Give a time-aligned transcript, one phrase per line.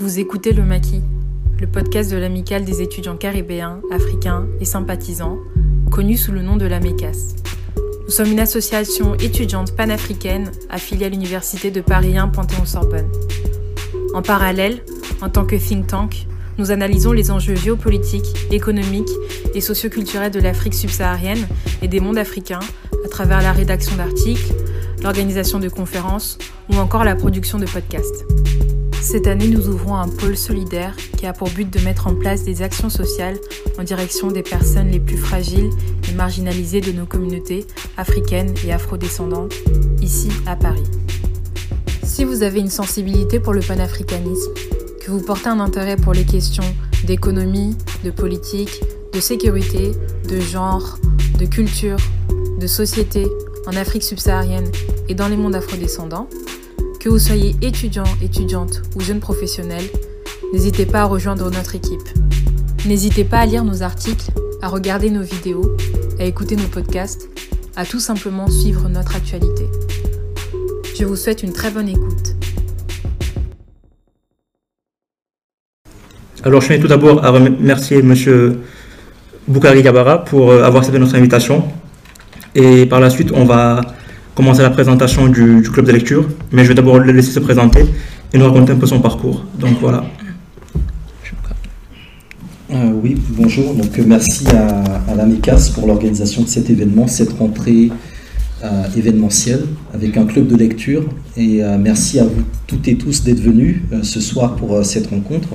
[0.00, 1.02] Vous écoutez Le Maquis,
[1.60, 5.38] le podcast de l'amicale des étudiants caribéens, africains et sympathisants,
[5.90, 7.34] connu sous le nom de la MECAS.
[8.04, 13.10] Nous sommes une association étudiante panafricaine affiliée à l'Université de Paris 1 Panthéon-Sorbonne.
[14.14, 14.84] En parallèle,
[15.20, 19.10] en tant que think tank, nous analysons les enjeux géopolitiques, économiques
[19.52, 21.44] et socioculturels de l'Afrique subsaharienne
[21.82, 22.60] et des mondes africains
[23.04, 24.54] à travers la rédaction d'articles,
[25.02, 26.38] l'organisation de conférences
[26.70, 28.24] ou encore la production de podcasts.
[29.00, 32.44] Cette année, nous ouvrons un pôle solidaire qui a pour but de mettre en place
[32.44, 33.38] des actions sociales
[33.78, 35.70] en direction des personnes les plus fragiles
[36.08, 39.54] et marginalisées de nos communautés africaines et afrodescendantes,
[40.02, 40.84] ici à Paris.
[42.02, 44.52] Si vous avez une sensibilité pour le panafricanisme,
[45.00, 46.64] que vous portez un intérêt pour les questions
[47.04, 48.82] d'économie, de politique,
[49.14, 49.92] de sécurité,
[50.28, 50.98] de genre,
[51.38, 51.98] de culture,
[52.60, 53.26] de société
[53.66, 54.70] en Afrique subsaharienne
[55.08, 56.28] et dans les mondes afrodescendants,
[57.00, 59.82] que vous soyez étudiant, étudiante ou jeune professionnel,
[60.52, 62.08] n'hésitez pas à rejoindre notre équipe.
[62.86, 64.30] N'hésitez pas à lire nos articles,
[64.62, 65.76] à regarder nos vidéos,
[66.18, 67.28] à écouter nos podcasts,
[67.76, 69.66] à tout simplement suivre notre actualité.
[70.98, 72.34] Je vous souhaite une très bonne écoute.
[76.42, 78.60] Alors, je tiens tout d'abord à remercier M.
[79.46, 81.64] Boukari Gabara pour euh, avoir accepté notre invitation.
[82.54, 83.80] Et par la suite, on va
[84.38, 87.84] commencer la présentation du, club de lecture, mais je vais d'abord le laisser se présenter
[88.32, 89.44] et nous raconter un peu son parcours.
[89.58, 90.04] Donc voilà.
[92.70, 93.74] Euh, oui, bonjour.
[93.74, 97.90] Donc euh, merci à, à l'AMECAS pour l'organisation de cet événement, cette rentrée
[98.62, 101.08] euh, événementielle avec un club de lecture.
[101.36, 105.48] Et merci à vous toutes et tous d'être venus ce soir pour cette rencontre.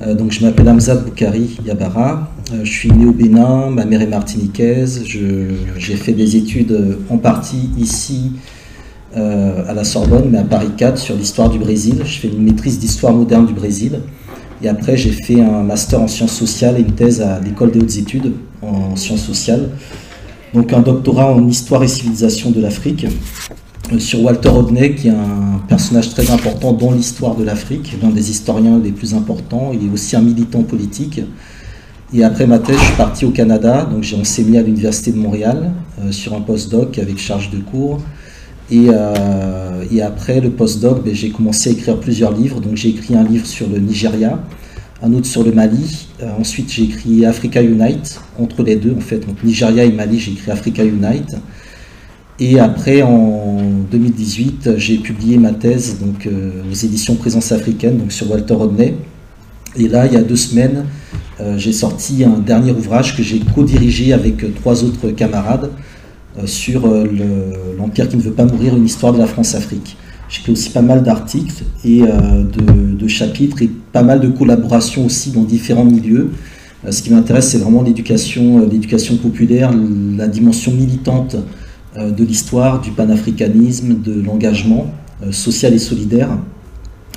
[0.00, 2.28] Euh, donc, je m'appelle Hamzat Boukari Yabara.
[2.52, 5.02] Euh, je suis né au Bénin, ma mère est martiniquaise.
[5.06, 8.32] J'ai fait des études euh, en partie ici
[9.16, 12.02] à la Sorbonne, mais à Paris 4 sur l'histoire du Brésil.
[12.04, 14.00] Je fais une maîtrise d'histoire moderne du Brésil.
[14.60, 17.78] Et après, j'ai fait un master en sciences sociales et une thèse à l'école des
[17.78, 19.68] hautes études en sciences sociales.
[20.52, 23.06] Donc, un doctorat en histoire et civilisation de l'Afrique.
[23.92, 28.10] Euh, sur Walter Rodney, qui est un personnage très important dans l'histoire de l'Afrique, l'un
[28.10, 29.72] des historiens les plus importants.
[29.74, 31.20] Il est aussi un militant politique.
[32.12, 35.18] Et après ma thèse, je suis parti au Canada, donc j'ai enseigné à l'Université de
[35.18, 38.00] Montréal euh, sur un postdoc avec charge de cours.
[38.70, 42.60] Et, euh, et après le postdoc, ben, j'ai commencé à écrire plusieurs livres.
[42.60, 44.38] Donc j'ai écrit un livre sur le Nigeria,
[45.02, 46.08] un autre sur le Mali.
[46.38, 49.18] ensuite, j'ai écrit Africa Unite, entre les deux en fait.
[49.18, 51.36] Donc Nigeria et Mali, j'ai écrit Africa Unite.
[52.40, 58.10] Et après, en 2018, j'ai publié ma thèse donc, euh, aux éditions Présence africaine, donc
[58.10, 58.94] sur Walter Rodney.
[59.76, 60.84] Et là, il y a deux semaines,
[61.40, 65.70] euh, j'ai sorti un dernier ouvrage que j'ai co-dirigé avec trois autres camarades
[66.38, 66.88] euh, sur
[67.78, 69.96] l'Empire qui ne veut pas mourir, une histoire de la France-Afrique.
[70.28, 75.04] J'ai fait aussi pas mal d'articles et de, de, chapitres et pas mal de collaborations
[75.04, 76.30] aussi dans différents milieux.
[76.88, 79.70] ce qui m'intéresse, c'est vraiment l'éducation, l'éducation populaire,
[80.16, 81.40] la dimension militante euh,
[81.96, 84.86] de l'histoire, du panafricanisme, de l'engagement
[85.22, 86.28] euh, social et solidaire.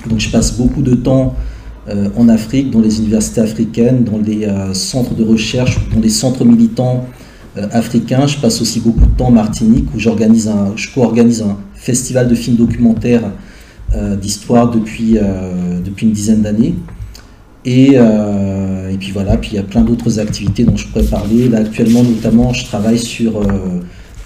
[0.08, 1.34] Donc je passe beaucoup de temps
[1.88, 6.44] euh, en Afrique, dans les universités africaines, dans les centres de recherche, dans les centres
[6.44, 7.06] militants
[7.72, 8.26] africains.
[8.28, 12.28] Je passe aussi beaucoup de temps en Martinique où j'organise un, je co-organise un festival
[12.28, 13.32] de films documentaires
[14.20, 15.16] d'histoire depuis,
[15.84, 16.74] depuis une dizaine d'années.
[17.64, 21.48] Et, et, puis voilà, puis il y a plein d'autres activités dont je pourrais parler.
[21.48, 23.42] Là actuellement notamment je travaille sur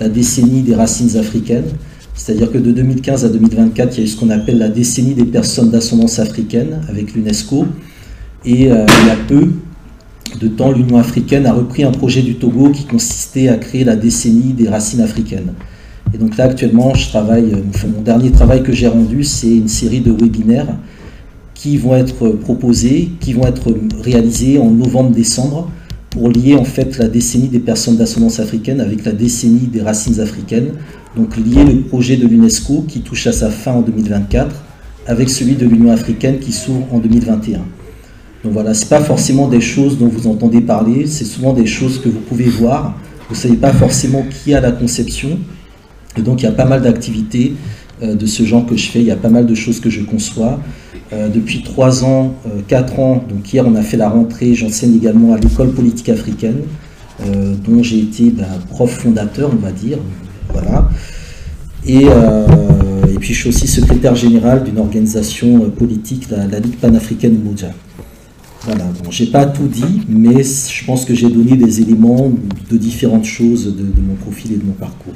[0.02, 1.70] la décennie des racines africaines.
[2.14, 5.14] C'est-à-dire que de 2015 à 2024, il y a eu ce qu'on appelle la décennie
[5.14, 7.66] des personnes d'ascendance africaine avec l'UNESCO.
[8.44, 9.48] Et euh, il y a peu
[10.41, 13.96] de temps, l'Union africaine a repris un projet du Togo qui consistait à créer la
[13.96, 15.52] décennie des racines africaines.
[16.12, 19.68] Et donc là, actuellement, je travaille, enfin, mon dernier travail que j'ai rendu, c'est une
[19.68, 20.74] série de webinaires
[21.54, 25.70] qui vont être proposés, qui vont être réalisés en novembre-décembre
[26.12, 30.20] pour lier en fait la décennie des personnes d'ascendance africaine avec la décennie des racines
[30.20, 30.72] africaines,
[31.16, 34.54] donc lier le projet de l'UNESCO qui touche à sa fin en 2024
[35.06, 37.59] avec celui de l'Union africaine qui s'ouvre en 2021.
[38.44, 42.00] Donc voilà, ce pas forcément des choses dont vous entendez parler, c'est souvent des choses
[42.00, 42.94] que vous pouvez voir.
[43.28, 45.38] Vous ne savez pas forcément qui a la conception.
[46.18, 47.54] Et donc il y a pas mal d'activités
[48.03, 50.03] de ce genre que je fais, il y a pas mal de choses que je
[50.03, 50.59] conçois.
[51.13, 54.97] Euh, depuis trois ans, euh, quatre ans, donc hier on a fait la rentrée, j'enseigne
[54.97, 56.63] également à l'école politique africaine,
[57.21, 59.99] euh, dont j'ai été ben, prof fondateur, on va dire.
[60.49, 60.89] Voilà.
[61.84, 67.72] Et, et, puis je suis aussi secrétaire général d'une organisation politique, la, Ligue panafricaine Moudja.
[68.65, 72.31] Voilà, bon, j'ai pas tout dit, mais je pense que j'ai donné des éléments
[72.71, 75.15] de différentes choses de, mon profil et de mon parcours.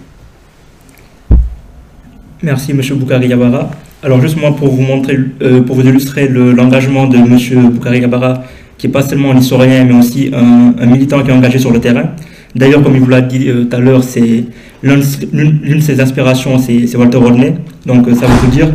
[2.43, 2.81] Merci, M.
[2.99, 3.71] Boukari Yabara.
[4.03, 7.71] Alors juste moi pour vous montrer, euh, pour vous illustrer l'engagement de M.
[7.71, 8.43] Boukari Gabara,
[8.77, 11.81] qui n'est pas seulement un historien, mais aussi un, militant qui est engagé sur le
[11.81, 12.11] terrain.
[12.55, 14.45] D'ailleurs, comme il vous l'a dit euh, tout à l'heure, c'est
[14.83, 17.55] l'une de ses inspirations, c'est Walter Rodney.
[17.87, 18.69] Donc ça veut dire.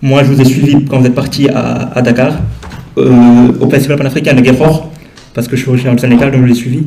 [0.00, 2.38] Moi, je vous ai suivi quand vous êtes parti à, Dakar,
[2.96, 4.92] au Festival panafricain de Guéfort,
[5.34, 6.84] parce que je suis originaire du Sénégal, donc je l'ai suivi.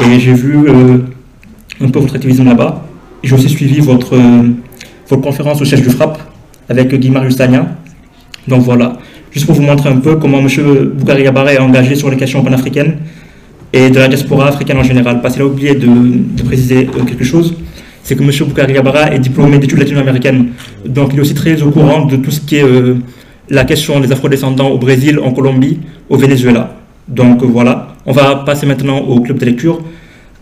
[0.00, 0.56] Et j'ai vu
[1.80, 2.86] un peu votre activisme là-bas.
[3.24, 4.16] J'ai aussi suivi votre,
[5.08, 6.18] votre conférence au chef du FRAP
[6.68, 8.98] avec Guy Marius Donc voilà,
[9.30, 10.48] juste pour vous montrer un peu comment M.
[10.94, 12.98] Boukari Yabara est engagé sur les questions panafricaines
[13.72, 15.20] et de la diaspora africaine en général.
[15.20, 17.54] Parce qu'il a oublié de, préciser euh, quelque chose,
[18.02, 18.30] c'est que M.
[18.48, 20.48] Boukari Yabara est diplômé d'études latino-américaines.
[20.84, 22.96] Donc il est aussi très au courant de tout ce qui est euh,
[23.48, 26.74] la question des afrodescendants au Brésil, en Colombie, au Venezuela.
[27.06, 29.80] Donc voilà, on va passer maintenant au club de lecture.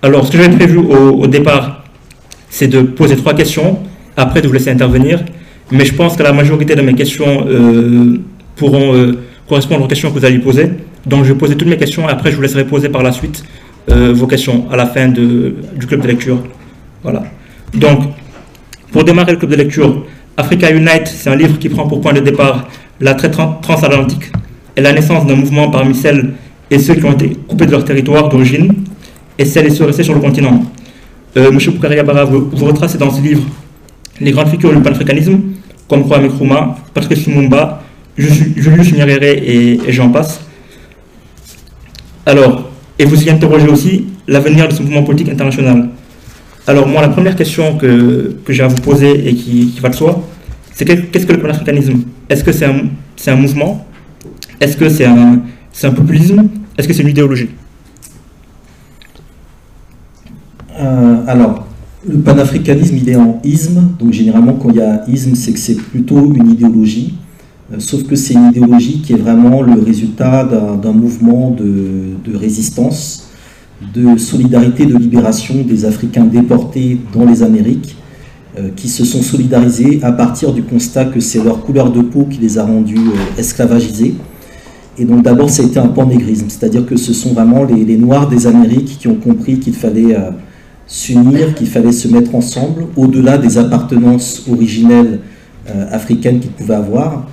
[0.00, 1.84] Alors ce que j'avais prévu au départ,
[2.48, 3.78] c'est de poser trois questions,
[4.16, 5.20] après de vous laisser intervenir
[5.70, 8.18] mais je pense que la majorité de mes questions euh,
[8.56, 9.18] pourront euh,
[9.48, 10.70] correspondre aux questions que vous allez poser.
[11.06, 13.12] Donc je vais poser toutes mes questions et après je vous laisserai poser par la
[13.12, 13.42] suite
[13.90, 15.54] euh, vos questions à la fin du
[15.86, 16.38] club de lecture.
[17.02, 17.24] Voilà.
[17.74, 18.04] Donc,
[18.92, 20.06] pour démarrer le club de lecture,
[20.36, 22.68] Africa Unite, c'est un livre qui prend pour point de départ
[23.00, 24.32] la traite transatlantique
[24.76, 26.32] et la naissance d'un mouvement parmi celles
[26.70, 28.72] et ceux qui ont été coupés de leur territoire d'origine
[29.38, 30.62] et celles et ceux restés sur le continent.
[31.36, 31.96] Monsieur Poukari
[32.30, 33.42] vous, vous retracez dans ce livre
[34.20, 35.40] les grandes figures du panafricanisme,
[35.88, 37.82] comme Kwame Nkrumah, Patrice Lumumba,
[38.16, 40.40] Julius Nyerere et, et j'en passe.
[42.26, 45.88] Alors, et vous y interrogez aussi l'avenir de ce mouvement politique international.
[46.66, 50.22] Alors moi, la première question que, j'ai à vous poser et qui, va de soi,
[50.72, 53.86] c'est qu'est-ce que le panafricanisme Est-ce que c'est un, mouvement?
[54.60, 55.40] Est-ce que c'est un,
[55.82, 56.48] un populisme?
[56.78, 57.50] Est-ce que c'est une idéologie?
[60.80, 61.66] Euh, Alors,
[62.06, 65.58] le panafricanisme, il est en isme, donc généralement quand il y a isme, c'est que
[65.58, 67.14] c'est plutôt une idéologie,
[67.72, 73.28] euh, sauf que c'est une idéologie qui est vraiment le résultat d'un mouvement de, résistance,
[73.94, 77.96] de solidarité, de libération des Africains déportés dans les Amériques,
[78.58, 82.24] euh, qui se sont solidarisés à partir du constat que c'est leur couleur de peau
[82.30, 84.14] qui les a rendus euh, esclavagisés.
[84.96, 88.28] Et donc d'abord, ça a été un panégrisme, c'est-à-dire que ce sont vraiment les, Noirs
[88.28, 90.14] des Amériques qui ont compris qu'il fallait
[90.86, 95.20] s'unir, qu'il fallait se mettre ensemble, au-delà des appartenances originelles
[95.68, 97.26] euh, africaines qu'ils pouvaient avoir,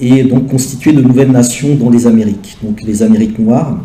[0.00, 3.78] et donc constituer de nouvelles nations dans les Amériques, donc les Amériques noires,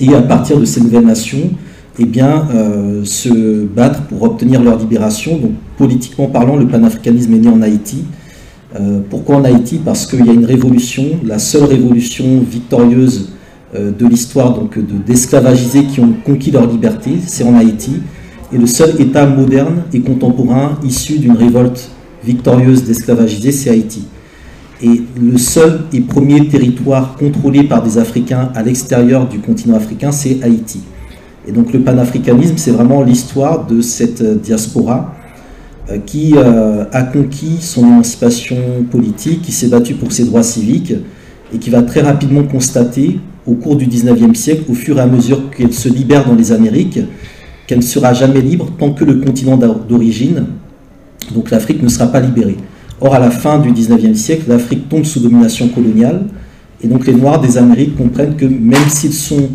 [0.00, 1.50] et à partir de ces nouvelles nations,
[1.98, 5.38] eh bien, euh, se battre pour obtenir leur libération.
[5.38, 8.04] Donc, politiquement parlant, le panafricanisme est né en Haïti.
[8.78, 9.80] Euh, pourquoi en Haïti?
[9.82, 13.30] Parce qu'il y a une révolution, la seule révolution victorieuse
[13.74, 18.00] de l'histoire donc d'esclavagisés qui ont conquis leur liberté, c'est en Haïti
[18.52, 21.90] et le seul État moderne et contemporain issu d'une révolte
[22.24, 24.06] victorieuse d'esclavagisés, c'est Haïti.
[24.82, 30.12] Et le seul et premier territoire contrôlé par des Africains à l'extérieur du continent africain,
[30.12, 30.80] c'est Haïti.
[31.48, 35.14] Et donc le panafricanisme, c'est vraiment l'histoire de cette diaspora
[35.90, 38.56] euh, qui euh, a conquis son émancipation
[38.90, 40.94] politique, qui s'est battue pour ses droits civiques
[41.54, 45.06] et qui va très rapidement constater au cours du 19e siècle, au fur et à
[45.06, 46.98] mesure qu'elle se libère dans les Amériques,
[47.66, 50.46] qu'elle ne sera jamais libre tant que le continent d'origine,
[51.34, 52.56] donc l'Afrique, ne sera pas libérée.
[53.00, 56.26] Or, à la fin du 19e siècle, l'Afrique tombe sous domination coloniale,
[56.82, 59.48] et donc les Noirs des Amériques comprennent que même s'ils sont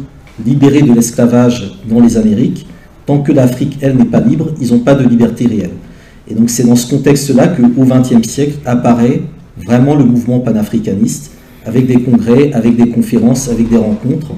[0.45, 2.67] libérés de l'esclavage dans les Amériques,
[3.05, 5.71] tant que l'Afrique, elle, n'est pas libre, ils n'ont pas de liberté réelle.
[6.29, 9.21] Et donc c'est dans ce contexte-là qu'au XXe siècle apparaît
[9.65, 11.31] vraiment le mouvement panafricaniste,
[11.65, 14.33] avec des congrès, avec des conférences, avec des rencontres,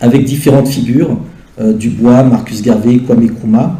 [0.00, 1.18] avec différentes figures,
[1.60, 3.78] Dubois, Marcus Garvey, Kwame Nkrumah,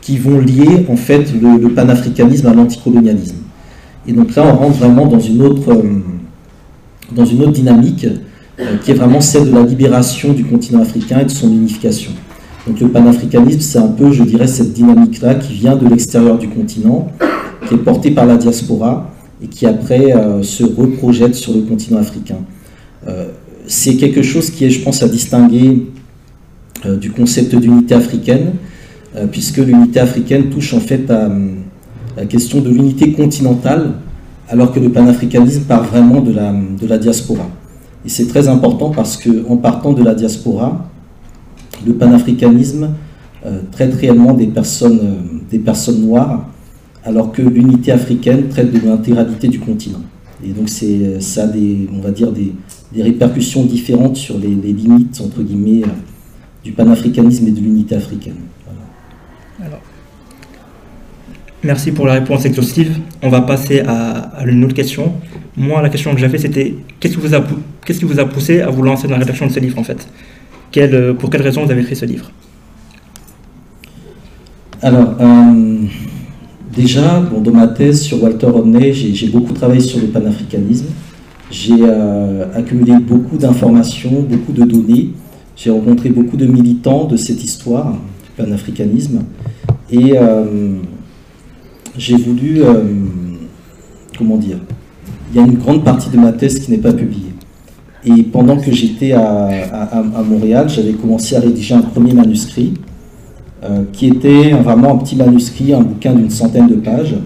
[0.00, 3.36] qui vont lier en fait le, panafricanisme à l'anticolonialisme.
[4.06, 5.82] Et donc là, on rentre vraiment dans une autre, euh,
[7.12, 8.06] dans une autre dynamique
[8.58, 12.12] euh, qui est vraiment celle de la libération du continent africain et de son unification.
[12.66, 16.48] Donc le panafricanisme, c'est un peu, je dirais, cette dynamique-là qui vient de l'extérieur du
[16.48, 17.08] continent,
[17.68, 19.10] qui est portée par la diaspora
[19.42, 22.36] et qui après se reprojette sur le continent africain.
[23.66, 25.99] c'est quelque chose qui est, je pense, à distinguer euh,
[26.86, 28.52] du concept d'unité africaine,
[29.16, 31.28] euh, puisque l'unité africaine touche en fait à,
[32.16, 33.94] la question de l'unité continentale,
[34.48, 37.48] alors que le panafricanisme part vraiment de la, diaspora.
[38.04, 40.88] Et c'est très important parce qu'en partant de la diaspora,
[41.84, 42.90] le panafricanisme
[43.46, 45.00] euh, traite réellement des personnes,
[46.00, 46.48] noires,
[47.04, 50.02] alors que l'unité africaine traite de l'intégralité du continent.
[50.44, 52.52] Et donc ça a des, on va dire des,
[52.96, 55.82] répercussions différentes sur les, limites, entre guillemets,
[56.64, 58.36] du panafricanisme et de l'unité africaine.
[61.62, 62.96] Merci pour la réponse exhaustive.
[63.22, 65.12] On va passer à, une autre question.
[65.56, 67.44] Moi, la question que j'avais, c'était qu'est-ce qui, vous a,
[67.84, 69.84] qu'est-ce qui vous a poussé à vous lancer dans la rédaction de ce livre, en
[69.84, 70.08] fait?
[70.72, 72.30] Quelle, Pour quelles raisons vous avez écrit ce livre?
[74.80, 75.84] Alors, euh,
[76.74, 80.86] déjà, bon, dans ma thèse sur Walter Rodney, j'ai, beaucoup travaillé sur le panafricanisme.
[81.50, 85.10] J'ai euh, accumulé beaucoup d'informations, beaucoup de données.
[85.62, 89.24] J'ai rencontré beaucoup de militants de cette histoire du panafricanisme.
[89.90, 90.76] Et euh,
[91.98, 92.82] j'ai voulu, euh,
[94.16, 94.56] comment dire,
[95.30, 97.34] il y a une grande partie de ma thèse qui n'est pas publiée.
[98.06, 102.72] Et pendant que j'étais à, Montréal, j'avais commencé à rédiger un premier manuscrit,
[103.62, 107.16] euh, qui était vraiment un petit manuscrit, un bouquin d'une centaine de pages,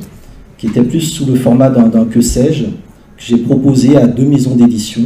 [0.58, 2.70] qui était plus sous le format d'un que sais-je, que
[3.16, 5.02] j'ai proposé à deux maisons d'édition.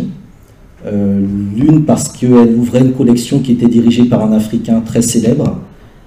[0.88, 1.20] Euh,
[1.56, 5.58] l'une parce qu'elle ouvrait une collection qui était dirigée par un Africain très célèbre,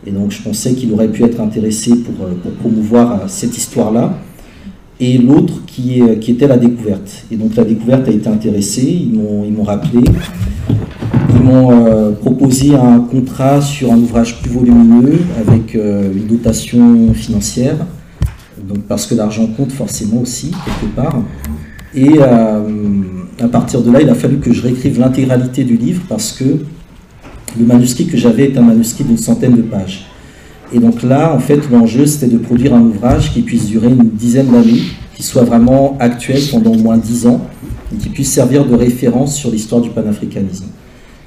[0.06, 4.14] et donc je pensais qu'il aurait pu être intéressé pour, euh, promouvoir euh, cette histoire-là.
[5.00, 7.26] Et l'autre qui, était la découverte.
[7.32, 9.12] Et donc la découverte a été intéressée, ils
[9.52, 10.04] m'ont rappelé,
[11.34, 17.78] ils m'ont euh, proposé un contrat sur un ouvrage plus volumineux avec une dotation financière,
[18.70, 21.20] donc parce que l'argent compte forcément aussi quelque part.
[21.96, 22.20] Et
[23.42, 26.44] à partir de là, il a fallu que je réécrive l'intégralité du livre parce que
[27.60, 30.06] le manuscrit que j'avais est un manuscrit d'une centaine de pages.
[30.74, 34.10] Et donc là, en fait, l'enjeu, c'était de produire un ouvrage qui puisse durer une
[34.10, 34.82] dizaine d'années,
[35.16, 37.42] qui soit vraiment actuel pendant au moins dix ans,
[37.94, 40.66] et qui puisse servir de référence sur l'histoire du panafricanisme.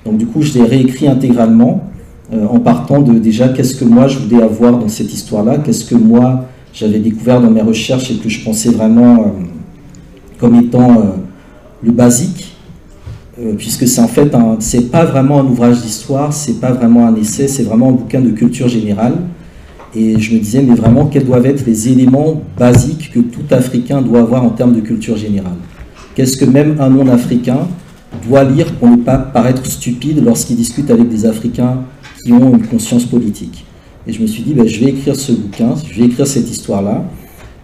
[0.06, 1.90] Donc du coup, je l'ai réécrit intégralement,
[2.32, 5.84] euh, en partant de déjà qu'est-ce que moi je voulais avoir dans cette histoire-là, qu'est-ce
[5.84, 9.26] que moi j'avais découvert dans mes recherches et que je pensais vraiment euh,
[10.38, 11.02] comme étant euh,
[11.84, 12.56] le basique,
[13.40, 17.14] euh, puisque c'est en fait, c'est pas vraiment un ouvrage d'histoire, c'est pas vraiment un
[17.16, 19.14] essai, c'est vraiment un bouquin de culture générale.
[19.96, 24.02] Et je me disais, mais vraiment, quels doivent être les éléments basiques que tout Africain
[24.02, 25.56] doit avoir en termes de culture générale?
[26.14, 27.68] Qu'est-ce que même un non-Africain
[28.28, 31.78] doit lire pour ne pas paraître stupide lorsqu'il discute avec des Africains
[32.24, 33.64] qui ont une conscience politique?
[34.06, 36.50] Et je me suis dit, ben, je vais écrire ce bouquin, je vais écrire cette
[36.50, 37.04] histoire-là,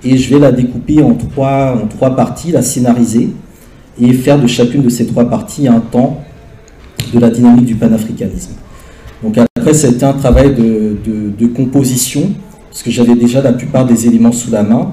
[0.03, 3.31] et je vais la découper en trois, en trois parties, la scénariser,
[4.01, 6.23] et faire de chacune de ces trois parties un temps
[7.13, 8.53] de la dynamique du panafricanisme.
[9.23, 12.31] Donc après, c'était un travail de, composition,
[12.71, 14.93] parce que j'avais déjà la plupart des éléments sous la main,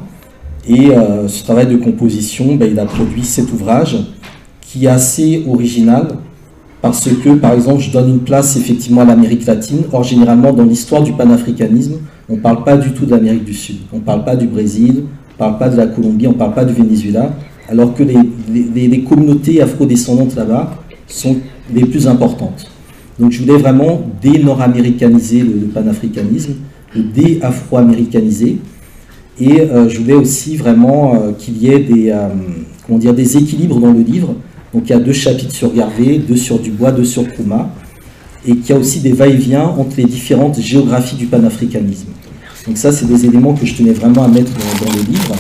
[0.68, 3.98] et euh, ce travail de composition, ben, il a produit cet ouvrage
[4.60, 6.08] qui est assez original,
[6.82, 9.84] parce que, par exemple, je donne une place effectivement à l'Amérique latine.
[9.92, 11.96] Or, généralement, dans l'histoire du panafricanisme,
[12.30, 13.78] on ne parle pas du tout de l'Amérique du Sud.
[13.92, 16.38] On ne parle pas du Brésil, on ne parle pas de la Colombie, on ne
[16.38, 17.32] parle pas du Venezuela
[17.68, 21.38] alors que les, communautés afro-descendantes là-bas sont
[21.74, 22.72] les plus importantes.
[23.20, 26.56] Donc je voulais vraiment dé-nord-américaniser le, panafricanisme,
[26.96, 28.58] le dé-afro-américaniser,
[29.40, 32.30] et euh, je voulais aussi vraiment euh, qu'il y ait des, euh,
[32.86, 34.36] comment dire, des équilibres dans le livre.
[34.74, 37.70] Donc il y a deux chapitres sur Garvey, deux sur Dubois, deux sur Kouma,
[38.46, 42.08] et qu'il y a aussi des va-et-vient entre les différentes géographies du panafricanisme.
[42.66, 45.36] Donc ça, c'est des éléments que je tenais vraiment à mettre dans le livre.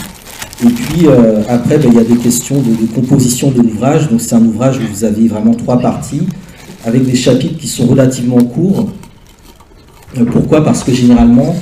[0.63, 4.09] Et puis euh, après, ben, il y a des questions de, composition de l'ouvrage.
[4.09, 6.23] Donc c'est un ouvrage où vous avez vraiment trois parties,
[6.83, 8.89] avec des chapitres qui sont relativement courts.
[10.17, 10.63] Euh, pourquoi?
[10.63, 11.55] Parce que généralement,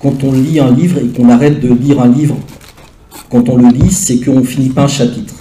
[0.00, 2.36] quand on lit un livre et qu'on arrête de lire un livre,
[3.30, 5.34] quand on le lit, c'est qu'on ne finit pas un chapitre.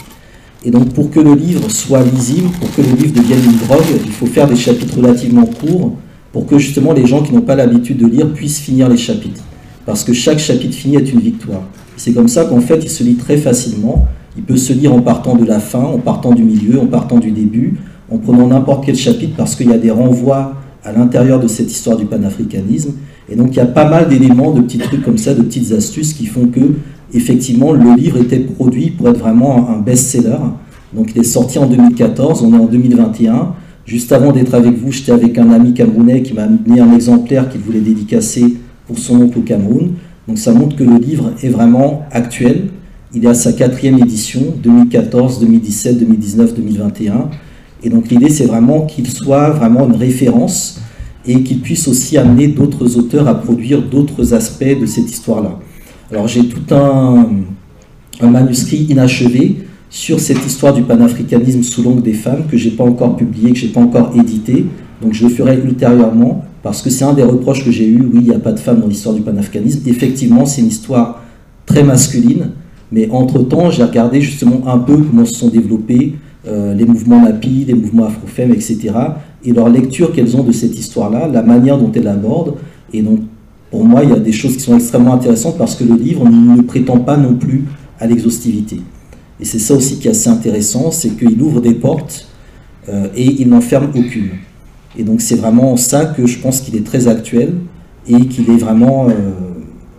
[0.64, 3.86] Et donc pour que le livre soit lisible, pour que le livre devienne une drogue,
[4.04, 5.96] il faut faire des chapitres relativement courts
[6.32, 9.44] pour que justement les gens qui n'ont pas l'habitude de lire puissent finir les chapitres.
[9.86, 11.62] Parce que chaque chapitre fini est une victoire.
[11.98, 14.06] C'est comme ça qu'en fait, il se lit très facilement.
[14.38, 17.20] Il peut se lire en partant de la fin, en partant du milieu, en partant
[17.20, 17.78] du début,
[18.12, 21.72] en prenant n'importe quel chapitre parce qu'il y a des renvois à l'intérieur de cette
[21.72, 22.92] histoire du panafricanisme.
[23.30, 25.72] Et donc il y a pas mal d'éléments, de petits trucs comme ça, de petites
[25.72, 26.76] astuces qui font que,
[27.14, 30.38] effectivement, le livre était produit pour être vraiment un best-seller.
[30.94, 33.54] Donc il est sorti en 2014, on est en 2021.
[33.86, 37.50] Juste avant d'être avec vous, j'étais avec un ami camerounais qui m'a amené un exemplaire
[37.50, 39.92] qu'il voulait dédicacer pour son oncle au Cameroun.
[40.28, 42.70] Donc ça montre que le livre est vraiment actuel.
[43.14, 47.30] Il est à sa quatrième édition, 2014, 2017, 2019, 2021.
[47.84, 50.82] Et donc l'idée, c'est vraiment qu'il soit vraiment une référence
[51.28, 55.60] et qu'il puisse aussi amener d'autres auteurs à produire d'autres aspects de cette histoire-là.
[56.12, 57.28] Alors j'ai tout un,
[58.22, 59.58] manuscrit inachevé
[59.90, 63.58] sur cette histoire du panafricanisme sous l'angle des femmes que j'ai pas encore publié, que
[63.58, 64.66] j'ai pas encore édité.
[65.02, 68.22] Donc je le ferai ultérieurement parce que c'est un des reproches que j'ai eu, oui,
[68.22, 69.88] il n'y a pas de femmes dans l'histoire du panafricanisme.
[69.88, 71.22] Effectivement, c'est une histoire
[71.68, 72.54] très masculine,
[72.92, 76.16] mais entre-temps, j'ai regardé justement un peu comment se sont développés
[76.48, 78.96] euh, les mouvements NAPI, les mouvements afro-femme, etc.,
[79.44, 82.56] et leur lecture qu'elles ont de cette histoire-là, la manière dont elles l'abordent.
[82.92, 83.20] Et donc,
[83.70, 86.28] pour moi, il y a des choses qui sont extrêmement intéressantes parce que le livre
[86.28, 87.66] ne prétend pas non plus
[88.00, 88.82] à l'exhaustivité.
[89.40, 92.26] Et c'est ça aussi qui est assez intéressant, c'est qu'il ouvre des portes
[92.90, 94.30] euh, et il n'en ferme aucune.
[94.98, 97.54] Et donc c'est vraiment ça que je pense qu'il est très actuel
[98.08, 99.12] et qu'il est vraiment euh,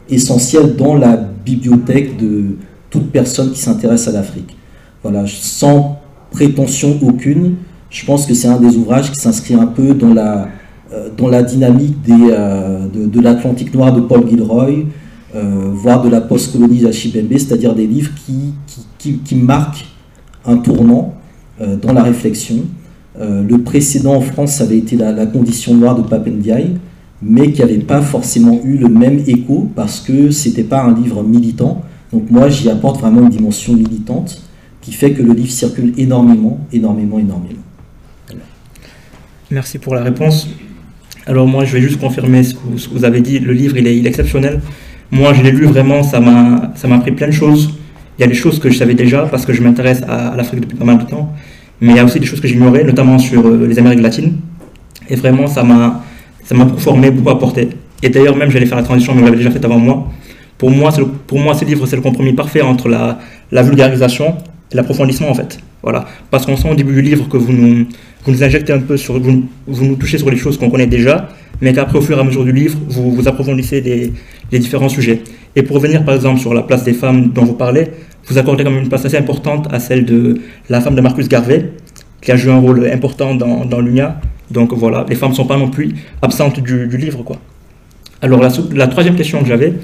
[0.09, 2.57] essentiel dans la bibliothèque de
[2.91, 4.57] toute personne qui s'intéresse à l'Afrique.
[5.03, 6.01] Voilà, sans
[6.31, 7.57] prétention aucune,
[7.91, 10.49] je pense que c'est un des ouvrages qui s'inscrit un peu dans la,
[10.93, 14.85] euh, dans la dynamique euh, de, l'Atlantique noir de Paul Gilroy,
[15.35, 18.55] voire de la post-colonie d'Achibembe, c'est-à-dire des livres qui,
[18.97, 19.85] qui, qui, marquent
[20.47, 21.13] un tournant
[21.61, 22.65] dans la réflexion.
[23.19, 26.73] Le précédent en France, avait été la, condition noire de Papendiaï,
[27.23, 30.95] mais qui n'avait pas forcément eu le même écho parce que ce n'était pas un
[30.95, 31.83] livre militant.
[32.13, 34.43] Donc moi, j'y apporte vraiment une dimension militante
[34.81, 37.63] qui fait que le livre circule énormément, énormément, énormément.
[39.51, 40.49] Merci pour la réponse.
[41.27, 42.61] Alors moi, je vais juste confirmer ce que,
[42.93, 43.39] vous avez dit.
[43.39, 44.61] Le livre, il est, exceptionnel.
[45.11, 47.71] Moi, je l'ai lu vraiment, ça m'a appris plein de choses.
[48.19, 50.61] Il y a des choses que je savais déjà parce que je m'intéresse à, l'Afrique
[50.61, 51.33] depuis pas mal de temps.
[51.81, 54.35] Mais il y a aussi des choses que j'ignorais, notamment sur euh, les Amériques latines.
[55.09, 56.03] Et vraiment, ça m'a
[56.51, 57.69] beaucoup formé, beaucoup apporté.
[58.03, 60.09] Et d'ailleurs, même, j'allais faire la transition, mais vous l'avez déjà fait avant moi.
[60.59, 60.91] Pour moi,
[61.27, 64.37] pour moi, ce livre, c'est le compromis parfait entre la, vulgarisation
[64.73, 65.59] et l'approfondissement, en fait.
[65.83, 66.07] Voilà.
[66.31, 67.87] Parce qu'on sent au début du livre que vous nous,
[68.25, 71.29] vous nous injectez un peu sur, vous, nous touchez sur les choses qu'on connaît déjà,
[71.61, 75.23] mais qu'après, au fur et à mesure du livre, vous, vous approfondissez les, différents sujets.
[75.55, 77.89] Et pour revenir, par exemple, sur la place des femmes dont vous parlez,
[78.27, 81.29] vous accordez quand même une place assez importante à celle de la femme de Marcus
[81.29, 81.71] Garvey,
[82.21, 84.21] qui a joué un rôle important dans, dans l'UNIA.
[84.51, 87.23] Donc voilà, les femmes ne sont pas non plus absentes du, livre.
[87.23, 87.37] Quoi.
[88.23, 89.75] Alors la, la troisième question que j'avais,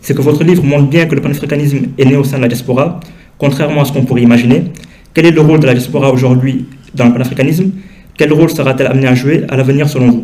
[0.00, 2.48] c'est que votre livre montre bien que le panafricanisme est né au sein de la
[2.48, 3.00] diaspora,
[3.36, 4.64] contrairement à ce qu'on pourrait imaginer.
[5.12, 7.70] Quel est le rôle de la diaspora aujourd'hui dans le panafricanisme?
[8.16, 10.22] Quel rôle sera-t-elle amenée à jouer à l'avenir selon vous?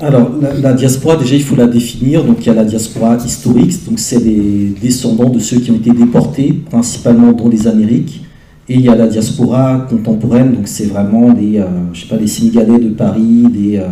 [0.00, 0.30] Alors,
[0.62, 2.24] la, diaspora, déjà, il faut la définir.
[2.24, 5.76] Donc, il y a la diaspora historique, donc c'est les descendants de ceux qui ont
[5.76, 8.22] été déportés, principalement dans les Amériques.
[8.68, 12.16] Et il y a la diaspora contemporaine, donc c'est vraiment les, euh, je sais pas,
[12.16, 13.86] les Sénégalais de Paris, les, euh,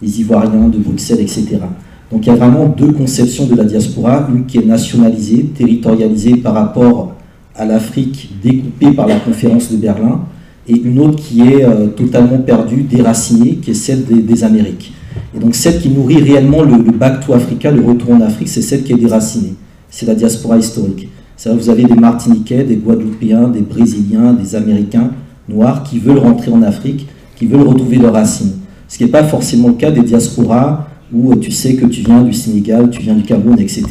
[0.00, 1.58] les, Ivoiriens de Bruxelles, etc.
[2.12, 6.36] Donc, il y a vraiment deux conceptions de la diaspora, une qui est nationalisée, territorialisée
[6.36, 7.14] par rapport
[7.56, 10.20] à l'Afrique, découpée par la conférence de Berlin,
[10.68, 14.92] et une autre qui est euh, totalement perdue, déracinée, qui est celle des, Amériques.
[15.34, 18.62] Et donc celle qui nourrit réellement le, back to Africa, le retour en Afrique, c'est
[18.62, 19.54] celle qui est déracinée.
[19.90, 21.08] C'est la diaspora historique.
[21.36, 25.10] C'est-à-dire vous avez des Martiniquais, des Guadeloupéens, des Brésiliens, des Américains
[25.48, 28.52] noirs qui veulent rentrer en Afrique, qui veulent retrouver leurs racines.
[28.88, 32.22] Ce qui n'est pas forcément le cas des diasporas où tu sais que tu viens
[32.22, 33.86] du Sénégal, tu viens du Cameroun, etc.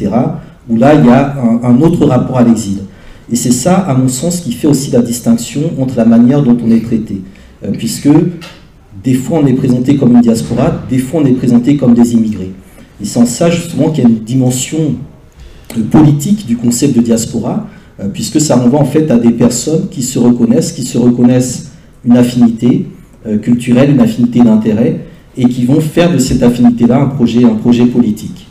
[0.68, 2.78] Où là, il y a un autre rapport à l'exil.
[3.30, 6.56] Et c'est ça, à mon sens, qui fait aussi la distinction entre la manière dont
[6.64, 7.20] on est traité.
[7.64, 8.08] Euh, puisque
[9.02, 12.14] des fois on est présenté comme une diaspora, des fois on est présenté comme des
[12.14, 12.52] immigrés.
[13.00, 14.94] Et c'est en ça justement qu'il y a une dimension
[15.76, 17.66] euh, politique du concept de diaspora,
[18.00, 21.72] euh, puisque ça renvoie en fait à des personnes qui se reconnaissent, qui se reconnaissent
[22.04, 22.86] une affinité
[23.42, 25.00] culturelle, une affinité d'intérêt,
[25.36, 28.46] et qui vont faire de cette affinité-là un projet, un projet politique.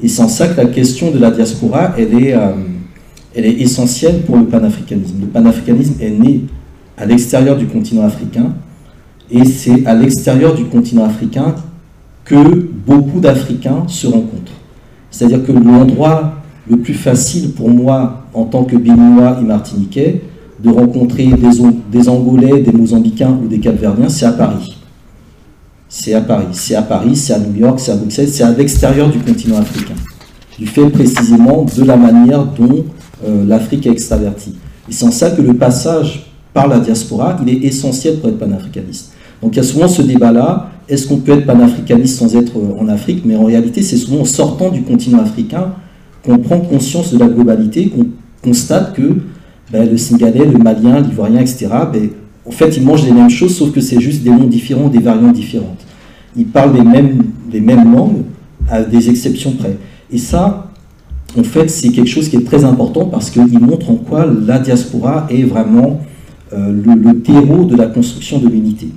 [0.00, 2.34] Et c'est en ça que la question de la diaspora, elle est
[3.34, 5.16] elle est essentielle pour le panafricanisme.
[5.20, 6.44] Le panafricanisme est né
[6.96, 8.52] à l'extérieur du continent africain,
[9.30, 11.54] et c'est à l'extérieur du continent africain
[12.24, 14.52] que beaucoup d'Africains se rencontrent.
[15.10, 16.34] C'est-à-dire que l'endroit
[16.68, 20.22] le plus facile pour moi, en tant que Béninois et Martiniquais,
[20.62, 21.26] de rencontrer
[21.90, 24.76] des, Angolais, des Mozambicains ou des Capverdiens, c'est à Paris.
[25.88, 26.46] C'est à Paris.
[26.52, 29.58] C'est à Paris, c'est à New York, c'est à Bruxelles, c'est à l'extérieur du continent
[29.58, 29.94] africain.
[30.58, 32.84] Du fait précisément de la manière dont
[33.26, 34.54] euh, l'Afrique extravertie.
[34.88, 38.38] Et c'est en ça que le passage par la diaspora, il est essentiel pour être
[38.38, 39.12] panafricaniste.
[39.42, 42.80] Donc il y a souvent ce débat-là, est-ce qu'on peut être panafricaniste sans être euh,
[42.80, 43.22] en Afrique?
[43.24, 45.74] Mais en réalité, c'est souvent en sortant du continent africain
[46.24, 48.06] qu'on prend conscience de la globalité, qu'on
[48.42, 49.18] constate que
[49.72, 51.68] ben, le Sénégalais, le Malien, l'Ivoirien, etc.,
[52.46, 54.98] en fait, ils mangent les mêmes choses, sauf que c'est juste des noms différents, des
[54.98, 55.84] variantes différentes.
[56.36, 58.22] Ils parlent les mêmes, les mêmes langues,
[58.68, 59.76] à des exceptions près.
[60.10, 60.69] Et ça,
[61.38, 64.58] en fait, c'est quelque chose qui est très important parce qu'il montre en quoi la
[64.58, 66.00] diaspora est vraiment
[66.52, 68.88] euh, le, terreau de la construction de l'unité.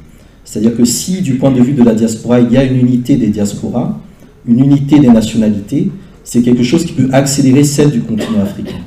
[0.44, 3.16] C'est-à-dire que si, du point de vue de la diaspora, il y a une unité
[3.18, 4.00] des diasporas,
[4.48, 5.92] une unité des nationalités,
[6.24, 8.80] c'est quelque chose qui peut accélérer celle du continent africain.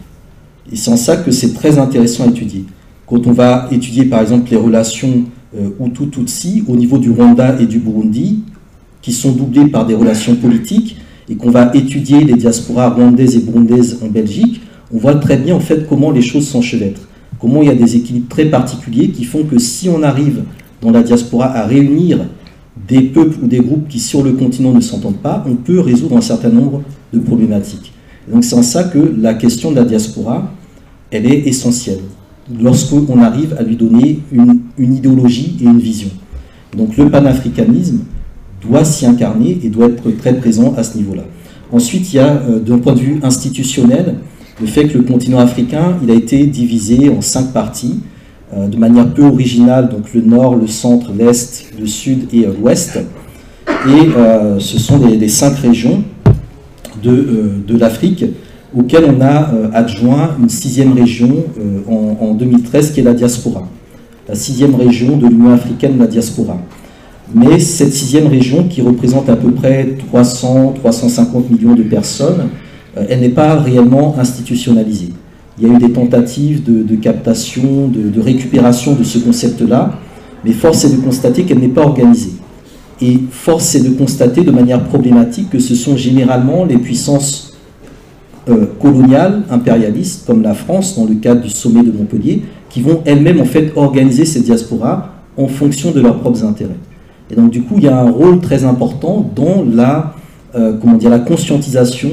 [0.72, 2.64] Et c'est en ça que c'est très intéressant à étudier.
[3.06, 5.24] Quand on va étudier, par exemple, les relations
[5.56, 8.42] euh, Hutu-Tutsi au niveau du Rwanda et du Burundi,
[9.00, 10.96] qui sont doublées par des relations politiques,
[11.28, 14.60] et qu'on va étudier les diasporas rwandaises et burundaises en Belgique,
[14.92, 17.08] on voit très bien en fait comment les choses s'enchevêtrent,
[17.40, 20.42] comment il y a des équilibres très particuliers qui font que si on arrive
[20.80, 22.20] dans la diaspora à réunir
[22.88, 26.16] des peuples ou des groupes qui sur le continent ne s'entendent pas, on peut résoudre
[26.16, 27.92] un certain nombre de problématiques.
[28.30, 30.52] donc c'est en ça que la question de la diaspora,
[31.10, 32.00] elle est essentielle,
[32.60, 36.10] lorsqu'on arrive à lui donner une, idéologie et une vision.
[36.76, 38.00] Donc le panafricanisme
[38.68, 41.22] doit s'y incarner et doit être très présent à ce niveau-là.
[41.72, 44.16] Ensuite, il y a, euh, d'un point de vue institutionnel,
[44.60, 48.00] le fait que le continent africain, a été divisé en cinq parties,
[48.54, 52.52] euh, de manière peu originale, donc le nord, le centre, l'est, le sud et euh,
[52.58, 52.98] l'ouest.
[53.88, 56.02] Et ce sont les, cinq régions
[57.02, 58.24] de, de l'Afrique
[58.76, 61.44] auxquelles on a adjoint une sixième région
[61.88, 63.68] en, 2013 qui est la diaspora.
[64.28, 66.58] La sixième région de l'Union africaine, la diaspora.
[67.34, 72.48] Mais cette sixième région, qui représente à peu près 300-350 millions de personnes,
[73.08, 75.10] elle n'est pas réellement institutionnalisée.
[75.58, 79.98] Il y a eu des tentatives de, captation, de, récupération de ce concept-là,
[80.44, 82.32] mais force est de constater qu'elle n'est pas organisée.
[83.00, 87.56] Et force est de constater de manière problématique que ce sont généralement les puissances
[88.48, 93.02] euh, coloniales, impérialistes, comme la France, dans le cadre du sommet de Montpellier, qui vont
[93.04, 96.76] elles-mêmes en fait organiser ces diasporas en fonction de leurs propres intérêts.
[97.30, 100.14] Et donc du coup, il y a un rôle très important dans la,
[100.54, 102.10] euh, comment dire, la conscientisation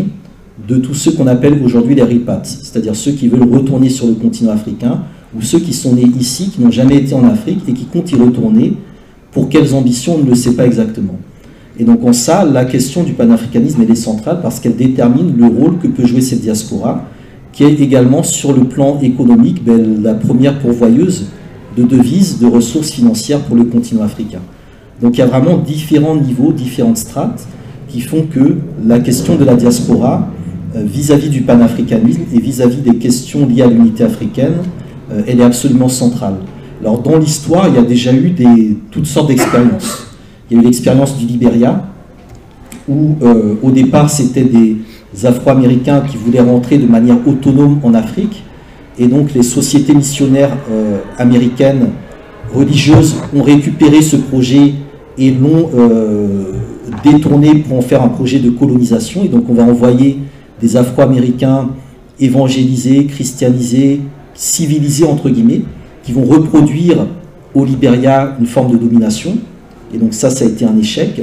[0.68, 4.14] de tous ceux qu'on appelle aujourd'hui les ripats, c'est-à-dire ceux qui veulent retourner sur le
[4.14, 5.02] continent africain,
[5.36, 8.12] ou ceux qui sont nés ici, qui n'ont jamais été en Afrique et qui comptent
[8.12, 8.78] y retourner.
[9.32, 11.16] Pour quelles ambitions, on ne le sait pas exactement.
[11.80, 15.80] Et donc en ça, la question du panafricanisme est centrale parce qu'elle détermine le rôle
[15.80, 17.06] que peut jouer cette diaspora,
[17.52, 21.28] qui est également sur le plan économique ben, la première pourvoyeuse
[21.76, 24.40] de devises, de ressources financières pour le continent africain.
[25.04, 27.46] Donc il y a vraiment différents niveaux, différentes strates
[27.90, 28.56] qui font que
[28.88, 30.30] la question de la diaspora,
[30.76, 34.54] euh, vis-à-vis du panafricanisme et vis-à-vis des questions liées à l'unité africaine,
[35.12, 36.36] euh, elle est absolument centrale.
[36.80, 38.34] Alors dans l'histoire, il y a déjà eu
[38.92, 40.08] toutes sortes d'expériences.
[40.50, 41.84] Il y a eu l'expérience du Libéria,
[42.88, 44.78] où euh, au départ c'était des
[45.26, 48.44] Afro-Américains qui voulaient rentrer de manière autonome en Afrique,
[48.98, 50.56] et donc les sociétés missionnaires
[51.18, 51.90] américaines
[52.54, 54.74] religieuses ont récupéré ce projet
[55.18, 55.70] et l'ont
[57.04, 60.20] détourné pour en faire un projet de colonisation, et donc on va envoyer
[60.62, 61.70] des Afro-Américains
[62.20, 64.02] évangélisés, christianisés,
[64.34, 65.62] civilisés entre guillemets,
[66.04, 67.08] qui vont reproduire
[67.54, 69.38] au Libéria une forme de domination.
[69.94, 71.22] Et donc ça, ça a été un échec.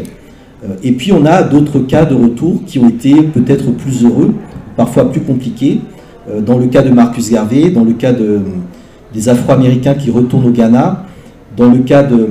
[0.65, 4.35] Euh, et puis on a d'autres cas de retour qui ont été peut-être plus heureux,
[4.77, 5.81] parfois plus compliqués.
[6.29, 8.41] Euh, dans le cas de Marcus Garvey, dans le cas de,
[9.13, 11.05] des Afro-Américains qui retournent au Ghana,
[11.57, 12.29] dans le cas de,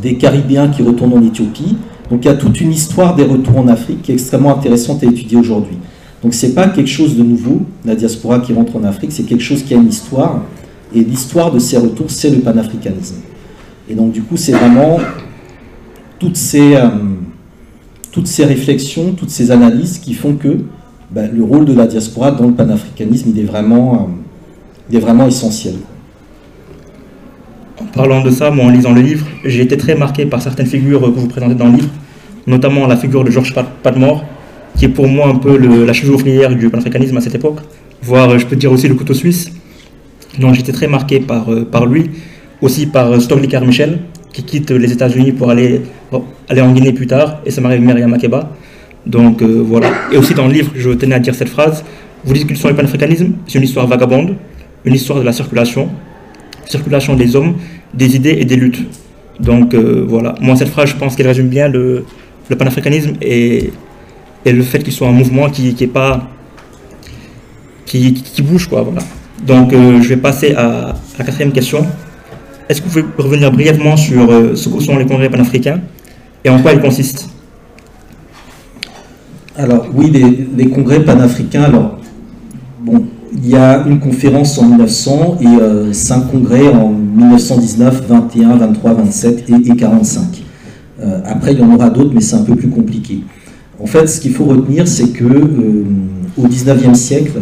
[0.00, 1.76] des Caribéens qui retournent en Éthiopie.
[2.10, 5.02] Donc il y a toute une histoire des retours en Afrique qui est extrêmement intéressante
[5.02, 5.76] à étudier aujourd'hui.
[6.22, 9.22] Donc ce n'est pas quelque chose de nouveau, la diaspora qui rentre en Afrique, c'est
[9.24, 10.42] quelque chose qui a une histoire.
[10.94, 13.16] Et l'histoire de ces retours, c'est le panafricanisme.
[13.88, 14.98] Et donc du coup, c'est vraiment
[16.18, 16.88] toutes ces, euh,
[18.10, 20.58] toutes ces réflexions, toutes ces analyses qui font que
[21.10, 23.98] ben, le rôle de la diaspora dans le panafricanisme, il est vraiment, euh,
[24.90, 25.74] il est vraiment essentiel.
[27.98, 31.00] Parlant de ça, moi en lisant le livre, j'ai été très marqué par certaines figures
[31.00, 31.88] que vous présentez dans le livre,
[32.46, 34.24] notamment la figure de Georges Padmore,
[34.76, 37.58] qui est pour moi un peu la cheville ouvrière du panafricanisme à cette époque,
[38.00, 39.50] voire je peux dire aussi le couteau suisse.
[40.38, 42.08] Donc j'étais très marqué par, euh, par lui,
[42.62, 43.98] aussi par euh, Stokely Carmichael,
[44.32, 45.80] qui quitte les États-Unis pour aller,
[46.48, 48.52] aller en Guinée plus tard, et ça m'arrive Myriam Makeba.
[49.06, 49.90] Donc euh, voilà.
[50.12, 51.84] Et aussi dans le livre, je tenais à dire cette phrase
[52.24, 54.36] Vous discutez le panafricanisme, c'est une histoire vagabonde,
[54.84, 55.88] une histoire de la circulation,
[56.68, 57.54] circulation des hommes,
[57.94, 58.80] des idées et des luttes.
[59.40, 60.34] Donc voilà.
[60.40, 62.04] Moi, cette phrase, je pense qu'elle résume bien le,
[62.58, 63.70] panafricanisme et
[64.52, 66.28] le fait qu'il soit un mouvement qui, qui est pas
[67.86, 69.00] qui, qui, bouge quoi voilà
[69.46, 71.86] donc euh, je vais passer à, la quatrième question
[72.68, 75.80] est-ce que vous pouvez revenir brièvement sur euh, ce que sont les congrès panafricains
[76.44, 77.30] et en quoi ils consistent?
[79.56, 81.98] Alors oui les, les, congrès panafricains alors
[82.80, 88.56] bon il y a une conférence en 1900 et euh, cinq congrès en 1919 21
[88.56, 90.44] 23 27 et, et 45
[91.24, 93.22] après il y en aura d'autres mais c'est un peu plus compliqué.
[93.80, 95.84] En fait, ce qu'il faut retenir, c'est que euh,
[96.36, 97.40] au XIXe siècle,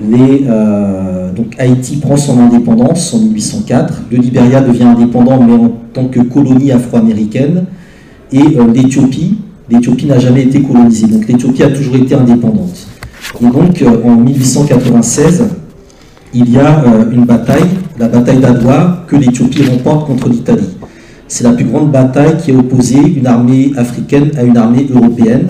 [0.00, 6.06] euh, donc Haïti prend son indépendance en 1804, le Libéria devient indépendant, mais en tant
[6.06, 7.64] que colonie afro-américaine,
[8.32, 9.38] et euh, l'Éthiopie,
[9.70, 12.86] l'Éthiopie n'a jamais été colonisée, donc l'Éthiopie a toujours été indépendante.
[13.40, 15.44] Et donc, en 1896,
[16.34, 17.68] il y a une bataille,
[17.98, 20.68] la bataille d'Adwa, que l'Éthiopie remporte contre l'Italie.
[21.28, 25.48] C'est la plus grande bataille qui a opposé une armée africaine à une armée européenne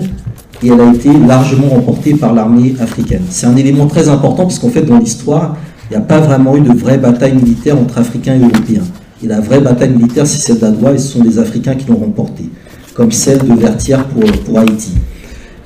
[0.61, 3.23] et elle a été largement remportée par l'armée africaine.
[3.29, 5.57] C'est un élément très important parce qu'en fait dans l'histoire,
[5.89, 8.83] il n'y a pas vraiment eu de vraie bataille militaire entre Africains et Européens.
[9.23, 11.97] Et la vraie bataille militaire, c'est celle d'Adoua et ce sont des Africains qui l'ont
[11.97, 12.49] remportée,
[12.93, 14.91] comme celle de Vertière pour, pour Haïti.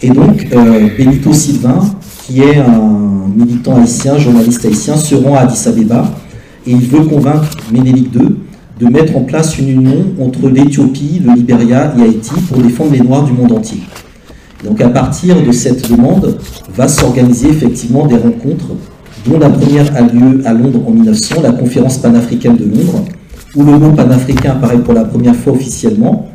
[0.01, 1.79] Et donc, euh, Benito Sylvain,
[2.25, 6.11] qui est un militant haïtien, journaliste haïtien, se rend à Addis Abeba
[6.65, 8.35] et il veut convaincre Ménélique II
[8.79, 13.01] de mettre en place une union entre l'Éthiopie, le Libéria et Haïti pour défendre les
[13.01, 13.79] Noirs du monde entier.
[14.63, 16.37] Donc à partir de cette demande,
[16.73, 18.69] va s'organiser effectivement des rencontres,
[19.25, 23.03] dont la première a lieu à Londres en 1900, la conférence panafricaine de Londres,
[23.55, 26.29] où le mot panafricain apparaît pour la première fois officiellement.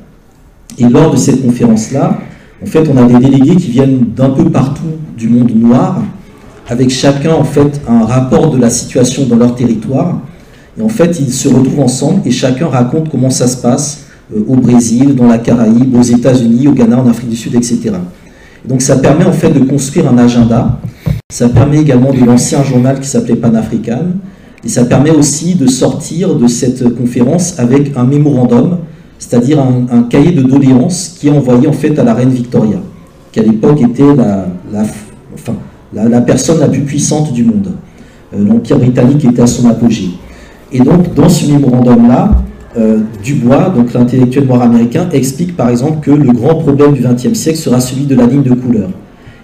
[0.78, 2.18] Et lors de cette conférence-là,
[2.62, 4.82] en fait, on a des délégués qui viennent d'un peu partout
[5.16, 6.02] du monde noir,
[6.68, 10.20] avec chacun en fait un rapport de la situation dans leur territoire.
[10.78, 14.40] Et en fait, ils se retrouvent ensemble et chacun raconte comment ça se passe euh,
[14.48, 17.92] au Brésil, dans la Caraïbe, aux États-Unis, au Ghana, en Afrique du Sud, etc.
[18.66, 20.78] donc ça permet en fait de construire un agenda.
[21.30, 24.06] Ça permet également de lancer un journal qui s'appelait Pan-African.
[24.64, 28.78] Et ça permet aussi de sortir de cette conférence avec un mémorandum
[29.22, 32.78] c'est-à-dire un, cahier de doléances qui est envoyé en fait à la reine Victoria,
[33.30, 34.46] qui à l'époque était la,
[35.32, 35.54] enfin,
[35.94, 37.72] la, personne la plus puissante du monde.
[38.34, 40.10] Euh, L'Empire britannique était à son apogée.
[40.72, 42.42] Et donc, dans ce mémorandum-là,
[42.78, 47.34] euh, Dubois, donc l'intellectuel noir américain, explique par exemple que le grand problème du XXe
[47.34, 48.88] siècle sera celui de la ligne de couleur.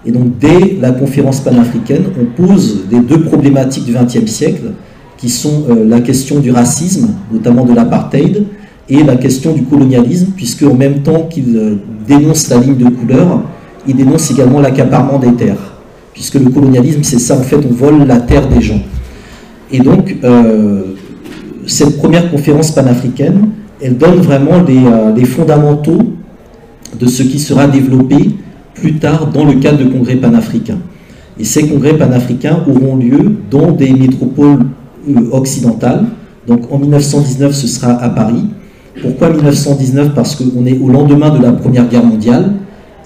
[0.05, 4.71] Et donc, dès la conférence panafricaine, on pose les deux problématiques du XXe siècle,
[5.17, 8.45] qui sont euh, la question du racisme, notamment de l'apartheid,
[8.91, 13.43] et la question du colonialisme, puisque en même temps qu'il dénonce la ligne de couleur,
[13.87, 15.78] il dénonce également l'accaparement des terres,
[16.19, 18.81] puisque le colonialisme, c'est ça, en fait, on vole la terre des gens.
[19.71, 20.81] Et donc, euh,
[21.65, 23.47] cette première conférence panafricaine,
[23.81, 26.11] elle donne vraiment euh, les, fondamentaux
[26.99, 28.31] de ce qui sera développé
[28.73, 30.79] plus tard dans le cadre de congrès panafricains.
[31.39, 34.65] Et ces congrès panafricains auront lieu dans des métropoles
[35.31, 36.03] occidentales.
[36.47, 38.43] Donc en 1919, ce sera à Paris.
[39.01, 42.55] Pourquoi 1919 Parce qu'on est au lendemain de la Première Guerre mondiale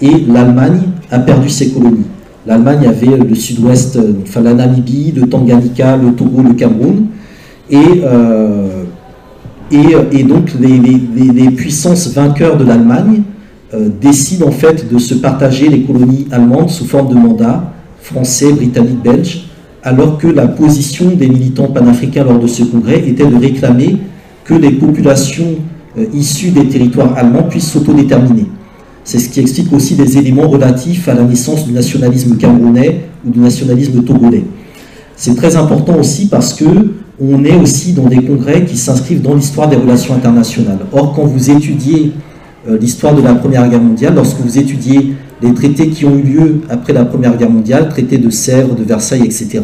[0.00, 0.80] et l'Allemagne
[1.12, 2.06] a perdu ses colonies.
[2.46, 7.06] L'Allemagne avait le sud-ouest, euh, enfin la Namibie, le Tanganyika, le Togo, le Cameroun.
[7.70, 8.84] Et, euh,
[10.28, 13.22] donc les, puissances vainqueurs de l'Allemagne
[13.72, 18.52] euh, décident en fait de se partager les colonies allemandes sous forme de mandat français,
[18.52, 19.46] britannique, belge,
[19.82, 23.96] alors que la position des militants panafricains lors de ce congrès était de réclamer
[24.44, 25.56] que les populations
[25.98, 28.46] euh, issus des territoires allemands puissent s'autodéterminer.
[29.04, 33.30] C'est ce qui explique aussi des éléments relatifs à la naissance du nationalisme camerounais ou
[33.30, 34.44] du nationalisme togolais.
[35.14, 36.64] C'est très important aussi parce que
[37.20, 40.80] on est aussi dans des congrès qui s'inscrivent dans l'histoire des relations internationales.
[40.92, 42.12] Or, quand vous étudiez
[42.68, 46.22] euh, l'histoire de la Première Guerre mondiale, lorsque vous étudiez les traités qui ont eu
[46.22, 49.60] lieu après la Première Guerre mondiale, traités de Sèvres, de Versailles, etc.,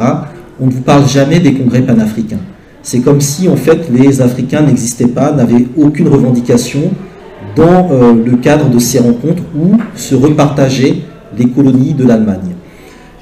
[0.61, 2.41] on ne vous parle jamais des congrès panafricains.
[2.83, 6.81] C'est comme si en fait les Africains n'existaient pas, n'avaient aucune revendication
[7.57, 10.97] dans euh, le cadre de ces rencontres où se repartageaient
[11.37, 12.55] les colonies de l'Allemagne.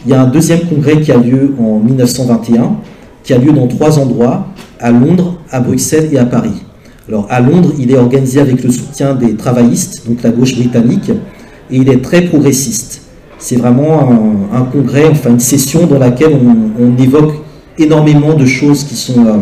[0.04, 2.76] Il y a un deuxième congrès qui a lieu en 1921,
[3.22, 4.46] qui a lieu dans trois endroits,
[4.80, 6.62] à Londres, à Bruxelles et à Paris.
[7.08, 11.10] Alors à Londres, il est organisé avec le soutien des travaillistes, donc la gauche britannique,
[11.10, 13.02] et il est très progressiste.
[13.38, 14.10] C'est vraiment
[14.52, 16.32] un, congrès, enfin une session dans laquelle
[16.78, 17.34] on, évoque
[17.78, 19.36] énormément de choses qui sont euh,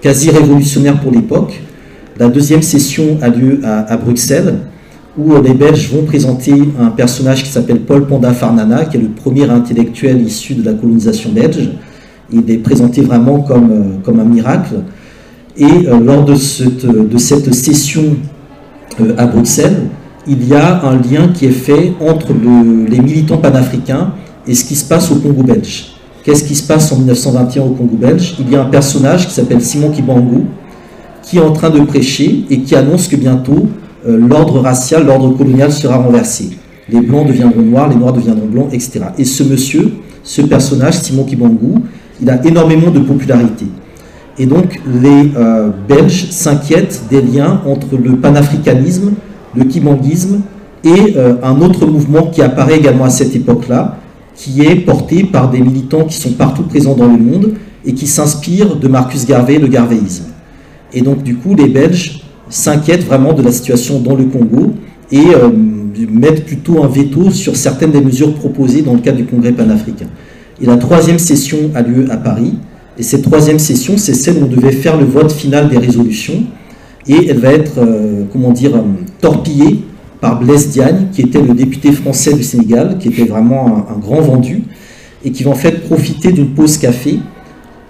[0.00, 1.60] quasi révolutionnaires pour l'époque.
[2.18, 4.58] La deuxième session a lieu à, Bruxelles,
[5.16, 9.08] où les Belges vont présenter un personnage qui s'appelle Paul Panda Farnana, qui est le
[9.08, 11.70] premier intellectuel issu de la colonisation belge.
[12.30, 14.74] Il est présenté vraiment comme, euh, comme un miracle.
[15.56, 18.16] Et euh, lors de cette, de cette session
[19.18, 19.82] à Bruxelles,
[20.26, 24.12] il y a un lien qui est fait entre les militants panafricains
[24.46, 25.94] et ce qui se passe au Congo belge.
[26.24, 28.36] Qu'est-ce qui se passe en 1921 au Congo belge?
[28.38, 30.44] Il y a un personnage qui s'appelle Simon Kibangu
[31.22, 33.68] qui est en train de prêcher et qui annonce que bientôt
[34.06, 36.50] euh, l'ordre racial, l'ordre colonial sera renversé.
[36.88, 39.00] Les blancs deviendront noirs, les noirs deviendront blancs, etc.
[39.18, 39.92] Et ce monsieur,
[40.24, 41.80] ce personnage, Simon Kibangu,
[42.20, 43.66] il a énormément de popularité.
[44.38, 49.12] Et donc les euh, Belges s'inquiètent des liens entre le panafricanisme,
[49.54, 50.40] le kibanguisme
[50.84, 53.98] et euh, un autre mouvement qui apparaît également à cette époque-là,
[54.34, 57.52] qui est porté par des militants qui sont partout présents dans le monde
[57.84, 60.31] et qui s'inspirent de Marcus Garvey, le garvéisme.
[60.94, 64.74] Et donc du coup, les Belges s'inquiètent vraiment de la situation dans le Congo
[65.10, 65.48] et euh,
[66.10, 70.06] mettent plutôt un veto sur certaines des mesures proposées dans le cadre du Congrès panafricain.
[70.60, 72.54] Et la troisième session a lieu à Paris.
[72.98, 76.44] Et cette troisième session, c'est celle où on devait faire le vote final des résolutions.
[77.08, 78.82] Et elle va être, euh, comment dire, euh,
[79.20, 79.82] torpillée
[80.20, 84.20] par Blaise Diagne, qui était le député français du Sénégal, qui était vraiment un, grand
[84.20, 84.62] vendu,
[85.24, 87.18] et qui va en fait profiter d'une pause café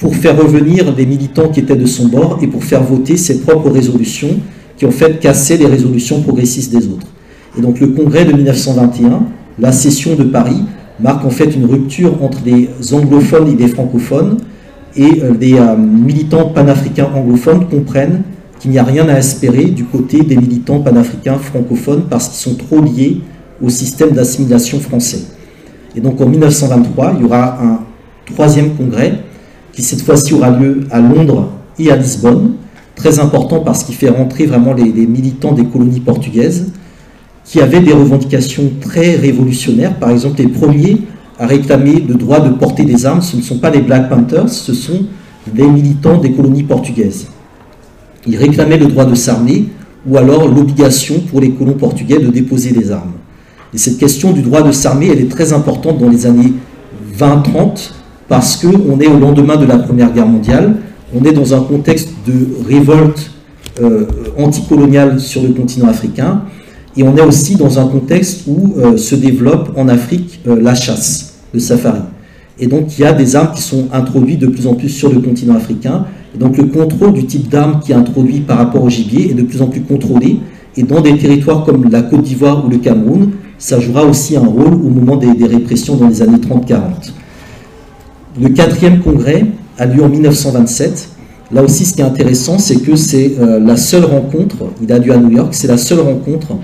[0.02, 3.40] pour faire revenir des militants qui étaient de son bord et pour faire voter ses
[3.40, 4.36] propres résolutions
[4.76, 7.06] qui ont fait casser les résolutions progressistes des autres.
[7.56, 9.22] Et donc le congrès de 1921,
[9.60, 10.64] la session de Paris,
[10.98, 14.38] marque en fait une rupture entre les anglophones et les francophones,
[14.96, 18.22] et euh, les euh, militants panafricains anglophones comprennent
[18.58, 22.56] qu'il n'y a rien à espérer du côté des militants panafricains francophones parce qu'ils sont
[22.56, 23.20] trop liés
[23.62, 25.20] au système d'assimilation français.
[25.94, 27.80] Et donc en 1923, il y aura un
[28.26, 29.20] troisième congrès
[29.72, 32.52] qui cette fois-ci aura lieu à Londres et à Lisbonne,
[32.94, 36.72] très important parce qu'il fait rentrer vraiment les, militants des colonies portugaises
[37.44, 39.94] qui avaient des revendications très révolutionnaires.
[39.98, 40.98] Par exemple, les premiers
[41.38, 44.48] à réclamer le droit de porter des armes, ce ne sont pas les Black Panthers,
[44.48, 45.06] ce sont
[45.52, 47.28] des militants des colonies portugaises.
[48.26, 49.64] Ils réclamaient le droit de s'armer
[50.06, 53.12] ou alors l'obligation pour les colons portugais de déposer des armes.
[53.74, 56.52] Et cette question du droit de s'armer, elle est très importante dans les années
[57.18, 57.92] 20-30
[58.28, 60.76] parce qu'on est au lendemain de la Première Guerre mondiale,
[61.14, 63.30] on est dans un contexte de révolte
[63.80, 64.06] euh,
[64.38, 66.42] anticoloniale sur le continent africain,
[66.96, 70.74] et on est aussi dans un contexte où euh, se développe en Afrique euh, la
[70.74, 72.00] chasse, le safari.
[72.58, 75.12] Et donc il y a des armes qui sont introduites de plus en plus sur
[75.12, 78.82] le continent africain, et donc le contrôle du type d'armes qui est introduit par rapport
[78.82, 80.38] au gibier est de plus en plus contrôlé,
[80.76, 84.46] et dans des territoires comme la Côte d'Ivoire ou le Cameroun, ça jouera aussi un
[84.46, 87.12] rôle au moment des, des répressions dans les années 30-40.
[88.40, 89.44] Le quatrième congrès
[89.76, 91.10] a lieu en 1927.
[91.52, 94.98] Là aussi, ce qui est intéressant, c'est que c'est euh, la seule rencontre, il a
[94.98, 96.56] lieu à New York, c'est la seule rencontre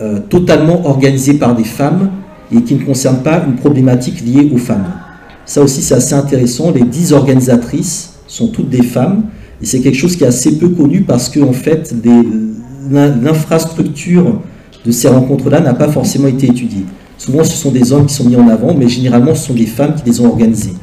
[0.00, 2.10] euh, totalement organisée par des femmes
[2.54, 4.86] et qui ne concerne pas une problématique liée aux femmes.
[5.44, 6.70] Ça aussi, c'est assez intéressant.
[6.70, 9.24] Les dix organisatrices sont toutes des femmes
[9.60, 11.92] et c'est quelque chose qui est assez peu connu parce que, fait,
[12.92, 14.40] l'infrastructure
[14.86, 16.84] de ces rencontres-là n'a pas forcément été étudiée.
[17.18, 19.66] Souvent, ce sont des hommes qui sont mis en avant, mais généralement, ce sont des
[19.66, 20.74] femmes qui les ont organisées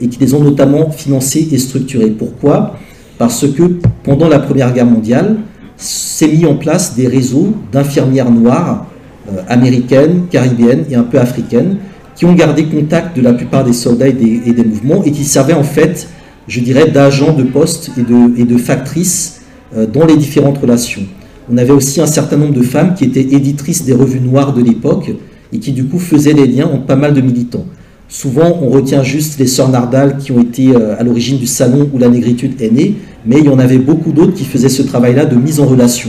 [0.00, 2.10] et qui les ont notamment financés et structurés.
[2.10, 2.76] Pourquoi?
[3.18, 3.62] Parce que
[4.04, 5.36] pendant la Première Guerre mondiale,
[5.76, 8.86] s'est mis en place des réseaux d'infirmières noires
[9.30, 11.76] euh, américaines, caribéennes et un peu africaines
[12.16, 15.54] qui ont gardé contact de la plupart des soldats et des, mouvements et qui servaient
[15.54, 16.08] en fait,
[16.48, 19.42] je dirais, d'agents de poste et de, factrices
[19.76, 21.02] euh, dans les différentes relations.
[21.50, 24.62] On avait aussi un certain nombre de femmes qui étaient éditrices des revues noires de
[24.62, 25.12] l'époque
[25.52, 27.66] et qui du coup faisaient les liens entre pas mal de militants.
[28.10, 31.90] Souvent, on retient juste les sœurs Nardal qui ont été euh, à l'origine du salon
[31.92, 32.94] où la négritude est née,
[33.26, 36.08] mais il y en avait beaucoup d'autres qui faisaient ce travail-là de mise en relation.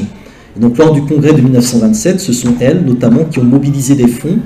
[0.57, 4.37] donc, lors du congrès de 1927, ce sont elles, notamment, qui ont mobilisé des fonds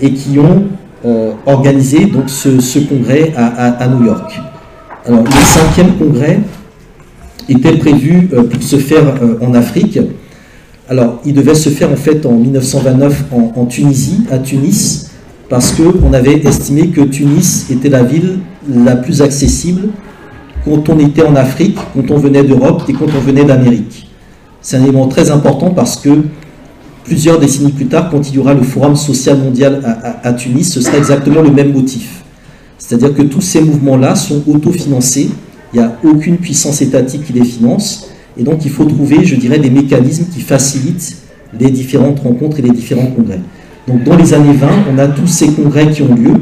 [0.00, 0.64] et qui ont
[1.04, 4.40] euh, organisé donc, ce, congrès à, New York.
[5.04, 6.40] Alors, le cinquième congrès
[7.46, 9.04] était prévu euh, pour se faire
[9.42, 9.98] en Afrique.
[10.88, 15.10] Alors, il devait se faire en fait en 1929 en, en Tunisie, à Tunis,
[15.48, 19.88] parce qu'on avait estimé que Tunis était la ville la plus accessible
[20.64, 24.10] quand on était en Afrique, quand on venait d'Europe et quand on venait d'Amérique.
[24.60, 26.10] C'est un élément très important parce que
[27.04, 29.80] plusieurs décennies plus tard, quand il y aura le Forum social mondial
[30.22, 32.24] à, Tunis, ce sera exactement le même motif.
[32.78, 35.30] C'est-à-dire que tous ces mouvements-là sont autofinancés,
[35.72, 39.36] il n'y a aucune puissance étatique qui les finance, et donc il faut trouver, je
[39.36, 41.16] dirais, des mécanismes qui facilitent
[41.58, 43.40] les différentes rencontres et les différents congrès.
[43.86, 46.34] Donc dans les années 20, on a tous ces congrès qui ont lieu,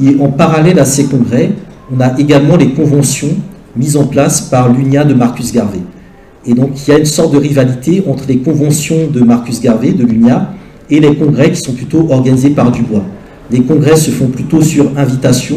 [0.00, 1.50] et en parallèle à ces congrès,
[1.94, 3.34] on a également les conventions
[3.76, 5.80] mises en place par l'UNIA de Marcus Garvey.
[6.46, 9.92] Et donc il y a une sorte de rivalité entre les conventions de Marcus Garvey,
[9.92, 10.52] de l'UNIA,
[10.88, 13.04] et les congrès qui sont plutôt organisés par Dubois.
[13.50, 15.56] Les congrès se font plutôt sur invitation,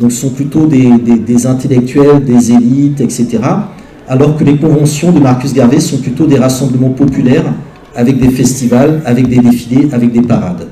[0.00, 3.38] donc sont plutôt des, des intellectuels, des élites, etc.
[4.08, 7.51] Alors que les conventions de Marcus Garvey sont plutôt des rassemblements populaires
[7.94, 10.66] avec des festivals, avec des défilés, avec des parades.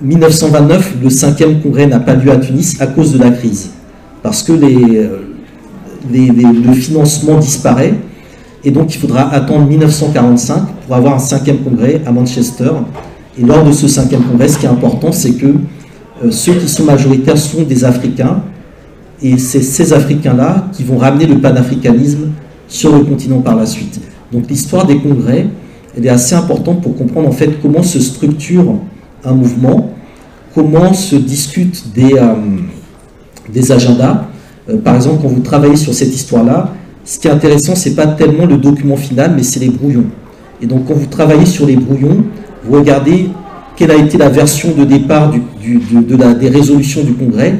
[0.00, 3.70] 1929, le cinquième congrès n'a pas lieu à Tunis à cause de la crise,
[4.22, 4.52] parce que
[6.12, 7.94] le financement disparaît,
[8.64, 12.70] et donc il faudra attendre 1945 pour avoir un cinquième congrès à Manchester.
[13.38, 16.68] Et lors de ce cinquième congrès, ce qui est important, c'est que euh, ceux qui
[16.68, 18.42] sont majoritaires sont des Africains,
[19.22, 22.30] et c'est ces Africains-là qui vont ramener le panafricanisme
[22.68, 24.00] sur le continent par la suite.
[24.32, 25.46] Donc l'histoire des congrès,
[25.96, 28.74] elle est assez importante pour comprendre en fait comment se structure
[29.24, 29.90] un mouvement,
[30.54, 34.24] comment se discutent des, euh, agendas.
[34.68, 36.72] Euh, par exemple, quand vous travaillez sur cette histoire-là,
[37.04, 40.06] ce qui est intéressant, c'est pas tellement le document final, mais c'est les brouillons.
[40.62, 42.24] Et donc, quand vous travaillez sur les brouillons,
[42.64, 43.28] vous regardez
[43.76, 45.42] quelle a été la version de départ du,
[46.40, 47.58] des résolutions du Congrès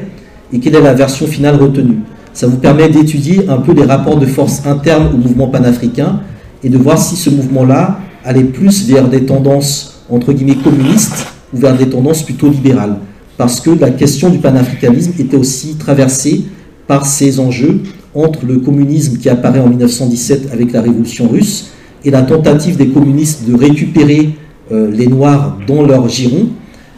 [0.51, 1.99] et quelle est la version finale retenue.
[2.33, 6.21] Ça vous permet d'étudier un peu les rapports de force internes au mouvement panafricain
[6.63, 11.57] et de voir si ce mouvement-là aller plus vers des tendances, entre guillemets, communistes ou
[11.57, 12.97] vers des tendances plutôt libérales.
[13.37, 16.43] Parce que la question du panafricanisme était aussi traversée
[16.87, 17.81] par ces enjeux
[18.13, 21.71] entre le communisme qui apparaît en 1917 avec la révolution russe
[22.03, 24.29] et la tentative des communistes de récupérer
[24.71, 26.47] euh, les Noirs dans leur giron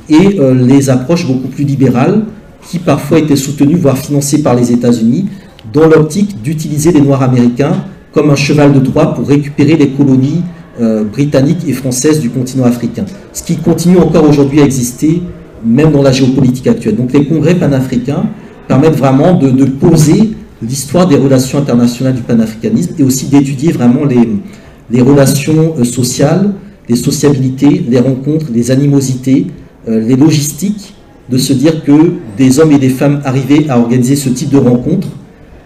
[0.09, 2.23] et euh, les approches beaucoup plus libérales
[2.69, 5.25] qui parfois étaient soutenues, voire financées par les États-Unis,
[5.73, 10.43] dans l'optique d'utiliser les Noirs américains comme un cheval de Troie pour récupérer les colonies
[10.80, 13.05] euh, britanniques et françaises du continent africain.
[13.34, 15.21] Ce qui continue encore aujourd'hui à exister,
[15.65, 16.95] même dans la géopolitique actuelle.
[16.95, 18.25] Donc les congrès panafricains
[18.67, 25.01] permettent vraiment de, poser l'histoire des relations internationales du panafricanisme et aussi d'étudier vraiment les,
[25.01, 26.53] relations euh, sociales,
[26.88, 29.47] les sociabilités, les rencontres, les animosités,
[29.88, 30.93] euh, les logistiques,
[31.30, 34.57] de se dire que des hommes et des femmes arrivaient à organiser ce type de
[34.57, 35.09] rencontres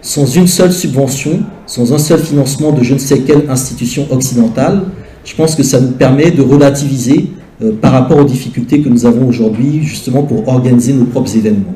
[0.02, 4.82] sans une seule subvention, sans un seul financement de je ne sais quelle institution occidentale,
[5.24, 7.30] je pense que ça nous permet de relativiser
[7.62, 11.74] euh, par rapport aux difficultés que nous avons aujourd'hui justement pour organiser nos propres événements.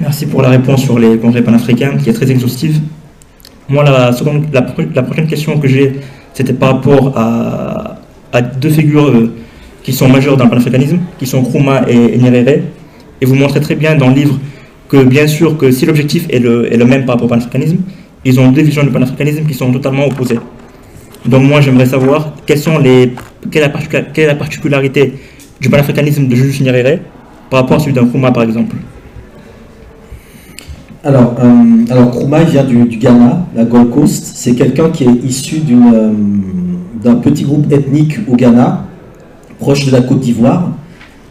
[0.00, 2.80] Merci pour la réponse sur les congrès panafricains qui est très exhaustive.
[3.68, 6.00] Moi, la, seconde, la, prochaine question que j'ai,
[6.32, 7.96] c'était par rapport à,
[8.60, 9.32] deux figures euh,
[9.82, 12.62] qui sont majeures dans le panafricanisme, qui sont Kruma et, et Nyerere.
[13.20, 14.38] Et vous montrez très bien dans le livre
[14.88, 17.78] que bien sûr que si l'objectif est le, est le, même par rapport au panafricanisme,
[18.24, 20.38] ils ont deux visions du panafricanisme qui sont totalement opposées.
[21.26, 23.14] Donc moi j'aimerais savoir quelles sont les,
[23.50, 25.14] quelle, est la particularité
[25.60, 27.00] du panafricanisme de Julius Nyerere
[27.50, 28.76] par rapport à celui d'un Nkrumah par exemple?
[31.04, 34.32] Alors, euh, vient du, Ghana, la Gold Coast.
[34.34, 36.12] C'est quelqu'un qui est issu euh,
[37.02, 38.84] d'un petit groupe ethnique au Ghana,
[39.58, 40.72] proche de la Côte d'Ivoire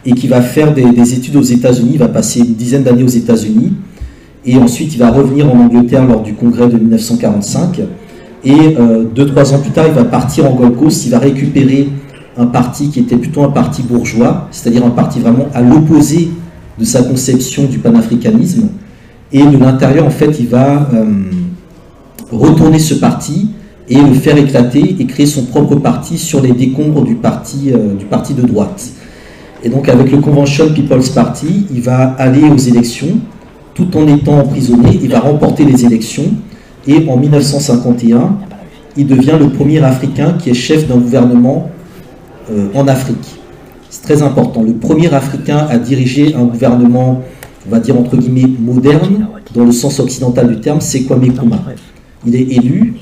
[0.06, 3.08] et qui va faire des, études aux États-Unis, il va passer une dizaine d'années aux
[3.08, 3.74] États-Unis,
[4.46, 7.80] et ensuite il va revenir en Angleterre lors du congrès de 1945,
[8.44, 11.18] et euh, deux, trois ans plus tard, il va partir en Gold Coast, il va
[11.18, 11.88] récupérer
[12.36, 16.30] un parti qui était plutôt un parti bourgeois, c'est-à-dire un parti vraiment à l'opposé
[16.78, 18.68] de sa conception du panafricanisme,
[19.32, 21.04] et de l'intérieur, en fait, il va euh,
[22.30, 23.50] retourner ce parti
[23.88, 27.94] et le faire éclater et créer son propre parti sur les décombres du parti, euh,
[27.94, 28.90] du parti de droite.
[29.62, 33.18] Et donc avec le Convention People's Party, il va aller aux élections.
[33.74, 36.30] Tout en étant emprisonné, il va remporter les élections
[36.86, 38.36] et en 1951,
[38.96, 41.70] il devient le premier Africain qui est chef d'un gouvernement
[42.50, 43.38] euh, en Afrique.
[43.90, 44.62] C'est très important.
[44.62, 47.22] Le premier Africain à diriger un gouvernement,
[47.66, 51.64] on va dire entre guillemets, moderne, dans le sens occidental du terme, c'est Kwame Nkrumah.
[52.26, 52.94] Il est élu,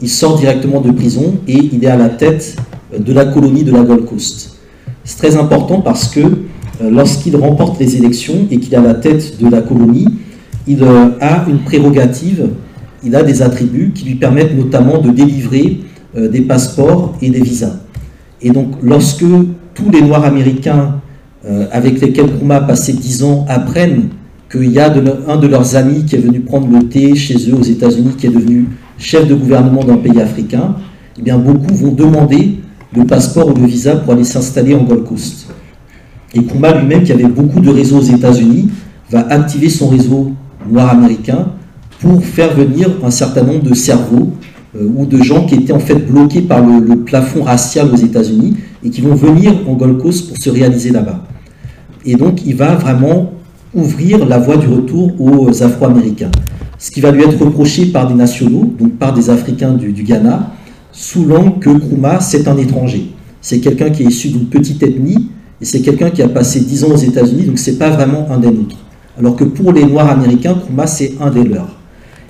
[0.00, 2.56] il sort directement de prison et il est à la tête
[2.98, 4.56] de la colonie de la Gold Coast.
[5.04, 8.94] C'est très important parce que euh, lorsqu'il remporte les élections et qu'il est à la
[8.94, 10.08] tête de la colonie,
[10.66, 12.48] il euh, a une prérogative,
[13.04, 15.80] il a des attributs qui lui permettent notamment de délivrer
[16.16, 17.76] euh, des passeports et des visas.
[18.42, 19.24] Et donc lorsque
[19.74, 21.00] tous les Noirs américains
[21.72, 24.08] avec lesquels Nkrumah a passé dix ans apprennent
[24.50, 24.92] qu'il y a
[25.28, 28.28] un de leurs amis qui est venu prendre le thé chez eux aux États-Unis, qui
[28.28, 28.66] est devenu
[28.98, 30.76] chef de gouvernement d'un pays africain,
[31.18, 32.60] eh bien beaucoup vont demander
[32.96, 35.48] le passeport ou le visa pour aller s'installer en Gold Coast.
[36.34, 38.68] Et Kuma lui-même, qui avait beaucoup de réseaux aux États-Unis,
[39.10, 40.32] va activer son réseau
[40.68, 41.48] noir américain
[42.04, 44.30] pour faire venir un certain nombre de cerveaux
[44.76, 48.56] euh, ou de gens qui étaient en fait bloqués par le, plafond racial aux États-Unis
[48.84, 51.24] et qui vont venir en Gold Coast pour se réaliser là-bas.
[52.04, 53.32] Et donc il va vraiment
[53.74, 56.30] ouvrir la voie du retour aux Afro-Américains.
[56.78, 60.52] Ce qui va lui être reproché par des nationaux, donc par des Africains du Ghana,
[60.92, 63.12] sous l'angle que Kruma, c'est un étranger.
[63.40, 65.30] C'est quelqu'un qui est issu d'une petite ethnie,
[65.60, 68.38] et c'est quelqu'un qui a passé 10 ans aux États-Unis, donc c'est pas vraiment un
[68.38, 68.76] des nôtres.
[69.18, 71.83] Alors que pour les Noirs américains, Kruma, c'est un des leurs.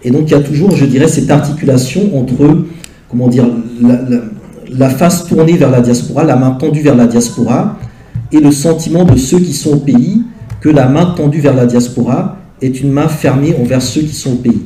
[0.05, 2.65] Et donc il y a toujours, je dirais, cette articulation entre,
[3.11, 3.47] comment dire,
[4.71, 7.79] la, face tournée vers la diaspora, la main tendue vers la diaspora,
[8.31, 10.23] et le sentiment de ceux qui sont au pays
[10.61, 14.33] que la main tendue vers la diaspora est une main fermée envers ceux qui sont
[14.33, 14.63] au pays.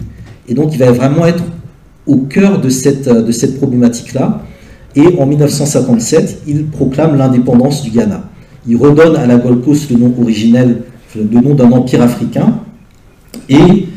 [0.49, 1.43] Et donc il va vraiment être
[2.07, 4.43] au cœur de cette, de cette problématique-là.
[4.97, 8.25] Et en 1957, il proclame l'indépendance du Ghana.
[8.67, 10.83] Il redonne à la Gold Coast le nom originel,
[11.15, 12.61] le nom d'un empire africain.
[13.49, 13.88] Et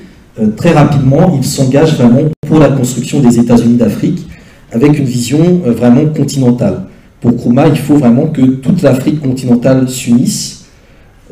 [0.57, 4.27] très rapidement, il s'engage vraiment pour la construction des États-Unis d'Afrique
[4.71, 6.83] avec une vision euh, vraiment continentale.
[7.19, 10.65] Pour Krumah, il faut vraiment que toute l'Afrique continentale s'unisse,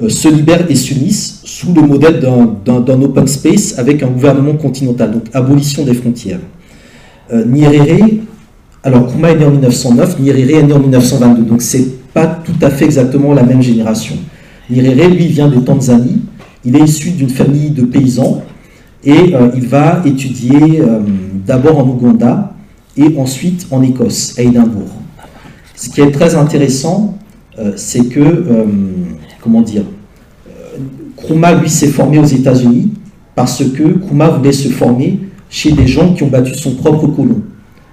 [0.07, 5.23] se libère et s'unisse sous le modèle d'un open space avec un gouvernement continental, donc
[5.33, 6.39] abolition des frontières.
[7.33, 8.19] Euh, Nyerere,
[8.83, 12.53] alors Kuma est né en 1909, Nyerere est né en 1922, donc c'est pas tout
[12.61, 14.15] à fait exactement la même génération.
[14.69, 16.21] Nyerere, lui, vient de Tanzanie,
[16.63, 18.43] il est issu d'une famille de paysans
[19.03, 20.99] et euh, il va étudier euh,
[21.45, 22.53] d'abord en Ouganda
[22.97, 24.89] et ensuite en Écosse, à Édimbourg.
[25.75, 27.17] Ce qui est très intéressant,
[27.75, 28.45] c'est que,
[29.41, 29.83] comment dire,
[31.15, 32.91] Krumah, lui, s'est formé aux États-Unis
[33.35, 35.19] parce que Kuma voulait se former
[35.49, 37.41] chez des gens qui ont battu son propre colon.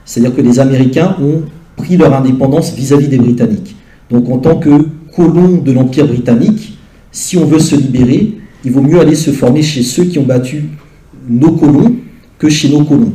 [0.04, 1.42] C'est-à-dire que les Américains ont
[1.76, 3.76] pris leur indépendance vis-à-vis des Britanniques.
[4.11, 6.78] Donc en tant que colon de l'Empire britannique,
[7.11, 8.34] si on veut se libérer,
[8.64, 10.64] il vaut mieux aller se former chez ceux qui ont battu
[11.29, 11.97] nos colons
[12.39, 13.12] que chez nos colons.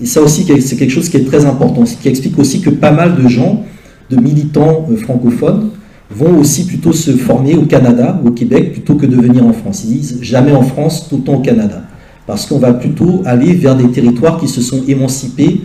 [0.00, 2.70] Et ça aussi, c'est quelque chose qui est très important, ce qui explique aussi que
[2.70, 3.64] pas mal de gens,
[4.10, 5.70] de militants euh, francophones,
[6.10, 9.84] vont aussi plutôt se former au Canada au Québec plutôt que de venir en France.
[9.84, 11.82] Ils disent jamais en France, tout le au Canada.
[12.26, 15.62] Parce qu'on va plutôt aller vers des territoires qui se sont émancipés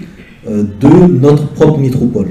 [0.50, 2.30] euh, de notre propre métropole.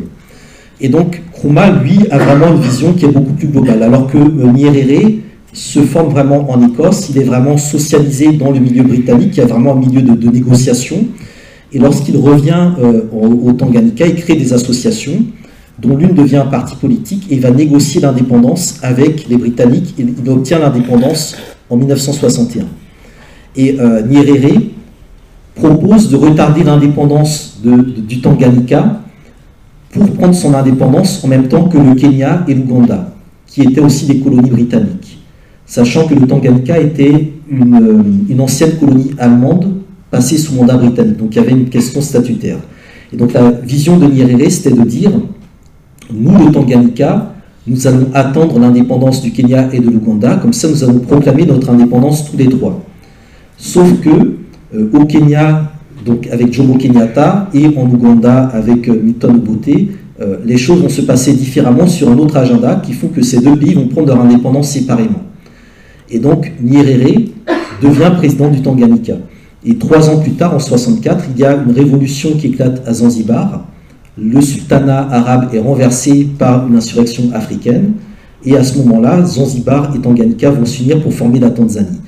[0.81, 3.83] Et donc, Kruma, lui, a vraiment une vision qui est beaucoup plus globale.
[3.83, 5.21] Alors que euh, Nyerere
[5.53, 9.43] se forme vraiment en Écosse, il est vraiment socialisé dans le milieu britannique, il y
[9.43, 11.05] a vraiment un milieu de, négociation.
[11.73, 15.25] Et lorsqu'il revient euh, au Tanganyika, il crée des associations
[15.81, 19.95] dont l'une devient un parti politique et va négocier l'indépendance avec les Britanniques.
[19.99, 21.37] Il, obtient l'indépendance
[21.69, 22.65] en 1961.
[23.57, 24.61] Et euh, Nyerere
[25.55, 29.01] propose de retarder l'indépendance du Tanganyika
[29.93, 33.13] pour prendre son indépendance en même temps que le Kenya et l'Ouganda,
[33.47, 35.00] qui étaient aussi des colonies britanniques,
[35.71, 39.73] sachant que le Tanganyika était une, euh, une ancienne colonie allemande
[40.11, 42.59] passée sous mandat britannique, donc il y avait une question statutaire.
[43.13, 45.13] Et donc la vision de Nyerere, c'était de dire
[46.13, 47.35] nous, le Tanganyika,
[47.69, 51.71] nous allons attendre l'indépendance du Kenya et de l'Ouganda, comme ça nous allons proclamer notre
[51.71, 52.83] indépendance tous les trois.
[53.57, 54.11] Sauf que
[54.75, 55.71] euh, au Kenya,
[56.05, 59.69] donc avec Jomo Kenyatta, et en Ouganda avec euh, Milton Obote,
[60.21, 63.41] euh, les choses vont se passer différemment sur un autre agenda qui font que ces
[63.41, 65.30] deux pays vont prendre leur indépendance séparément.
[66.11, 67.31] Et donc Nyerere
[67.83, 69.15] devient président du Tanganyika.
[69.65, 72.95] Et trois ans plus tard, en 64, il y a une révolution qui éclate à
[72.95, 73.67] Zanzibar,
[74.19, 77.93] le sultanat arabe est renversé par une insurrection africaine,
[78.45, 82.01] et à ce moment-là, Zanzibar et Tanganyika vont s'unir pour former la Tanzanie.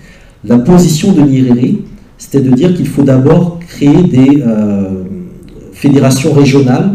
[0.45, 1.77] La position de Nyerere,
[2.17, 5.05] c'était de dire qu'il faut d'abord créer des euh,
[5.73, 6.93] fédérations régionales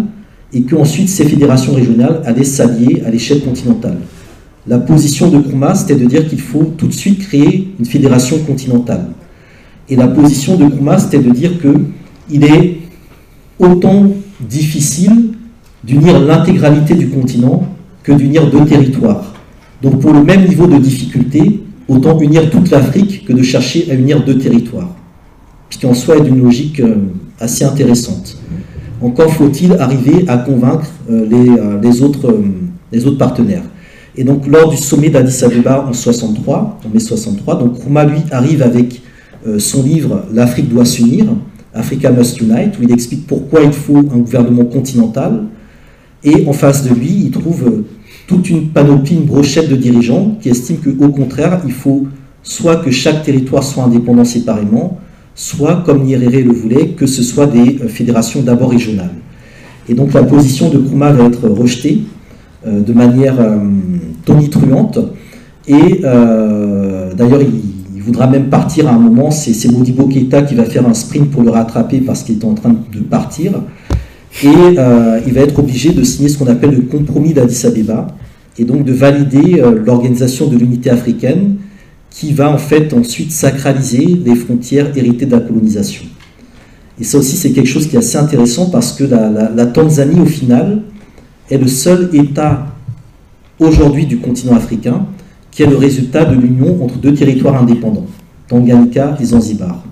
[0.53, 3.97] et qu'ensuite ces fédérations régionales allaient s'allier à l'échelle continentale.
[4.68, 8.38] La position de Nkrumah, c'était de dire qu'il faut tout de suite créer une fédération
[8.39, 9.07] continentale.
[9.88, 12.80] Et la position de Nkrumah, c'était de dire qu'il est
[13.59, 14.11] autant
[14.41, 15.32] difficile
[15.84, 17.63] d'unir l'intégralité du continent
[18.03, 19.34] que d'unir deux territoires.
[19.82, 23.93] Donc pour le même niveau de difficulté, autant unir toute l'Afrique que de chercher à
[23.93, 24.93] unir deux territoires.
[25.70, 26.95] Ce qui en soi est d'une logique euh,
[27.39, 28.38] assez intéressante.
[29.01, 33.63] Encore faut-il arriver à convaincre euh, euh, les autres partenaires.
[34.18, 38.63] Et donc lors du sommet d'Addis Abeba en 63, en mai 63, donc lui arrive
[38.63, 39.01] avec
[39.59, 41.28] son livre L'Afrique doit s'unir,
[41.78, 45.43] Africa Must Unite, où il explique pourquoi il faut un gouvernement continental.
[46.24, 47.86] Et en face de lui, il trouve euh,
[48.28, 52.07] toute une panoplie, une brochette de dirigeants qui estiment qu'au contraire, il faut
[52.41, 54.99] soit que chaque territoire soit indépendant séparément,
[55.36, 59.13] soit, comme Nyerere le voulait, que ce soit des euh, fédérations d'abord régionales.
[59.88, 62.16] Et donc la position de Kouma va être rejetée euh,
[62.66, 63.36] de manière
[64.26, 64.99] tonitruante.
[65.68, 69.32] Et d'ailleurs, il, voudra même partir à un moment.
[69.32, 72.53] C'est Modibo Keita qui va faire un sprint pour le rattraper parce qu'il est en
[72.53, 73.51] train de partir.
[74.43, 74.47] Et
[74.78, 78.08] euh, il va être obligé de signer ce qu'on appelle le compromis d'Addis Abeba
[78.58, 81.55] et donc de valider euh, l'organisation de l'unité africaine
[82.10, 86.03] qui va en fait ensuite sacraliser les frontières héritées de la colonisation.
[86.99, 90.26] Et ça aussi, c'est quelque chose qui est assez intéressant parce que la Tanzanie, au
[90.26, 90.82] final,
[91.50, 92.68] est le seul État
[93.60, 95.06] aujourd'hui du continent africain
[95.52, 98.06] qui est le résultat de l'union entre deux territoires indépendants,
[98.48, 99.84] Tanganyika et Zanzibar.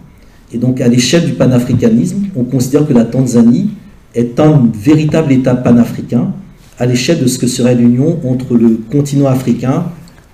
[0.53, 3.71] Et donc à l'échelle du panafricanisme, on considère que la Tanzanie
[4.13, 6.31] est un véritable État panafricain
[6.77, 9.85] à l'échelle de ce que serait l'union entre le continent africain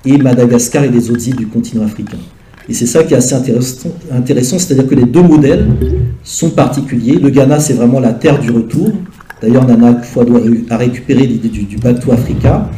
[0.06, 2.18] et Madagascar et les autres îles du continent africain.
[2.68, 5.68] Et c'est ça qui est assez intéressant, c'est-à-dire que les deux modèles
[6.24, 7.16] sont particuliers.
[7.16, 8.92] Le Ghana, c'est vraiment la terre du retour.
[9.42, 10.38] D'ailleurs, Nana Fouadou
[10.70, 11.78] a récupéré l'idée du, du
[12.12, 12.70] Africa,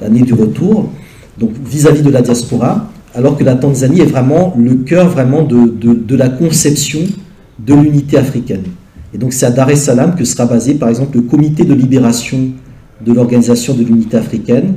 [0.00, 0.90] l'année du retour
[1.38, 6.16] donc vis-à-vis de la diaspora, alors que la Tanzanie est vraiment le cœur vraiment de,
[6.16, 7.00] la conception
[7.58, 8.64] de l'unité africaine.
[9.14, 11.74] Et donc c'est à Dar es Salaam que sera basé par exemple le comité de
[11.74, 12.38] libération
[13.04, 14.74] de l'organisation de l'unité africaine,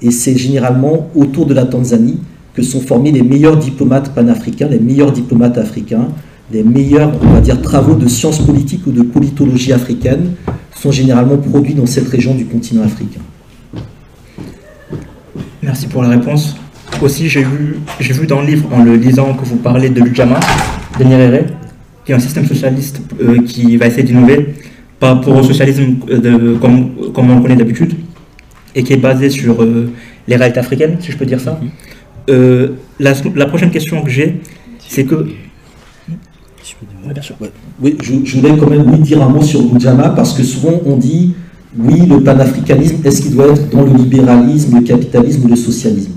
[0.00, 2.18] et c'est généralement autour de la Tanzanie
[2.54, 6.08] que sont formés les meilleurs diplomates panafricains, les meilleurs diplomates africains,
[6.52, 10.32] les meilleurs, on va dire, travaux de sciences politiques ou de politologie africaine
[10.82, 13.20] sont généralement produits dans cette région du continent africain.
[15.62, 16.56] Merci pour la réponse.
[17.00, 20.00] Aussi, j'ai vu, j'ai vu dans le livre, en le lisant, que vous parlez de
[20.02, 20.40] l'Ujama,
[20.98, 21.44] de Nyerere,
[22.04, 24.54] qui est un système socialiste euh, qui va essayer d'innover
[24.98, 27.94] par rapport au socialisme euh, de, comme, comme, on le connaît d'habitude,
[28.74, 29.88] et qui est basé sur euh,
[30.26, 31.60] les réalités africaines, si je peux dire ça.
[32.26, 34.40] La, la, prochaine question que j'ai,
[34.88, 35.28] c'est que
[37.82, 41.34] Oui, je, voulais quand même dire un mot sur Boudjama parce que souvent on dit
[41.78, 46.12] oui, le panafricanisme, est-ce qu'il doit être dans le libéralisme, le capitalisme ou le socialisme?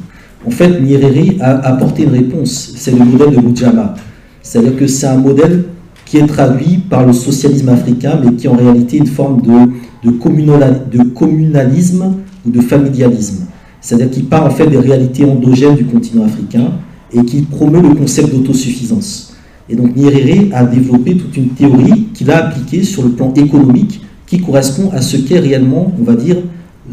[0.45, 2.73] En fait, Nyerere a apporté une réponse.
[2.75, 3.95] C'est le modèle de Boudjama.
[4.41, 5.63] C'est-à-dire que c'est un modèle
[6.05, 10.09] qui est traduit par le socialisme africain, mais qui est en réalité une forme de,
[10.09, 12.15] de, communalisme
[12.45, 13.45] ou de familialisme.
[13.81, 16.73] C'est-à-dire qu'il part en fait des réalités endogènes du continent africain
[17.11, 19.34] et qui promeut le concept d'autosuffisance.
[19.69, 24.01] Et donc Nyerere a développé toute une théorie qu'il a appliquée sur le plan économique
[24.27, 26.37] qui correspond à ce qu'est réellement, on va dire,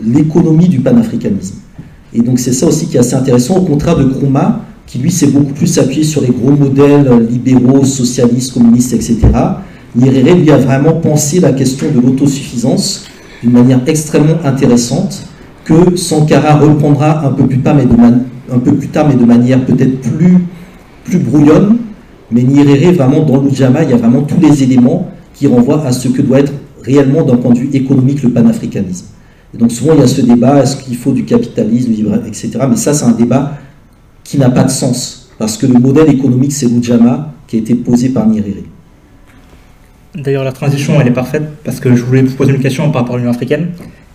[0.03, 1.57] l'économie du panafricanisme.
[2.15, 5.11] Et donc c'est ça aussi qui est assez intéressant, au contraire de Krumah, qui lui
[5.11, 9.19] s'est beaucoup plus appuyé sur les gros modèles libéraux, socialistes, communistes, etc.
[9.95, 13.07] Nyerere lui a vraiment pensé la question de l'autosuffisance
[13.43, 15.27] d'une manière extrêmement intéressante
[15.65, 17.95] que Sankara reprendra un peu plus tard, mais de,
[18.53, 20.39] un peu plus tard, mais de manière peut-être plus,
[21.05, 21.79] plus brouillonne.
[22.33, 25.93] Mais Nyerere, vraiment, dans l'Ujama, il y a vraiment tous les éléments qui renvoient à
[25.93, 26.53] ce que doit être
[26.83, 29.07] réellement, d'un point de vue économique, le panafricanisme.
[29.55, 31.93] Et donc souvent, il y a ce débat, est-ce qu'il faut du capitalisme,
[32.27, 32.51] etc.
[32.69, 33.53] Mais ça, c'est un débat
[34.25, 37.75] qui n'a pas de sens, parce que le modèle économique, c'est l'Ujama qui a été
[37.75, 38.65] posé par Nyerere.
[40.15, 43.03] D'ailleurs, la transition, elle est parfaite, parce que je voulais vous poser une question par
[43.03, 43.69] rapport à l'Union africaine.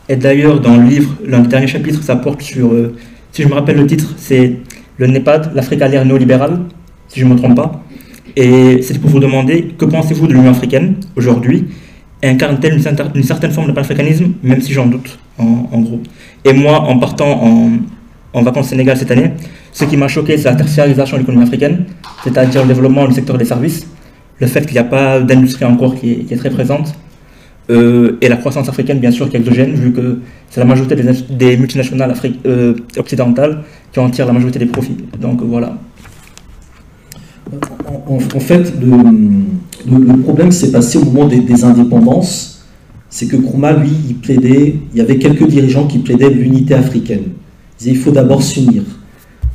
[0.09, 2.95] Et d'ailleurs, dans le livre, l'un des derniers chapitres, ça porte sur, euh,
[3.32, 4.57] si je me rappelle le titre, c'est
[4.97, 6.61] le NEPAD, l'Afrique à l'ère néolibérale,
[7.07, 7.84] si je ne me trompe pas.
[8.39, 11.69] Et c'est pour vous demander, que pensez-vous de l'Union africaine aujourd'hui?
[12.23, 15.99] Incarne-t-elle une, certaine forme de panafricanisme, même si j'en doute, en, gros?
[16.45, 17.71] Et moi, en partant en,
[18.33, 19.31] en vacances au Sénégal cette année,
[19.71, 21.85] ce qui m'a choqué, c'est la tertiarisation de l'économie africaine,
[22.23, 23.88] c'est-à-dire le développement du secteur des services,
[24.39, 26.93] le fait qu'il n'y a pas d'industrie encore qui est, très présente,
[27.71, 30.19] euh, et la croissance africaine, bien sûr, qui est exogène, vu que
[30.51, 32.13] c'est la majorité des, multinationales
[32.45, 34.97] euh, occidentales qui en tirent la majorité des profits.
[35.19, 35.75] Donc voilà.
[38.07, 42.65] En, fait, le, problème qui s'est passé au moment des, indépendances,
[43.09, 47.23] c'est que Nkrumah, lui, il plaidait, il y avait quelques dirigeants qui plaidaient l'unité africaine.
[47.25, 48.83] Ils disaient il faut d'abord s'unir.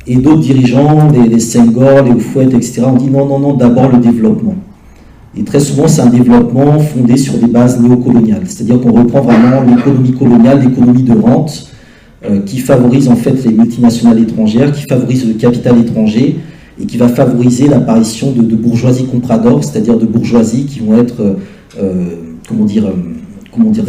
[0.05, 3.99] Et d'autres dirigeants, les, Senghor, les Oufouet, etc., ont dit non, non, non, d'abord le
[3.99, 4.55] développement.
[5.35, 8.43] Et très souvent, c'est un développement fondé sur des bases néocoloniales.
[8.45, 11.71] C'est-à-dire qu'on reprend vraiment l'économie coloniale, l'économie de rente,
[12.25, 16.39] euh, qui favorise en fait les multinationales étrangères, qui favorise le capital étranger
[16.81, 21.33] et qui va favoriser l'apparition de, bourgeoisie comprador, c'est-à-dire de bourgeoisie qui vont être, euh,
[21.79, 22.05] euh,
[22.47, 22.91] comment dire,
[23.51, 23.85] comment dire,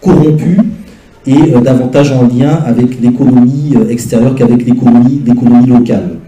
[0.00, 0.58] corrompues
[1.26, 5.22] et euh, davantage en lien avec l'économie euh, extérieure qu'avec l'économie,
[5.66, 6.18] locale.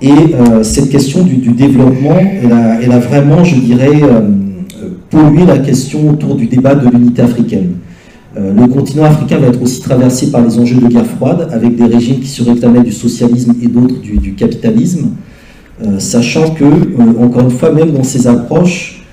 [0.00, 4.00] Et euh, cette question du, développement, elle a, vraiment, je dirais,
[5.10, 7.74] pollué la question autour du débat de l'unité africaine.
[8.36, 11.84] Le continent africain va être aussi traversé par les enjeux de guerre froide, avec des
[11.84, 15.10] régimes qui se réclamaient du socialisme et d'autres du, capitalisme,
[15.98, 16.64] sachant que,
[17.20, 19.04] encore une fois, même dans ces approches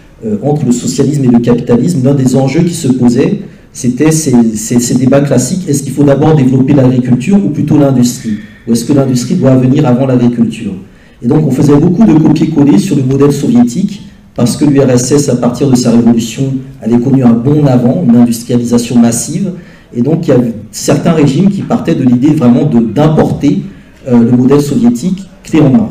[0.41, 3.41] entre le socialisme et le capitalisme, l'un des enjeux qui se posait,
[3.72, 5.67] c'était ces, débats classiques.
[5.67, 8.39] Est-ce qu'il faut d'abord développer l'agriculture ou plutôt l'industrie?
[8.67, 10.74] Ou est-ce que l'industrie doit venir avant l'agriculture?
[11.22, 14.03] Et donc on faisait beaucoup de copier-coller sur le modèle soviétique
[14.36, 18.97] parce que l'URSS, à partir de sa révolution, avait connu un bon avant, une industrialisation
[18.97, 19.51] massive.
[19.95, 20.39] Et donc il y a
[20.71, 23.63] certains régimes qui partaient de l'idée vraiment d'importer
[24.07, 25.89] euh, le modèle soviétique clé en main.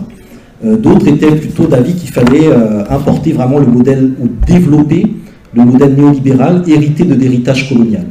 [0.64, 5.07] Euh, d'autres étaient plutôt d'avis qu'il fallait euh, importer vraiment le modèle ou développer
[5.55, 8.05] le modèle néolibéral hérité de l'héritage colonial.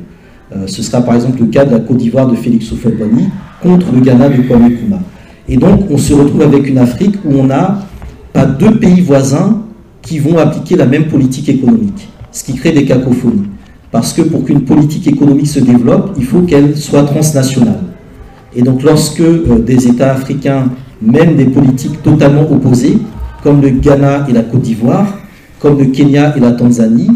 [0.66, 3.26] Ce sera par exemple le cas de la Côte d'Ivoire de Félix Houphouët-Boigny
[3.62, 5.02] contre le Ghana de Kwame Nkrumah.
[5.50, 7.80] Et donc on se retrouve avec une Afrique où on n'a
[8.32, 9.62] pas deux pays voisins
[10.02, 12.08] qui vont appliquer la même politique économique,
[12.38, 13.48] ce qui crée des cacophonies.
[13.92, 17.80] Parce que pour qu'une politique économique se développe, il faut qu'elle soit transnationale.
[18.56, 20.66] Et donc lorsque euh, des États africains
[21.02, 23.00] mènent des politiques totalement opposées,
[23.42, 25.18] comme le Ghana et la Côte d'Ivoire,
[25.60, 27.10] comme le Kenya et la Tanzanie,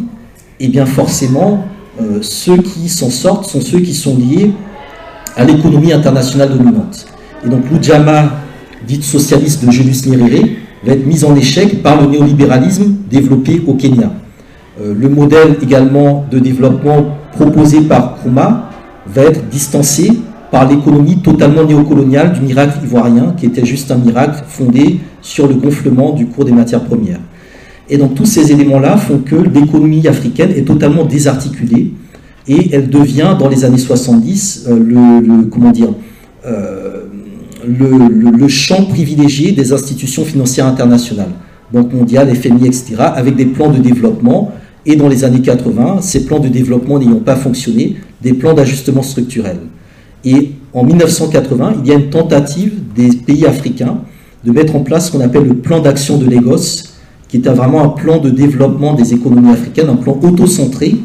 [0.59, 1.65] eh bien forcément,
[2.01, 4.51] euh, ceux qui s'en sortent sont ceux qui sont liés
[5.37, 7.05] à l'économie internationale dominante.
[7.45, 8.31] Et donc l'Ujama,
[8.87, 10.47] dite socialiste de Julius Nyerere,
[10.83, 14.11] va être mise en échec par le néolibéralisme développé au Kenya.
[14.81, 18.69] Euh, le modèle également de développement proposé par Nkrumah
[19.05, 20.11] va être distancé
[20.51, 25.55] par l'économie totalement néocoloniale du miracle ivoirien, qui était juste un miracle fondé sur le
[25.55, 27.19] gonflement du cours des matières premières.
[27.89, 31.93] Et donc tous ces éléments-là font que l'économie africaine est totalement désarticulée
[32.47, 35.89] et elle devient dans les années 70 euh, le, comment dire,
[36.45, 37.03] euh,
[37.67, 41.31] le, champ privilégié des institutions financières internationales,
[41.71, 44.51] Banque mondiale, FMI, etc., avec des plans de développement.
[44.85, 49.03] Et dans les années 80, ces plans de développement n'ayant pas fonctionné, des plans d'ajustement
[49.03, 49.57] structurel.
[50.25, 53.99] Et en 1980, il y a une tentative des pays africains
[54.43, 56.83] de mettre en place ce qu'on appelle le plan d'action de Lagos,
[57.27, 60.95] qui est vraiment un plan de développement des économies africaines, un plan auto-centré,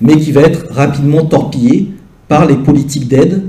[0.00, 1.90] mais qui va être rapidement torpillé
[2.28, 3.42] par les politiques d'aide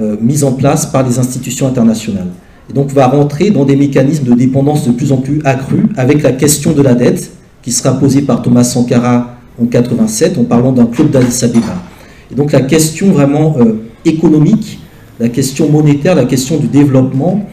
[0.00, 2.28] euh, mises en place par les institutions internationales.
[2.70, 6.22] Et donc va rentrer dans des mécanismes de dépendance de plus en plus accrus avec
[6.22, 7.30] la question de la dette
[7.66, 11.82] qui sera posée par Thomas Sankara en 87 en parlant d'un club d'Addis Abeba.
[12.30, 14.78] Et donc la question vraiment euh, économique,
[15.18, 17.44] la question monétaire, la question du développement,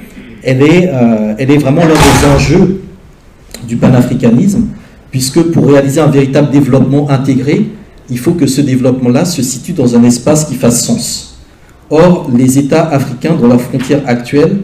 [0.43, 2.83] elle est, euh, elle est vraiment l'un des enjeux
[3.67, 4.67] du panafricanisme,
[5.09, 7.71] puisque pour réaliser un véritable développement intégré,
[8.07, 11.39] il faut que ce développement-là se situe dans un espace qui fasse sens.
[11.89, 14.57] Or, les États africains, dans leurs frontières actuelles,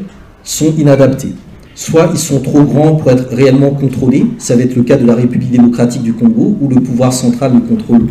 [0.43, 1.33] sont inadaptés.
[1.79, 5.05] Soit ils sont trop grands pour être réellement contrôlés, ça va être le cas de
[5.05, 8.07] la République démocratique du Congo, où le pouvoir central ne contrôle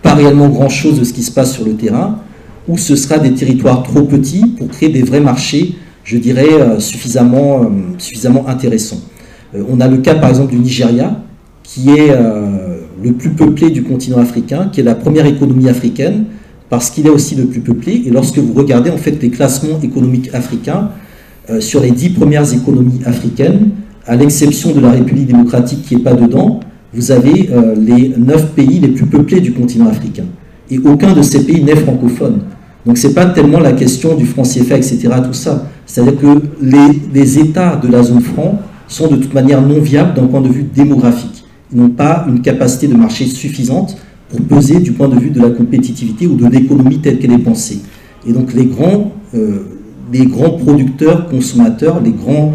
[0.00, 2.20] pas réellement grand-chose de ce qui se passe sur le terrain,
[2.66, 6.80] ou ce sera des territoires trop petits pour créer des vrais marchés, je dirais, euh,
[6.80, 7.66] suffisamment, euh,
[7.98, 9.02] suffisamment intéressants.
[9.54, 11.22] Euh, on a le cas par exemple du Nigeria,
[11.62, 12.16] qui est
[13.02, 16.24] le plus peuplé du continent africain, qui est la première économie africaine,
[16.70, 18.02] parce qu'il est aussi le plus peuplé.
[18.06, 20.88] Et lorsque vous regardez en fait les classements économiques africains,
[21.60, 23.70] sur les dix premières économies africaines,
[24.06, 26.60] à l'exception de la République démocratique qui n'est pas dedans,
[26.92, 30.24] vous avez les neuf pays les plus peuplés du continent africain.
[30.70, 32.40] Et aucun de ces pays n'est francophone.
[32.86, 35.08] Donc ce n'est pas tellement la question du franc CFA, etc.
[35.24, 35.68] Tout ça.
[35.84, 40.14] C'est-à-dire que les, les, États de la zone franc sont de toute manière non viables
[40.14, 41.44] d'un point de vue démographique.
[41.72, 43.96] Ils n'ont pas une capacité de marché suffisante
[44.28, 47.38] pour peser du point de vue de la compétitivité ou de l'économie telle qu'elle est
[47.38, 47.80] pensée.
[48.26, 49.79] Et donc les grands, euh,
[50.12, 52.54] les grands producteurs, consommateurs, les grandes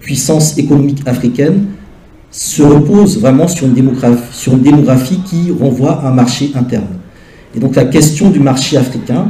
[0.00, 1.66] puissances économiques africaines
[2.30, 6.98] se reposent vraiment sur une démographie, qui renvoie à un marché interne.
[7.54, 9.28] Et donc la question du marché africain,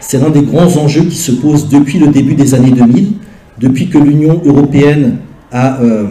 [0.00, 3.12] c'est l'un des grands enjeux qui se posent depuis le début des années 2000,
[3.60, 5.16] depuis que l'Union européenne
[5.52, 6.06] a euh,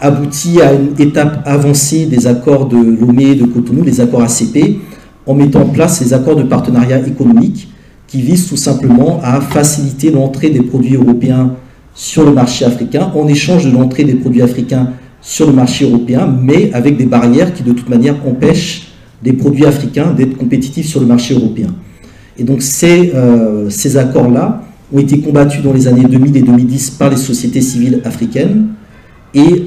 [0.00, 4.78] abouti à une étape avancée des accords de Lomé et de Cotonou, les accords ACP,
[5.26, 7.68] en mettant en place les accords de partenariat économique
[8.06, 11.54] qui visent tout simplement à faciliter l'entrée des produits européens
[11.94, 14.90] sur le marché africain en échange de l'entrée des produits africains
[15.20, 18.88] sur le marché européen, mais avec des barrières qui de toute manière empêchent
[19.24, 21.68] les produits africains d'être compétitifs sur le marché européen.
[22.38, 26.90] Et donc ces, euh, ces accords-là ont été combattus dans les années 2000 et 2010
[26.90, 28.68] par les sociétés civiles africaines.
[29.34, 29.66] Et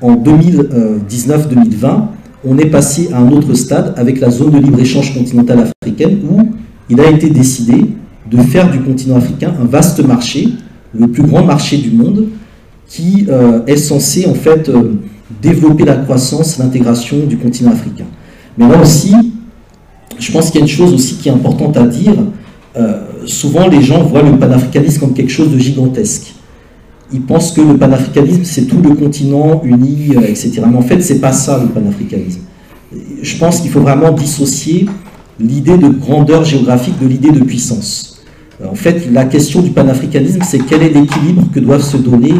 [0.00, 2.06] en 2019-2020,
[2.46, 6.50] on est passé à un autre stade avec la zone de libre-échange continentale africaine où
[6.90, 7.84] il a été décidé
[8.30, 10.48] de faire du continent africain un vaste marché,
[10.98, 12.28] le plus grand marché du monde,
[12.86, 14.94] qui euh, est censé en fait euh,
[15.42, 18.04] développer la croissance, l'intégration du continent africain.
[18.56, 19.14] Mais là aussi,
[20.18, 22.14] je pense qu'il y a une chose aussi qui est importante à dire.
[22.76, 26.34] Euh, souvent, les gens voient le panafricanisme comme quelque chose de gigantesque.
[27.12, 30.62] Ils pensent que le panafricanisme, c'est tout le continent uni, etc.
[30.68, 32.40] Mais en fait, c'est pas ça le panafricanisme.
[33.22, 34.86] Je pense qu'il faut vraiment dissocier
[35.40, 38.22] l'idée de grandeur géographique de l'idée de puissance.
[38.62, 42.34] Euh, en fait, la question du panafricanisme, c'est quel est l'équilibre que doivent se donner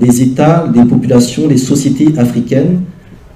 [0.00, 2.80] les États, les populations, les sociétés africaines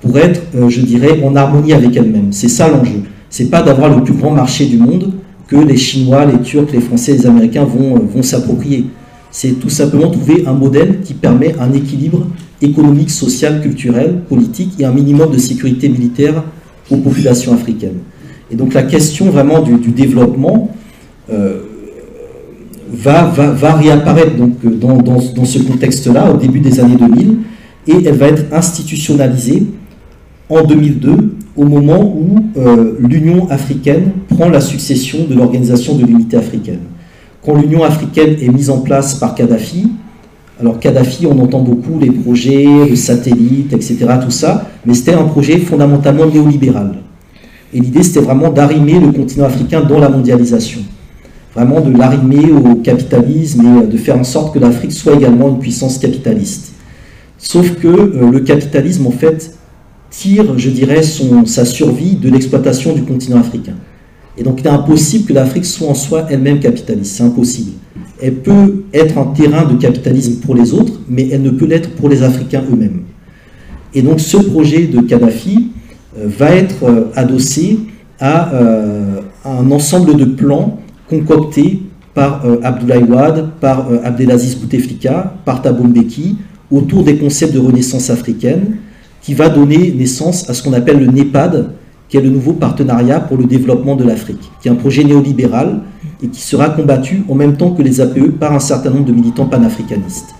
[0.00, 2.32] pour être, je dirais, en harmonie avec elles-mêmes.
[2.32, 5.12] C'est ça l'enjeu c'est pas d'avoir le plus grand marché du monde
[5.46, 8.86] que les Chinois, les Turcs, les Français, les Américains vont, euh, vont s'approprier.
[9.30, 12.26] C'est tout simplement trouver un modèle qui permet un équilibre
[12.60, 16.42] économique, social, culturel, politique et un minimum de sécurité militaire
[16.90, 17.98] aux populations africaines.
[18.50, 20.70] Et donc la question vraiment du, développement
[21.30, 21.60] euh,
[22.92, 23.30] va,
[23.74, 27.36] réapparaître donc, dans, ce contexte-là au début des années 2000
[27.86, 29.64] et elle va être institutionnalisée
[30.48, 36.36] en 2002 au moment où euh, l'Union africaine prend la succession de l'Organisation de l'unité
[36.36, 36.80] africaine.
[37.44, 39.88] Quand l'Union africaine est mise en place par Kadhafi,
[40.60, 45.24] alors Kadhafi, on entend beaucoup les projets, de satellites, etc., tout ça, mais c'était un
[45.24, 46.94] projet fondamentalement néolibéral.
[47.72, 50.80] Et l'idée, c'était vraiment d'arrimer le continent africain dans la mondialisation.
[51.54, 55.58] Vraiment de l'arrimer au capitalisme et de faire en sorte que l'Afrique soit également une
[55.58, 56.72] puissance capitaliste.
[57.36, 59.54] Sauf que euh, le capitalisme, en fait,
[60.10, 63.74] tire, je dirais, son, sa survie de l'exploitation du continent africain.
[64.38, 67.72] Et donc il est impossible que l'Afrique soit en soi elle-même capitaliste, c'est impossible.
[68.22, 71.90] Elle peut être un terrain de capitalisme pour les autres, mais elle ne peut l'être
[71.90, 73.02] pour les Africains eux-mêmes.
[73.94, 75.70] Et donc ce projet de Kadhafi
[76.26, 77.80] va être euh, adossé
[78.20, 81.82] à euh, un ensemble de plans concoctés
[82.14, 86.36] par Abdoulaye Wade, par Abdelaziz Bouteflika, par Thabo Mbeki,
[86.70, 88.78] autour des concepts de renaissance africaine,
[89.22, 91.70] qui va donner naissance à ce qu'on appelle le NEPAD,
[92.08, 95.80] qui est le nouveau partenariat pour le développement de l'Afrique, qui est un projet néolibéral
[96.22, 99.12] et qui sera combattu en même temps que les APE par un certain nombre de
[99.12, 100.34] militants panafricanistes.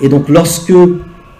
[0.00, 0.72] Et donc lorsque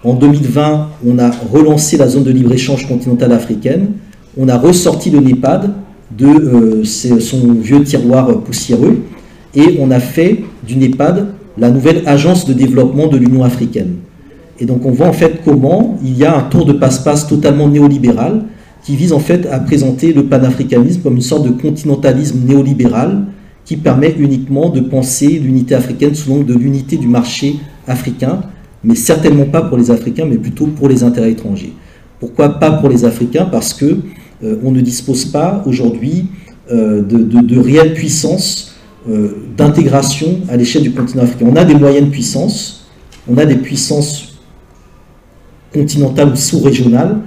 [0.04, 3.92] En 2020, on a relancé la zone de libre-échange continentale africaine.
[4.36, 5.72] On a ressorti le NEPAD
[6.16, 9.02] de euh, son vieux tiroir poussiéreux
[9.54, 11.26] et on a fait du NEPAD
[11.58, 13.96] la nouvelle agence de développement de l'Union africaine.
[14.58, 17.68] Et donc on voit en fait comment il y a un tour de passe-passe totalement
[17.68, 18.44] néolibéral
[18.84, 23.24] qui vise en fait à présenter le panafricanisme comme une sorte de continentalisme néolibéral
[23.64, 27.56] qui permet uniquement de penser l'unité africaine sous l'angle de l'unité du marché
[27.88, 28.42] africain,
[28.84, 31.72] mais certainement pas pour les Africains, mais plutôt pour les intérêts étrangers.
[32.20, 33.46] Pourquoi pas pour les Africains?
[33.46, 33.98] Parce que
[34.42, 36.26] euh, on ne dispose pas aujourd'hui
[36.70, 38.76] euh, de, de, réelle puissance
[39.08, 41.46] euh, d'intégration à l'échelle du continent africain.
[41.50, 42.86] On a des moyennes puissances,
[43.28, 44.38] on a des puissances
[45.72, 47.18] continentales ou sous-régionales,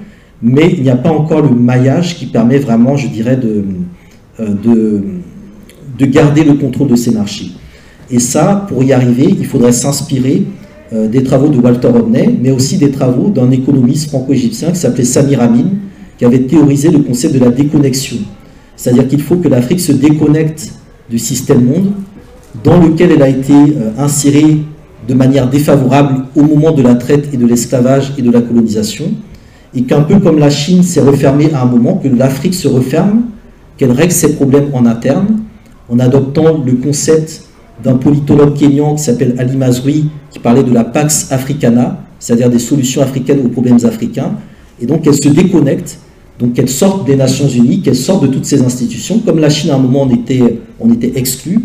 [0.42, 3.66] mais il n'y a pas encore le maillage qui permet vraiment, je dirais, de,
[4.40, 5.04] de,
[5.98, 7.52] de garder le contrôle de ces marchés.
[8.10, 10.46] Et ça, pour y arriver, il faudrait s'inspirer
[10.92, 15.42] des travaux de Walter Rodney, mais aussi des travaux d'un économiste franco-égyptien qui s'appelait Samir
[15.42, 15.66] Amin,
[16.18, 18.18] qui avait théorisé le concept de la déconnexion.
[18.76, 20.72] C'est-à-dire qu'il faut que l'Afrique se déconnecte
[21.10, 21.92] du système monde
[22.64, 24.60] dans lequel elle a été euh, insérée
[25.08, 29.06] de manière défavorable au moment de la traite et de l'esclavage et de la colonisation,
[29.76, 33.24] et qu'un peu comme la Chine s'est refermée à un moment, que l'Afrique se referme,
[33.78, 35.40] qu'elle règle ses problèmes en interne,
[35.90, 37.44] en adoptant le concept
[37.84, 42.60] d'un politologue kényan qui s'appelle Ali Mazrui, qui parlait de la Pax Africana, c'est-à-dire des
[42.60, 44.34] solutions africaines aux problèmes africains,
[44.82, 46.00] et donc elle se déconnecte
[46.40, 49.72] donc qu'elle sorte des Nations Unies, qu'elle sorte de toutes ces institutions, comme la Chine
[49.72, 51.60] à un moment on était, on était exclu,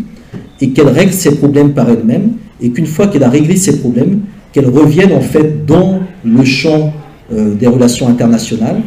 [0.59, 4.21] et qu'elle règle ses problèmes par elle-même, et qu'une fois qu'elle a réglé ses problèmes,
[4.51, 6.93] qu'elle revienne en fait dans le champ
[7.33, 8.81] euh, des relations internationales,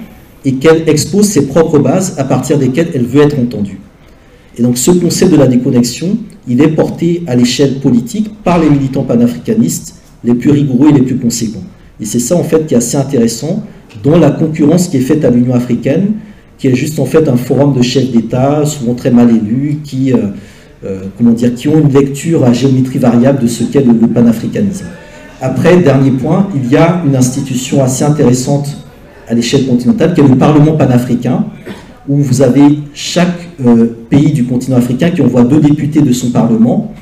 [0.44, 3.78] et qu'elle expose ses propres bases à partir desquelles elle veut être entendue.
[4.58, 6.18] Et donc ce concept de la déconnexion,
[6.48, 11.02] il est porté à l'échelle politique par les militants panafricanistes les plus rigoureux et les
[11.02, 11.62] plus conséquents.
[12.00, 13.62] Et c'est ça en fait qui est assez intéressant,
[14.02, 16.12] dont la concurrence qui est faite à l'Union africaine,
[16.58, 20.12] qui est juste en fait un forum de chefs d'État, souvent très mal élus, qui,
[20.12, 20.28] euh,
[20.84, 24.86] euh, comment qui ont une lecture à géométrie variable de ce qu'est le, panafricanisme.
[25.40, 28.76] Après, dernier point, il y a une institution assez intéressante
[29.28, 31.44] à l'échelle continentale, qui est le Parlement panafricain,
[32.08, 33.47] où vous avez chaque
[34.08, 36.92] pays du continent africain qui envoie deux députés de son Parlement,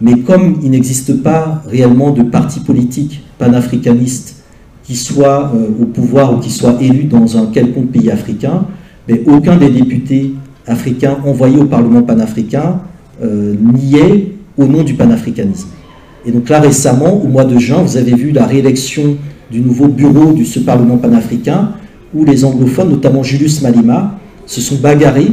[0.00, 4.36] mais comme il n'existe pas réellement de parti politique panafricaniste
[4.84, 8.66] qui soit euh, au pouvoir ou qui soit élu dans un quelconque pays africain,
[9.08, 10.34] mais aucun des députés
[10.66, 12.80] africains envoyés au Parlement panafricain
[13.22, 15.68] euh, n'y est au nom du panafricanisme.
[16.24, 19.16] Et donc là récemment, au mois de juin, vous avez vu la réélection
[19.50, 21.70] du nouveau bureau de ce Parlement panafricain,
[22.14, 25.32] où les anglophones, notamment Julius Malima, se sont bagarrés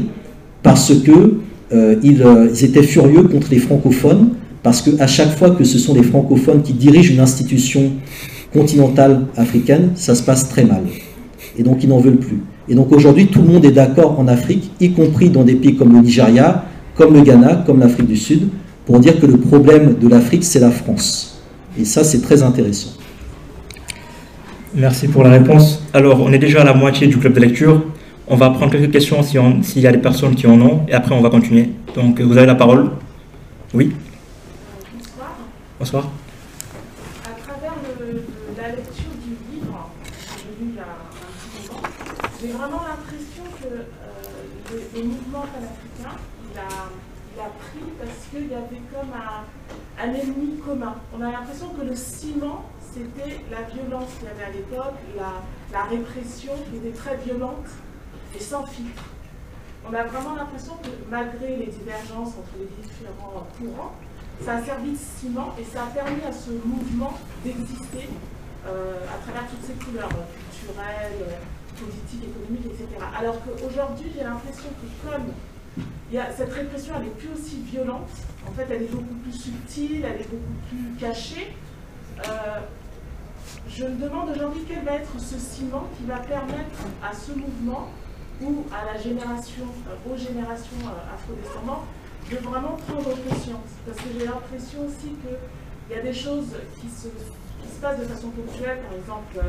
[0.63, 1.35] parce que
[1.73, 4.29] euh, ils, ils, étaient furieux contre les francophones,
[4.63, 7.91] parce qu'à chaque fois que ce sont les francophones qui dirigent une institution
[8.53, 10.83] continentale africaine, ça se passe très mal.
[11.57, 12.41] Et donc ils n'en veulent plus.
[12.69, 15.75] Et donc aujourd'hui, tout le monde est d'accord en Afrique, y compris dans des pays
[15.75, 16.63] comme le Nigeria,
[16.95, 18.47] comme le Ghana, comme l'Afrique du Sud,
[18.85, 21.41] pour dire que le problème de l'Afrique, c'est la France.
[21.79, 22.91] Et ça, c'est très intéressant.
[24.75, 25.83] Merci pour la réponse.
[25.93, 27.83] Alors, on est déjà à la moitié du club de lecture.
[28.27, 31.13] On va prendre quelques questions s'il y a des personnes qui en ont, et après
[31.13, 31.69] on va continuer.
[31.95, 32.91] Donc, vous avez la parole.
[33.73, 33.93] Oui.
[35.79, 36.07] Bonsoir.
[50.03, 50.95] un ennemi commun.
[51.17, 55.83] On a l'impression que le ciment, c'était la violence qu'il y avait à l'époque, la,
[55.83, 57.65] répression qui était très violente
[58.35, 59.03] et sans filtre.
[59.85, 63.93] On a vraiment l'impression que malgré les divergences entre les différents courants,
[64.41, 67.13] ça a servi de ciment et ça a permis à ce mouvement
[67.43, 68.09] d'exister
[68.65, 71.39] euh, à travers toutes ces couleurs culturelles,
[71.75, 72.87] politiques, économiques, etc.
[73.17, 75.33] Alors qu'aujourd'hui, j'ai l'impression que comme
[76.35, 78.09] cette répression, elle n'est plus aussi violente.
[78.47, 81.55] En fait, elle est beaucoup plus subtile, elle est beaucoup plus cachée.
[82.27, 82.59] Euh,
[83.67, 87.89] je me demande aujourd'hui quel va être ce ciment qui va permettre à ce mouvement
[88.43, 91.87] ou à la génération, euh, aux générations euh, afrodescendantes
[92.29, 93.71] de vraiment prendre conscience.
[93.85, 97.99] Parce que j'ai l'impression aussi qu'il y a des choses qui se, qui se, passent
[97.99, 99.39] de façon ponctuelle, par exemple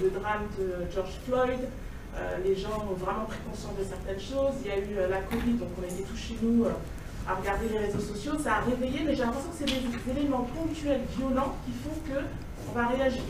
[0.00, 1.60] le drame de George Floyd,
[2.16, 4.58] euh, les gens ont vraiment pris conscience de certaines choses.
[4.64, 6.72] Il y a eu euh, la Covid, donc on été tous chez nous euh,
[7.28, 8.32] à regarder les réseaux sociaux.
[8.42, 12.72] Ça a réveillé, mais j'ai l'impression que c'est des, éléments ponctuels, violents, qui font qu'on
[12.72, 13.22] va réagir.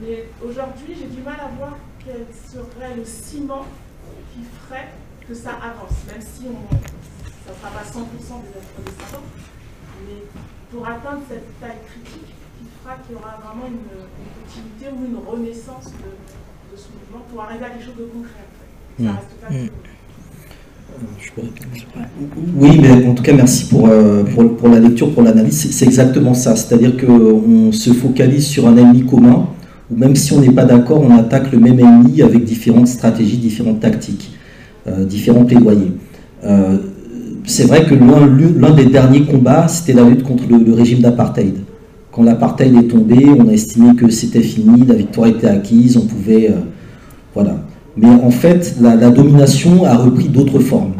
[0.00, 3.66] Mais aujourd'hui, j'ai du mal à voir quel serait le ciment
[4.32, 4.88] qui ferait
[5.28, 6.68] que ça avance, même si on,
[7.44, 9.22] ça ne sera pas 100% des êtres
[10.06, 10.22] Mais
[10.70, 13.90] pour atteindre cette taille critique, qui fera qu'il y aura vraiment une,
[14.44, 18.46] continuité ou une renaissance de, ce mouvement pour arriver à quelque chose de concret.
[18.98, 19.08] Ça hmm.
[19.08, 19.68] reste pas hmm.
[22.56, 25.70] Oui, mais en tout cas, merci pour, euh, pour, pour la lecture, pour l'analyse.
[25.72, 26.56] C'est exactement ça.
[26.56, 29.46] C'est-à-dire qu'on se focalise sur un ennemi commun,
[29.90, 33.80] même si on n'est pas d'accord, on attaque le même ennemi avec différentes stratégies, différentes
[33.80, 34.32] tactiques,
[34.86, 35.92] euh, différents plaidoyers.
[36.44, 36.78] Euh,
[37.44, 41.54] c'est vrai que l'un des derniers combats, c'était la lutte contre le, régime d'apartheid.
[42.12, 46.06] Quand l'apartheid est tombé, on a estimé que c'était fini, la victoire était acquise, on
[46.06, 46.52] pouvait...
[47.34, 47.56] voilà.
[47.96, 50.92] Mais en fait, la, domination a repris d'autres formes.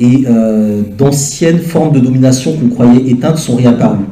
[0.00, 4.06] Et euh, d'anciennes formes de domination qu'on croyait éteintes sont réapparues.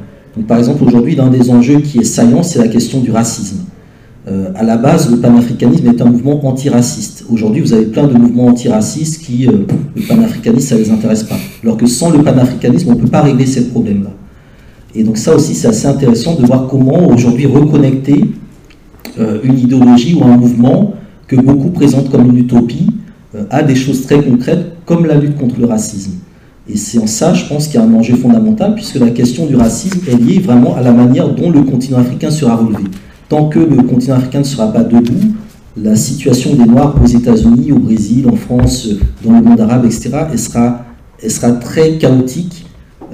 [0.46, 3.58] Par exemple, aujourd'hui, l'un des enjeux qui est saillant, c'est la question du racisme.
[4.28, 7.24] Euh, à la base, le panafricanisme est un mouvement antiraciste.
[7.30, 9.66] Aujourd'hui, vous avez plein de mouvements antiracistes qui, euh,
[9.96, 11.38] le panafricanisme, ça ne les intéresse pas.
[11.62, 14.10] Alors que sans le panafricanisme, on ne peut pas régler ces problèmes-là.
[14.94, 18.24] Et donc ça aussi, c'est assez intéressant de voir comment aujourd'hui reconnecter
[19.42, 20.94] une idéologie ou un mouvement
[21.26, 22.90] que beaucoup présentent comme une utopie
[23.34, 26.12] euh, à des choses très concrètes comme la lutte contre le racisme.
[26.68, 29.46] Et c'est en ça, je pense, qu'il y a un enjeu fondamental, puisque la question
[29.46, 32.84] du racisme est liée vraiment à la manière dont le continent africain sera relevé.
[33.32, 35.32] Tant que le continent africain ne sera pas debout,
[35.74, 38.86] la situation des Noirs aux États-Unis, au Brésil, en France,
[39.24, 40.84] dans le monde arabe, etc., elle sera,
[41.26, 42.66] sera très chaotique.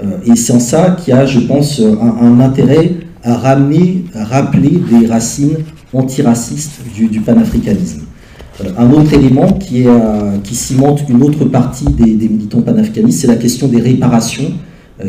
[0.02, 4.24] Euh, et c'est en ça qu'il y a, je pense, un, intérêt à ramener, à
[4.24, 5.58] rappeler des racines
[5.92, 8.00] antiracistes du, panafricanisme.
[8.64, 13.28] Euh, un autre élément qui, euh, qui cimente une autre partie des, militants panafricanistes, c'est
[13.28, 14.50] la question des réparations,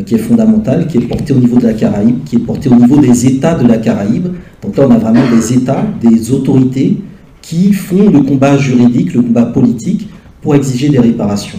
[0.06, 2.76] qui est fondamentale, qui est portée au niveau de la Caraïbe, qui est portée au
[2.76, 4.28] niveau des États de la Caraïbe.
[4.62, 6.98] Donc là, on a vraiment des États, des autorités
[7.42, 10.08] qui font le combat juridique, le combat politique
[10.42, 11.58] pour exiger des réparations.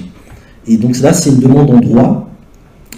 [0.68, 2.30] Et donc là, c'est une demande en droit,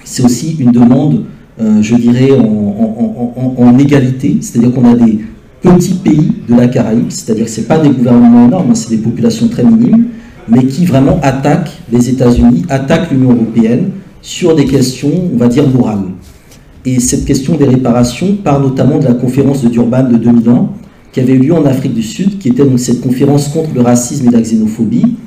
[0.03, 1.23] c'est aussi une demande,
[1.59, 5.19] je dirais, en, en égalité, c'est-à-dire qu'on a des,
[5.63, 9.01] petits pays de la Caraïbe, c'est-à-dire que ce pas des gouvernements énormes, hein, c'est des
[9.01, 10.07] populations très minimes,
[10.47, 13.89] mais qui vraiment attaquent les États-Unis, attaquent l'Union européenne
[14.23, 16.05] sur des questions, on va dire, morales.
[16.85, 20.69] Et cette question des réparations part notamment de la conférence de Durban de 2001,
[21.11, 23.81] qui avait eu lieu en Afrique du Sud, qui était donc cette conférence contre le
[23.81, 25.17] racisme et la xénophobie,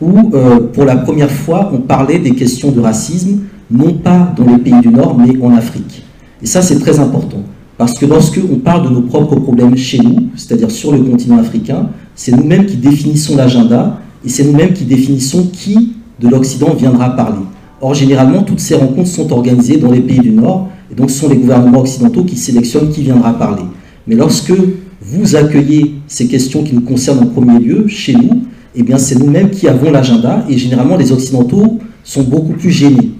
[0.00, 3.40] où euh, pour la première fois on parlait des questions de racisme,
[3.70, 6.02] non pas dans les pays du Nord, mais en Afrique.
[6.42, 7.42] Et ça c'est très important.
[7.76, 11.38] Parce que lorsque on parle de nos propres problèmes chez nous, c'est-à-dire sur le continent
[11.38, 17.14] africain, c'est nous-mêmes qui définissons l'agenda et c'est nous-mêmes qui définissons qui de l'Occident viendra
[17.14, 17.44] parler.
[17.80, 21.20] Or, généralement, toutes ces rencontres sont organisées dans les pays du Nord et donc ce
[21.20, 23.62] sont les gouvernements occidentaux qui sélectionnent qui viendra parler.
[24.06, 24.52] Mais lorsque
[25.00, 28.42] vous accueillez ces questions qui nous concernent en premier lieu chez nous,
[28.74, 33.12] eh bien, c'est nous-mêmes qui avons l'agenda et généralement les Occidentaux sont beaucoup plus gênés.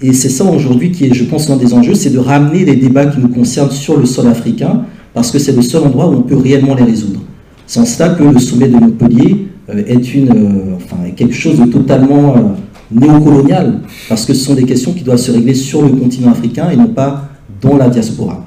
[0.00, 2.76] Et c'est ça aujourd'hui qui est, je pense, l'un des enjeux, c'est de ramener les
[2.76, 6.14] débats qui nous concernent sur le sol africain, parce que c'est le seul endroit où
[6.14, 7.20] on peut réellement les résoudre.
[7.66, 11.58] C'est en cela que le sommet de Montpellier euh, est, une, euh, enfin, quelque chose
[11.58, 12.56] de totalement
[12.92, 16.30] euh, néocolonial, parce que ce sont des questions qui doivent se régler sur le continent
[16.30, 17.28] africain et non pas
[17.60, 18.46] dans la diaspora.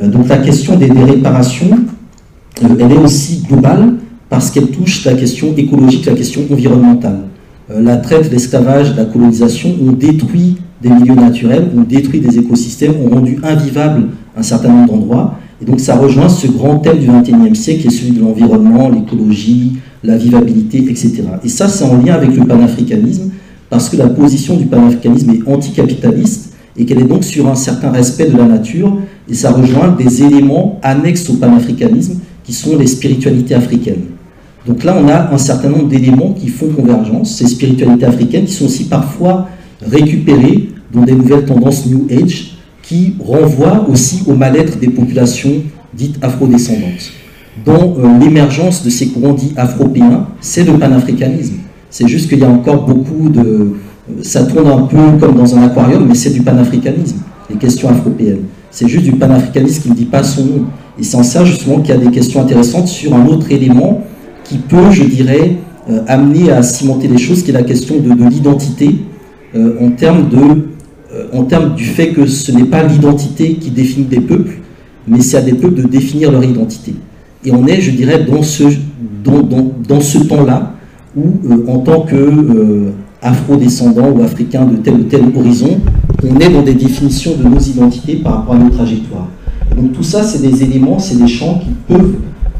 [0.00, 1.70] donc la question des, réparations,
[2.62, 3.94] elle est aussi globale,
[4.28, 7.24] parce qu'elle touche la question écologique, la question environnementale.
[7.68, 13.14] la traite, l'esclavage, la colonisation ont détruit des milieux naturels, ont détruit des écosystèmes, ont
[13.14, 15.34] rendu invivable un certain nombre d'endroits.
[15.60, 18.88] Et donc ça rejoint ce grand thème du XXIe siècle qui est celui de l'environnement,
[18.88, 21.22] l'écologie, la vivabilité, etc.
[21.44, 23.30] Et ça, c'est en lien avec le panafricanisme,
[23.72, 27.90] parce que la position du panafricanisme est anticapitaliste et qu'elle est donc sur un certain
[27.90, 28.98] respect de la nature,
[29.30, 34.02] et ça rejoint des éléments annexes au panafricanisme qui sont les spiritualités africaines.
[34.66, 38.52] Donc là, on a un certain nombre d'éléments qui font convergence, ces spiritualités africaines qui
[38.52, 39.48] sont aussi parfois
[39.80, 45.62] récupérées dans des nouvelles tendances New Age qui renvoient aussi au mal-être des populations
[45.94, 47.10] dites afrodescendantes.
[47.64, 51.54] Dans euh, l'émergence de ces courants dits afropéens, c'est le panafricanisme.
[51.92, 53.40] C'est juste qu'il y a encore beaucoup de...
[53.40, 53.74] Euh,
[54.22, 57.18] ça tourne un peu comme dans un aquarium, mais c'est du panafricanisme,
[57.48, 58.46] les questions afropéennes.
[58.72, 60.64] C'est juste du panafricanisme qui ne dit pas son nom.
[60.98, 64.02] Et c'est en ça justement qu'il y a des questions intéressantes sur un autre élément
[64.42, 68.12] qui peut, je dirais, euh, amener à cimenter les choses, qui est la question de,
[68.12, 69.04] de l'identité
[69.54, 70.30] en termes
[71.14, 74.58] euh, en du fait que ce n'est pas l'identité qui définit des peuples,
[75.06, 76.94] mais c'est à des peuples de définir leur identité.
[77.44, 78.64] Et on est, je dirais, dans ce,
[79.22, 79.42] dans,
[79.86, 80.74] dans, ce temps-là
[81.16, 82.90] où, euh, en tant que euh,
[83.20, 85.78] afro-descendant ou africain de tel ou tel horizon,
[86.22, 89.28] on est dans des définitions de nos identités par rapport à nos trajectoires.
[89.76, 92.14] donc tout ça, c'est des éléments, c'est des champs qui peuvent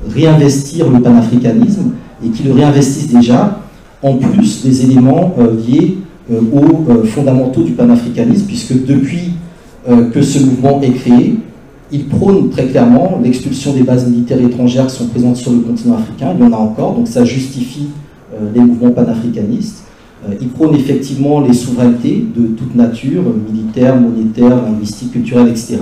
[0.09, 1.93] réinvestir le panafricanisme
[2.25, 3.61] et qui le réinvestissent déjà,
[4.03, 5.35] en plus des éléments
[5.67, 5.99] liés
[6.31, 9.33] euh, aux euh, fondamentaux du panafricanisme, puisque depuis
[9.89, 11.37] euh, que ce mouvement est créé,
[11.91, 15.97] il prône très clairement l'expulsion des bases militaires étrangères qui sont présentes sur le continent
[15.97, 16.33] africain.
[16.39, 18.02] Il y en a encore, donc ça justifie euh,
[18.55, 19.85] les mouvements panafricanistes.
[20.29, 25.79] Euh, il prône effectivement les souverainetés de toute nature, militaire, monétaire, linguistique, culturelle, etc.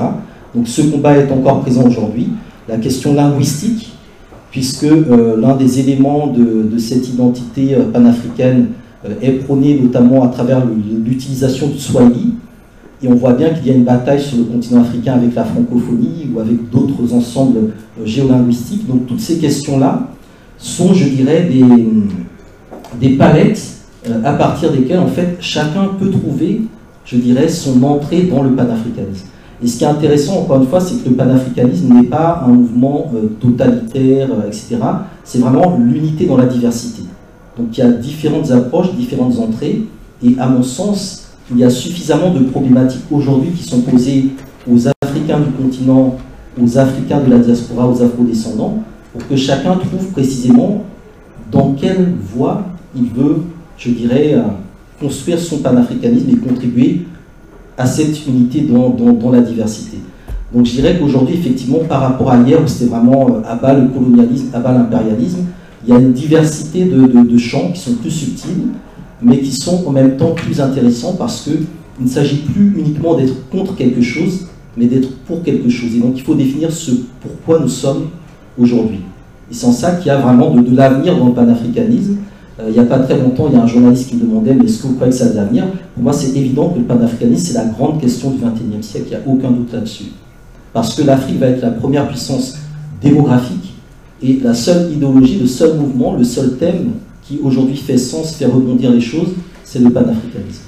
[0.55, 2.29] Donc ce combat est encore présent aujourd'hui.
[2.69, 3.93] La question linguistique,
[4.51, 8.69] puisque euh, l'un des éléments de, cette identité panafricaine
[9.23, 12.35] est prôné notamment à travers l'utilisation du Swahili,
[13.03, 15.45] et on voit bien qu'il y a une bataille sur le continent africain avec la
[15.45, 18.87] francophonie ou avec d'autres ensembles euh, géolinguistiques.
[18.87, 20.09] Donc toutes ces questions-là
[20.59, 21.65] sont, je dirais, des,
[22.99, 23.63] des palettes
[24.09, 26.63] euh, à partir desquelles, en fait, chacun peut trouver,
[27.05, 29.27] je dirais, son entrée dans le panafricanisme.
[29.63, 32.51] Et ce qui est intéressant, encore une fois, c'est que le panafricanisme n'est pas un
[32.51, 34.79] mouvement euh, totalitaire, etc.
[35.23, 37.03] C'est vraiment l'unité dans la diversité.
[37.59, 39.83] Donc il y a différentes approches, différentes entrées,
[40.23, 44.31] et à mon sens, il y a suffisamment de problématiques aujourd'hui qui sont posées
[44.71, 46.17] aux Africains du continent,
[46.61, 48.83] aux Africains de la diaspora, aux Afro-descendants,
[49.13, 50.85] pour que chacun trouve précisément
[51.51, 52.65] dans quelle voie
[52.95, 53.43] il veut,
[53.77, 54.43] je dirais, euh,
[55.01, 57.03] construire son panafricanisme et contribuer
[57.77, 59.99] à cette unité dans, la diversité.
[60.53, 63.75] Donc je dirais qu'aujourd'hui, effectivement, par rapport à hier, où c'était vraiment euh, à bas
[63.75, 65.45] le colonialisme, à bas l'impérialisme,
[65.87, 68.69] il y a une diversité de, de champs qui sont plus subtils,
[69.23, 71.67] mais qui sont en même temps plus intéressants parce qu'il
[72.01, 75.95] ne s'agit plus uniquement d'être contre quelque chose, mais d'être pour quelque chose.
[75.95, 78.09] Et donc il faut définir ce pourquoi nous sommes
[78.59, 79.01] aujourd'hui.
[79.51, 82.17] Et c'est en ça qu'il y a vraiment de, l'avenir dans le panafricanisme.
[82.61, 84.67] Euh, il n'y a pas très longtemps, il y a un journaliste qui demandait Mais
[84.67, 86.85] est-ce que vous croyez que ça a de l'avenir Pour moi, c'est évident que le
[86.85, 90.13] panafricanisme, c'est la grande question du XXIe siècle, il n'y a aucun doute là-dessus.
[90.73, 92.59] Parce que l'Afrique va être la première puissance
[93.01, 93.75] démographique
[94.23, 96.93] et la seule idéologie, le seul mouvement, le seul thème
[97.23, 99.31] qui aujourd'hui fait sens, fait rebondir les choses,
[99.65, 100.65] c'est le panafricanisme.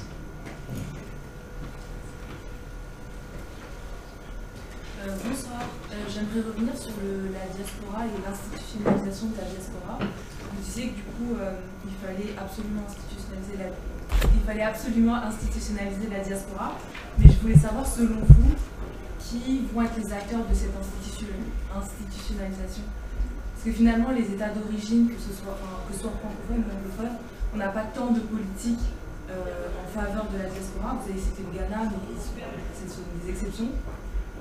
[5.05, 5.59] Euh, bonsoir,
[5.91, 6.91] euh, j'aimerais revenir sur
[7.33, 9.99] la diaspora et l'institutionnalisation de la diaspora.
[9.99, 11.51] Vous disiez que du coup, euh,
[11.85, 16.73] il, fallait il fallait absolument institutionnaliser la diaspora,
[17.17, 18.53] mais je voulais savoir, selon vous,
[19.19, 22.83] qui vont être les acteurs de cette institutionnalisation?
[23.53, 25.57] Parce que finalement, les États d'origine, que ce soit,
[25.89, 27.17] que soit francophone ou anglophone,
[27.53, 28.83] on n'a pas tant de politique
[29.31, 30.97] euh, en faveur de la diaspora.
[31.01, 33.71] Vous avez cité le Ghana, mais ce sont des exceptions.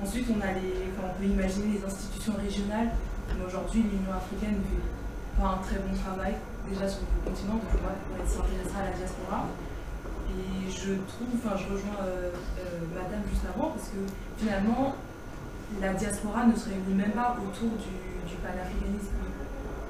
[0.02, 2.90] Ensuite, on, a les, on peut imaginer les institutions régionales,
[3.38, 4.82] mais aujourd'hui, l'Union africaine ne fait
[5.40, 6.34] pas un très bon travail
[6.68, 9.48] déjà sur le continent, donc on s'intéressera à la diaspora.
[10.32, 14.00] Et je trouve, enfin, je rejoins euh, euh, Madame juste avant, parce que
[14.38, 14.96] finalement,
[15.80, 19.14] la diaspora ne se réunit même pas autour du, panafricanisme.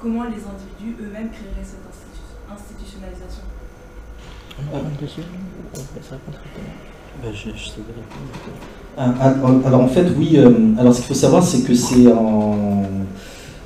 [0.03, 1.81] Comment les individus eux-mêmes créeraient cette
[2.53, 3.45] institutionnalisation?
[9.65, 12.83] Alors en fait oui, euh, alors ce qu'il faut savoir c'est que c'est en,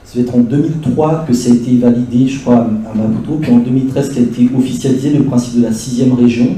[0.06, 3.52] ça va être en 2003 que ça a été validé je crois à Maputo, puis
[3.52, 6.48] en 2013 qu'a été officialisé le principe de la sixième région,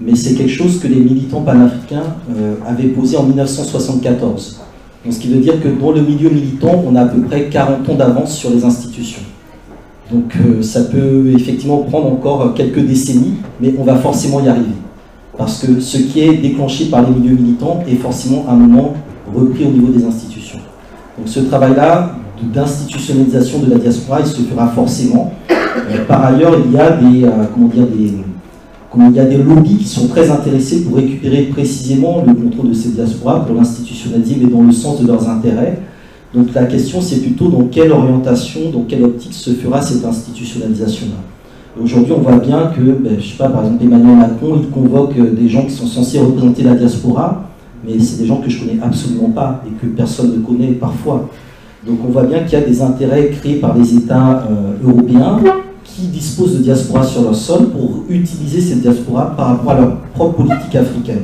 [0.00, 2.02] mais c'est quelque chose que les militants panafricains
[2.36, 4.60] euh, avaient posé en 1974
[5.10, 7.88] ce qui veut dire que dans le milieu militant, on a à peu près 40
[7.88, 9.22] ans d'avance sur les institutions.
[10.10, 14.74] Donc euh, ça peut effectivement prendre encore quelques décennies, mais on va forcément y arriver.
[15.36, 18.94] Parce que ce qui est déclenché par les milieux militants est forcément à un moment
[19.34, 20.60] repris au niveau des institutions.
[21.18, 25.32] Donc ce travail-là d'institutionnalisation de la diaspora, il se fera forcément.
[25.50, 28.12] Euh, par ailleurs, il y a des, euh, comment dire, des,
[28.98, 32.74] il y a des lobbies qui sont très intéressés pour récupérer précisément le contrôle de
[32.74, 35.80] ces diasporas, pour l'institutionnaliser, mais dans le sens de leurs intérêts.
[36.34, 41.82] Donc la question, c'est plutôt dans quelle orientation, dans quelle optique se fera cette institutionnalisation-là.
[41.82, 45.12] Aujourd'hui, on voit bien que, ben, je sais pas, par exemple, Emmanuel Macron, il convoque
[45.18, 47.50] euh, des gens qui sont censés représenter la diaspora,
[47.84, 51.28] mais c'est des gens que je connais absolument pas et que personne ne connaît parfois.
[51.86, 55.38] Donc on voit bien qu'il y a des intérêts créés par les États euh, européens
[55.84, 59.96] qui disposent de diaspora sur leur sol pour utiliser cette diaspora par rapport à leur
[60.14, 61.22] propre politique africaine.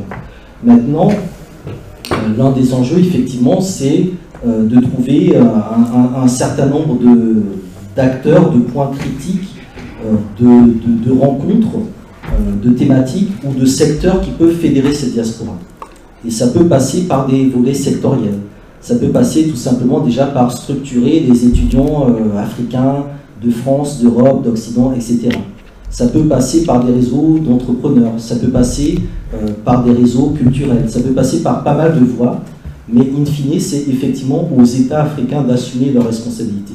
[0.63, 4.11] Maintenant, euh, l'un des enjeux, effectivement, c'est
[4.47, 6.97] euh, de trouver un, certain nombre
[7.97, 9.57] d'acteurs, de, points critiques,
[10.41, 11.79] de, de, rencontres,
[12.63, 15.59] de thématiques ou de secteurs qui peuvent fédérer cette diaspora.
[16.27, 18.39] Et ça peut passer par des volets sectoriels.
[18.83, 23.05] Ça peut passer tout simplement déjà par structurer des étudiants africains,
[23.43, 25.31] de France, d'Europe, d'Occident, etc.
[25.91, 28.99] Ça peut passer par des réseaux d'entrepreneurs, ça peut passer
[29.35, 32.41] euh, par des réseaux culturels, ça peut passer par pas mal de voies,
[32.89, 36.75] mais in fine, c'est effectivement aux États africains d'assumer leurs responsabilités.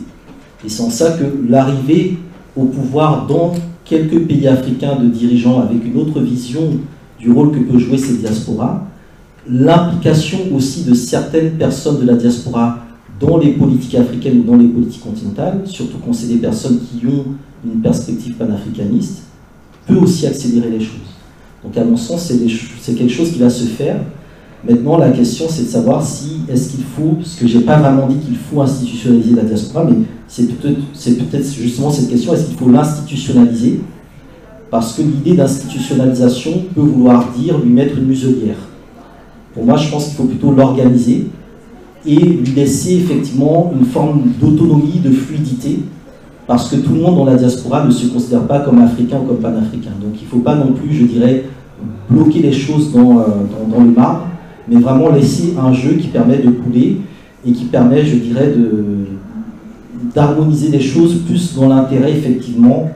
[0.66, 2.18] Et c'est en ça que l'arrivée
[2.56, 3.54] au pouvoir dans
[3.86, 6.62] quelques pays africains de dirigeants avec une autre vision
[7.20, 8.84] du rôle que peut jouer ces diasporas
[9.50, 12.80] l'implication aussi de certaines personnes de la diaspora
[13.20, 17.06] dans les politiques africaines ou dans les politiques continentales, surtout quand c'est des personnes qui
[17.08, 17.26] ont
[17.66, 19.24] une perspective panafricaniste,
[19.88, 21.16] peut aussi accélérer les choses.
[21.64, 22.32] Donc à mon sens,
[22.82, 24.00] c'est quelque chose qui va se faire.
[24.68, 28.08] Maintenant, la question, c'est de savoir si est-ce qu'il faut, ce que j'ai pas vraiment
[28.08, 29.98] dit qu'il faut institutionnaliser la diaspora, mais
[30.28, 33.82] c'est peut-être peut justement cette question, est-ce qu'il faut l'institutionnaliser?
[34.70, 38.58] Parce que l'idée d'institutionnalisation peut vouloir dire lui mettre une muselière.
[39.58, 41.26] Pour moi, je pense qu'il faut plutôt l'organiser
[42.06, 45.80] et lui laisser effectivement une forme d'autonomie, de fluidité,
[46.46, 49.26] parce que tout le monde dans la diaspora ne se considère pas comme africain ou
[49.26, 49.90] comme panafricain.
[50.00, 51.46] Donc il ne faut pas non plus, je dirais,
[52.08, 53.24] bloquer les choses dans, euh,
[53.68, 54.28] dans, le marbre,
[54.70, 57.02] mais vraiment laisser un jeu qui permet de couler
[57.44, 58.54] et qui permet, je dirais,
[60.14, 62.92] d'harmoniser les choses plus dans l'intérêt effectivement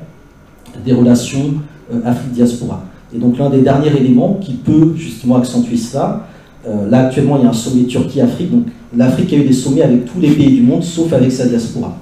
[0.86, 1.56] des relations
[1.92, 2.84] euh, Afrique-diaspora.
[3.16, 6.28] Et donc l'un des derniers éléments qui peut justement accentuer cela,
[6.68, 8.66] euh, là actuellement il y a un sommet Turquie-Afrique, donc
[8.96, 11.98] l'Afrique a eu des sommets avec tous les pays du monde sauf avec sa diaspora.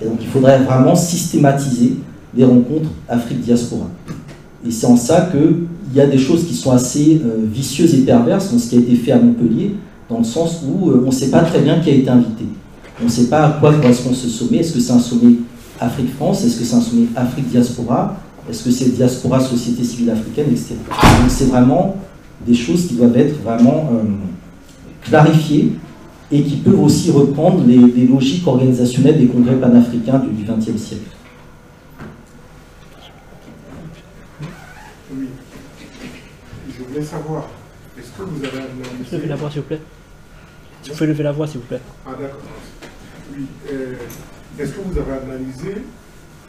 [0.00, 1.96] Et donc il faudrait vraiment systématiser
[2.36, 3.88] les rencontres Afrique-Diaspora.
[4.66, 7.98] Et c'est en ça qu'il y a des choses qui sont assez euh, vicieuses et
[7.98, 9.74] perverses dans ce qui a été fait à Montpellier,
[10.08, 12.44] dans le sens où euh, on ne sait pas très bien qui a été invité.
[13.00, 14.58] On ne sait pas à quoi correspond ce sommet.
[14.58, 15.36] Est-ce que c'est un sommet
[15.80, 16.44] Afrique-France?
[16.44, 18.16] Est-ce que c'est un sommet Afrique-Diaspora?
[18.50, 20.74] Est-ce que c'est Diaspora Société Civile Africaine, etc.
[20.90, 21.96] Donc c'est vraiment
[22.46, 24.02] des choses qui doivent être vraiment euh,
[25.02, 25.72] clarifiées
[26.30, 31.04] et qui peuvent aussi reprendre les, logiques organisationnelles des congrès panafricains du XXe siècle.
[35.12, 35.26] Oui.
[36.68, 37.48] Je voulais savoir,
[37.98, 39.16] est-ce que vous avez analysé...
[39.16, 39.80] Levez la voix, s'il vous plaît.
[40.84, 41.80] Vous pouvez lever la voix, s'il vous plaît.
[42.06, 42.40] Ah, d'accord.
[43.34, 43.46] Oui.
[43.72, 43.94] Euh,
[44.58, 45.74] est-ce que vous avez analysé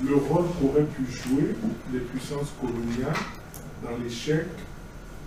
[0.06, 1.56] le rôle qu'auraient pu jouer
[1.94, 3.16] les puissances coloniales
[3.84, 4.46] dans l'échec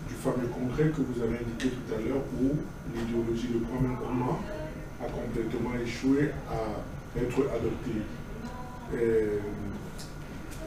[0.09, 2.57] du fameux congrès que vous avez indiqué tout à l'heure où
[2.95, 4.39] l'idéologie de premier Nkrumah
[5.01, 8.03] a complètement échoué à être adoptée.
[8.95, 9.39] Euh,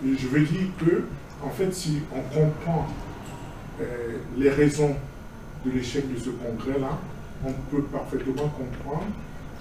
[0.04, 1.04] je veux dire que,
[1.44, 2.88] en fait, si on comprend
[3.82, 4.96] euh, les raisons
[5.66, 7.00] de l'échec de ce congrès-là,
[7.46, 9.08] on peut parfaitement comprendre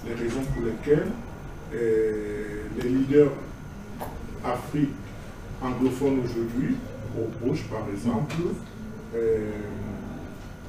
[0.06, 1.10] les raisons pour lesquelles
[1.74, 3.32] euh, les leaders
[4.44, 4.88] africains
[5.64, 6.76] anglophones aujourd'hui,
[7.16, 8.34] au Bush par exemple,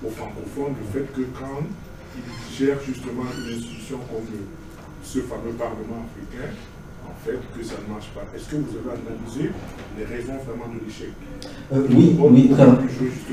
[0.05, 1.63] aux francophones le fait que quand
[2.15, 4.27] ils gèrent justement une institution comme
[5.03, 6.49] ce fameux Parlement africain,
[7.05, 8.22] en fait, que ça ne marche pas.
[8.35, 9.51] Est-ce que vous avez analysé
[9.97, 11.13] les raisons vraiment de l'échec?
[11.73, 12.65] Euh, oui, oui, très,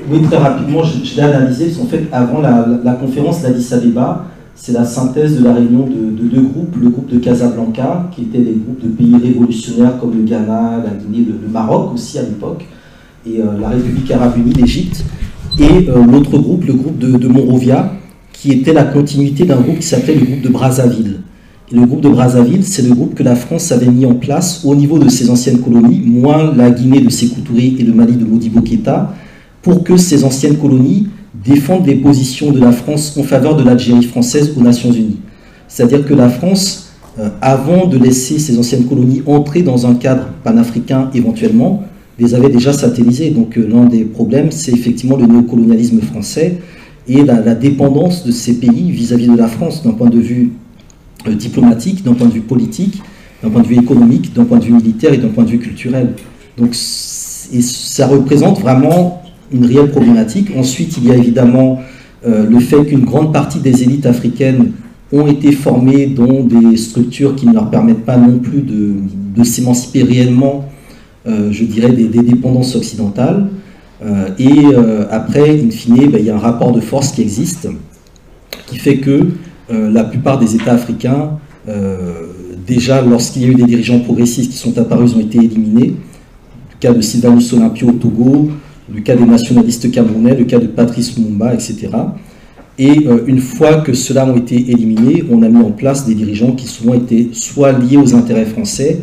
[0.09, 4.25] oui, très, rapidement, je, l'ai analysé, parce qu'en fait, avant la, la, conférence d'Addis Abeba,
[4.55, 8.39] c'est la synthèse de la réunion de, deux groupes, le groupe de Casablanca, qui était
[8.39, 12.65] des groupes de pays révolutionnaires comme le Ghana, la Guinée, le, Maroc aussi à l'époque,
[13.25, 15.03] et euh, la République arabe unie d'Égypte,
[15.59, 17.93] et euh, l'autre groupe, le groupe de, Monrovia,
[18.31, 21.21] qui était la continuité d'un groupe qui s'appelait le groupe de Brazzaville.
[21.71, 24.75] Le groupe de Brazzaville, c'est le groupe que la France avait mis en place au
[24.75, 28.25] niveau de ses anciennes colonies, moins la Guinée de Sékou Touré et le Mali de
[28.25, 28.61] Modibo
[29.61, 31.07] pour que ces anciennes colonies
[31.43, 35.19] défendent les positions de la France en faveur de l'Algérie française aux Nations Unies.
[35.67, 40.27] C'est-à-dire que la France, euh, avant de laisser ces anciennes colonies entrer dans un cadre
[40.43, 41.83] panafricain éventuellement,
[42.19, 43.31] les avait déjà satellisés.
[43.31, 46.59] Donc euh, l'un des problèmes, c'est effectivement le néocolonialisme français
[47.07, 50.51] et la, dépendance de ces pays vis-à-vis de la France d'un point de vue
[51.27, 53.01] euh, diplomatique, d'un point de vue politique,
[53.41, 55.59] d'un point de vue économique, d'un point de vue militaire et d'un point de vue
[55.59, 56.13] culturel.
[56.57, 56.75] Donc
[57.51, 59.21] et ça représente vraiment
[59.51, 60.49] une réelle problématique.
[60.57, 61.81] Ensuite, il y a évidemment
[62.25, 64.71] euh, le fait qu'une grande partie des élites africaines
[65.11, 70.03] ont été formées dans des structures qui ne leur permettent pas non plus de, s'émanciper
[70.03, 70.65] réellement
[71.25, 73.47] je dirais, des, dépendances occidentales.
[74.03, 77.21] Euh, et euh, après, in fine, ben, il y a un rapport de force qui
[77.21, 77.67] existe,
[78.67, 79.27] qui fait que
[79.69, 81.31] la plupart des États africains,
[82.67, 85.95] déjà lorsqu'il y a eu des dirigeants progressistes qui sont apparus, ils ont été éliminés.
[86.69, 88.51] Le cas de Sylvanus Olympio au Togo,
[88.93, 91.87] le cas des nationalistes camerounais, le cas de Patrice Lumumba, etc.
[92.77, 96.51] Et une fois que ceux-là ont été éliminés, on a mis en place des dirigeants
[96.51, 98.99] qui souvent étaient soit liés aux intérêts français,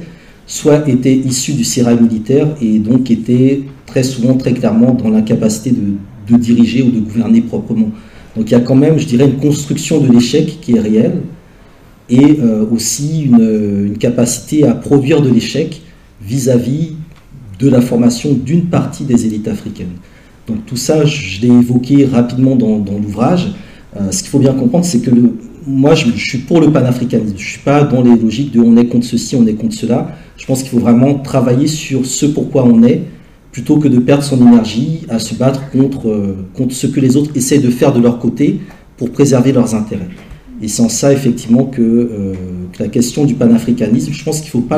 [0.50, 5.70] soit étaient issus du sérail militaire et donc étaient très souvent, très clairement dans l'incapacité
[5.70, 7.90] de, diriger ou de gouverner proprement.
[8.36, 11.20] Donc il y a quand même, je dirais, une construction de l'échec qui est réelle
[12.08, 15.82] et euh, aussi une, capacité à produire de l'échec
[16.20, 16.94] vis-à-vis
[17.60, 19.98] de la formation d'une partie des élites africaines.
[20.48, 23.52] Donc tout ça, je l'ai évoqué rapidement dans, l'ouvrage.
[23.96, 25.32] Euh, ce qu'il faut bien comprendre, c'est que le,
[25.66, 27.34] moi, je, suis pour le panafricanisme.
[27.36, 29.74] Je ne suis pas dans les logiques de on est contre ceci, on est contre
[29.74, 30.16] cela.
[30.36, 33.02] Je pense qu'il faut vraiment travailler sur ce pourquoi on est
[33.52, 37.32] plutôt que de perdre son énergie à se battre contre, contre ce que les autres
[37.34, 38.60] essayent de faire de leur côté
[38.96, 40.08] pour préserver leurs intérêts.
[40.62, 42.34] Et c'est en ça, effectivement, que,
[42.78, 44.68] la question du panafricanisme, je pense qu'il ne faut,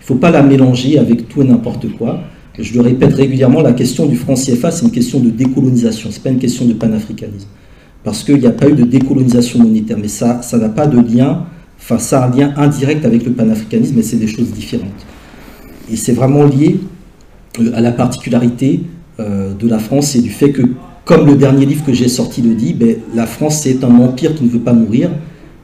[0.00, 2.20] faut pas la mélanger avec tout et n'importe quoi.
[2.58, 6.16] Je le répète régulièrement, la question du franc CFA, c'est une question de décolonisation, ce
[6.16, 7.48] n'est pas une question de panafricanisme
[8.04, 9.98] parce qu'il n'y a pas eu de décolonisation monétaire.
[10.00, 11.44] Mais ça, ça n'a pas de lien,
[11.78, 15.06] enfin ça a un lien indirect avec le panafricanisme, mais c'est des choses différentes.
[15.90, 16.80] Et c'est vraiment lié
[17.60, 18.82] euh, à la particularité
[19.20, 20.62] euh, de la France et du fait que,
[21.04, 24.34] comme le dernier livre que j'ai sorti le dit, ben, la France c'est un empire
[24.34, 25.10] qui ne veut pas mourir,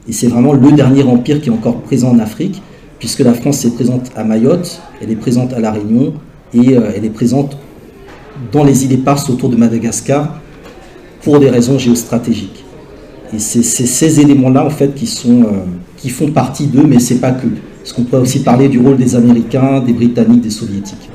[0.07, 2.61] et c'est vraiment le dernier empire qui est encore présent en Afrique,
[2.99, 6.13] puisque la France est présente à Mayotte, elle est présente à La Réunion,
[6.53, 7.57] et euh, elle est présente
[8.51, 10.39] dans les îles éparses autour de Madagascar,
[11.21, 12.63] pour des raisons géostratégiques.
[13.33, 15.65] Et c'est ces éléments-là, en fait, qui, sont, euh,
[15.97, 17.47] qui font partie d'eux, mais c'est pas que.
[17.79, 21.09] Parce qu'on peut aussi parler du rôle des Américains, des Britanniques, des Soviétiques.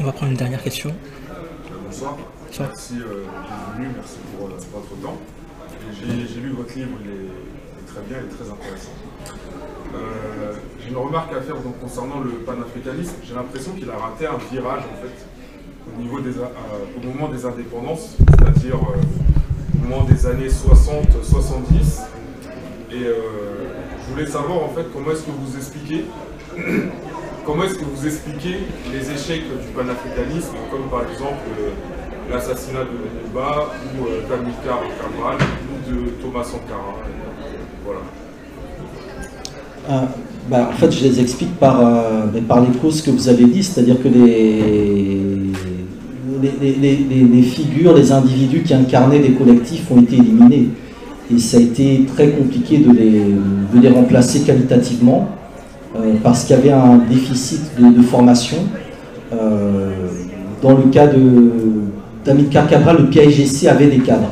[0.00, 0.90] On va prendre une dernière question.
[1.86, 2.16] Bonsoir.
[2.58, 3.24] Merci euh,
[3.78, 5.18] merci pour euh, votre temps.
[6.02, 8.92] J'ai lu votre livre, il est, très bien, il est très intéressant.
[10.82, 13.16] J'ai une remarque à faire donc, concernant le panafricanisme.
[13.26, 15.31] J'ai l'impression qu'il a raté un virage en fait
[15.88, 22.02] au, niveau des, euh, au moment des indépendances, c'est-à-dire euh, au moment des années 60-70.
[22.92, 23.12] Et euh,
[24.04, 26.04] je voulais savoir en fait comment est-ce que vous expliquez
[27.46, 28.58] comment est-ce que vous expliquez
[28.92, 31.40] les échecs du panafricanisme, comme par exemple
[32.30, 36.94] l'assassinat de Lumumba ou d'Amilcar Cabral ou de Thomas Sankara.
[37.84, 38.00] Voilà.
[39.88, 40.08] Ah,
[40.48, 41.80] bah, en fait, je les explique par,
[42.46, 45.32] par les causes que vous avez dit, c'est-à-dire que les,
[46.42, 50.68] les, figures, les individus qui incarnaient les collectifs ont été éliminés.
[51.34, 55.28] Et ça a été très compliqué de les, les remplacer qualitativement
[55.96, 58.58] euh, parce qu'il y avait un déficit de, formation.
[59.32, 59.90] Euh,
[60.62, 61.08] dans le cas
[62.24, 64.30] d'Amilcar Cabral, le PIGC avait des cadres.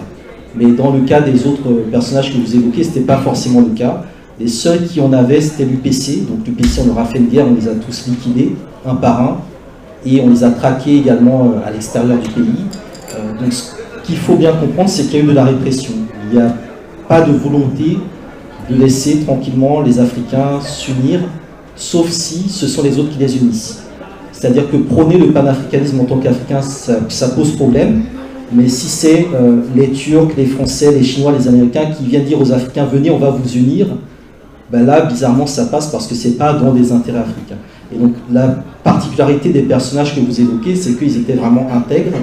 [0.56, 3.74] Mais dans le cas des autres personnages que vous évoquez, ce n'était pas forcément le
[3.74, 4.04] cas.
[4.38, 6.26] Les seuls qui en avaient, c'était l'UPC.
[6.28, 9.22] Donc l'UPC, on leur a fait une guerre, on les a tous liquidés, un par
[9.22, 9.36] un
[10.06, 12.64] et on les a traqués également euh, à l'extérieur du pays.
[13.14, 13.72] Euh, donc ce
[14.04, 15.92] qu'il faut bien comprendre, c'est qu'il y a eu de la répression.
[16.30, 16.54] Il n'y a
[17.08, 17.98] pas de volonté
[18.70, 21.20] de laisser tranquillement les Africains s'unir,
[21.74, 23.82] sauf si ce sont les autres qui les unissent.
[24.32, 28.04] C'est-à-dire que prôner le panafricanisme en tant qu'Africain, ça, pose problème.
[28.52, 32.40] Mais si c'est euh, les Turcs, les Français, les Chinois, les Américains qui viennent dire
[32.40, 33.86] aux Africains venez, on va vous unir,
[34.72, 37.58] ben là, bizarrement, ça passe parce que ce n'est pas dans des intérêts africains.
[37.92, 42.16] Et donc la particularité des personnages que vous évoquez, c'est qu'ils étaient vraiment intègres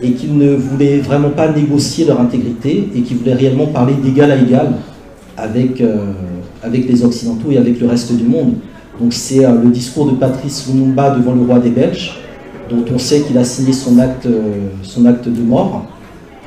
[0.00, 4.30] et qu'ils ne voulaient vraiment pas négocier leur intégrité et qu'ils voulaient réellement parler d'égal
[4.30, 4.72] à égal
[5.36, 6.12] avec, euh,
[6.64, 8.54] les Occidentaux et avec le reste du monde.
[9.00, 12.16] Donc c'est euh, le discours de Patrice Lumumba devant le roi des Belges,
[12.70, 15.86] dont on sait qu'il a signé son acte, euh, de mort.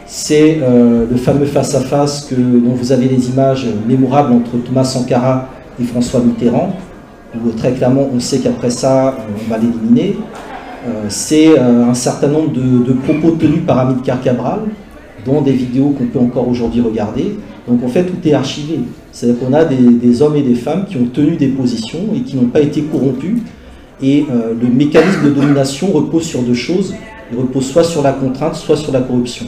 [0.06, 5.48] C'est le fameux face-à-face -face dont vous avez les images mémorables entre Thomas Sankara
[5.80, 6.76] et François Mitterrand,
[7.36, 9.12] où très clairement on sait qu'après ça, euh,
[9.46, 10.18] on va l'éliminer.
[10.88, 14.60] Euh, c'est euh, un certain nombre de, propos tenus par Amilcar Cabral,
[15.26, 17.38] dont des vidéos qu'on peut encore aujourd'hui regarder.
[17.68, 18.80] Donc en fait, tout est archivé.
[19.12, 22.36] C'est-à-dire qu'on a des, hommes et des femmes qui ont tenu des positions et qui
[22.36, 23.40] n'ont pas été corrompus.
[24.02, 24.26] Et
[24.60, 26.96] le mécanisme de domination repose sur deux choses.
[27.32, 29.46] Il repose soit sur la contrainte, soit sur la corruption.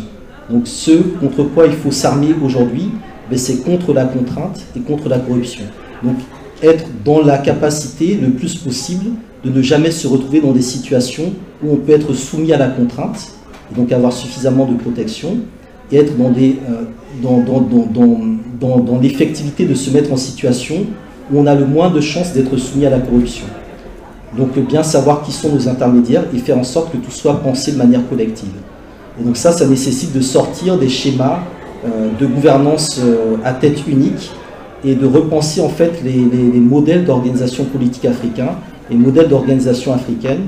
[0.49, 2.91] Donc ce contre quoi il faut s'armer aujourd'hui,
[3.29, 5.63] ben, c'est contre la contrainte et contre la corruption.
[6.03, 6.17] Donc
[6.61, 9.11] être dans la capacité le plus possible
[9.43, 12.67] de ne jamais se retrouver dans des situations où on peut être soumis à la
[12.67, 13.33] contrainte,
[13.71, 15.37] et donc avoir suffisamment de protection,
[15.91, 16.83] et être dans, des, euh,
[17.21, 20.75] dans, dans, dans, l'effectivité de se mettre en situation
[21.31, 23.45] où on a le moins de chances d'être soumis à la corruption.
[24.37, 27.73] Donc bien savoir qui sont nos intermédiaires et faire en sorte que tout soit pensé
[27.73, 28.53] de manière collective.
[29.19, 31.39] Et donc ça, ça nécessite de sortir des schémas
[31.85, 34.31] euh, de gouvernance euh, à tête unique
[34.85, 36.15] et de repenser en fait les,
[36.59, 38.55] modèles d'organisation politique africains,
[38.89, 40.41] les modèles d'organisation africaine,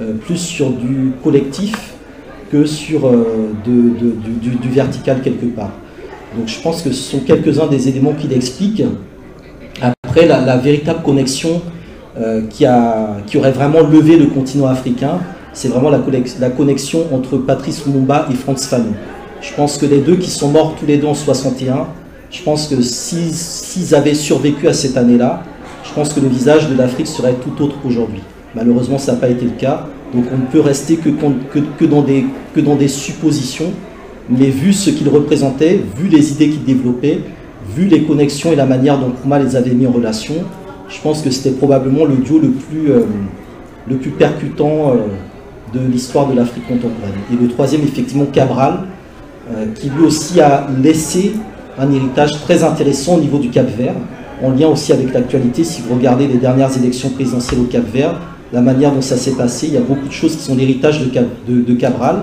[0.00, 1.94] euh, plus sur du collectif
[2.52, 5.72] que sur euh, du, vertical quelque part.
[6.36, 8.84] Donc je pense que ce sont quelques-uns des éléments qui l'expliquent.
[9.80, 11.62] Après, la, véritable connexion
[12.18, 15.20] euh, qui, a, qui aurait vraiment levé le continent africain,
[15.52, 16.00] c'est vraiment la,
[16.40, 18.94] la, connexion entre Patrice Lumumba et Franz Fanon.
[19.40, 21.86] Je pense que les deux qui sont morts tous les deux en 61
[22.30, 25.42] je pense que s'ils avaient survécu à cette année-là,
[25.84, 28.20] je pense que le visage de l'Afrique serait tout autre qu'aujourd'hui.
[28.54, 29.86] Malheureusement, ça n'a pas été le cas.
[30.12, 31.08] Donc on ne peut rester que,
[31.86, 33.72] dans, des, que dans des suppositions.
[34.28, 37.20] Mais vu ce qu'ils représentaient, vu les idées qu'ils développaient,
[37.74, 40.34] vu les connexions et la manière dont Kouma les avait mis en relation,
[40.88, 43.04] je pense que c'était probablement le duo le plus, euh,
[43.88, 44.94] le plus percutant
[45.72, 47.14] de l'histoire de l'Afrique contemporaine.
[47.32, 48.80] Et le troisième, effectivement, Cabral,
[49.74, 51.32] qui lui aussi a laissé
[51.78, 53.94] un héritage très intéressant au niveau du Cap Vert,
[54.42, 55.64] en lien aussi avec l'actualité.
[55.64, 58.20] Si vous regardez les dernières élections présidentielles au Cap Vert,
[58.52, 61.00] la manière dont ça s'est passé, il y a beaucoup de choses qui sont l'héritage
[61.00, 62.22] de, Cabral,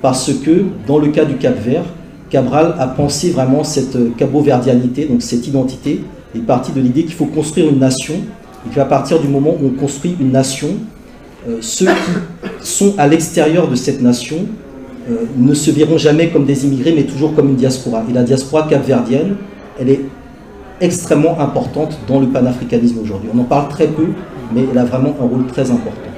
[0.00, 1.84] parce que dans le cas du Cap Vert,
[2.30, 6.02] Cabral a pensé vraiment cette cabo-verdianité, donc cette identité,
[6.34, 8.14] est parti de l'idée qu'il faut construire une nation,
[8.66, 10.68] et qu'à partir du moment où on construit une nation,
[11.48, 14.67] euh, ceux qui sont à l'extérieur de cette nation euh,
[15.36, 18.04] ne se verront jamais comme des immigrés, mais toujours comme une diaspora.
[18.08, 19.36] Et la diaspora capverdienne,
[19.80, 20.00] elle est
[20.80, 23.30] extrêmement importante dans le panafricanisme aujourd'hui.
[23.34, 24.08] On en parle très peu,
[24.54, 26.10] mais elle a vraiment un rôle très important.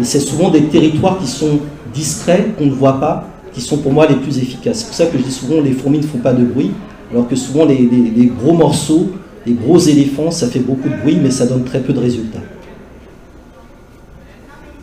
[0.00, 1.60] Et c'est souvent des territoires qui sont
[1.92, 4.78] discrets, qu'on ne voit pas, qui sont pour moi les plus efficaces.
[4.78, 6.70] C'est pour ça que je dis souvent les fourmis ne font pas de bruit,
[7.10, 9.10] alors que souvent les, gros morceaux,
[9.44, 12.38] les gros éléphants, ça fait beaucoup de bruit, mais ça donne très peu de résultats.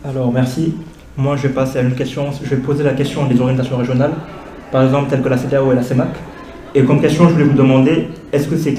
[0.04, 0.74] Alors merci.
[1.18, 4.12] Moi je vais passer à une question, je vais poser la question des orientations régionales,
[4.70, 6.10] par exemple telles que la CDAO et la CEMAC.
[6.76, 8.76] Et comme question, je voulais vous demander, est-ce que ces,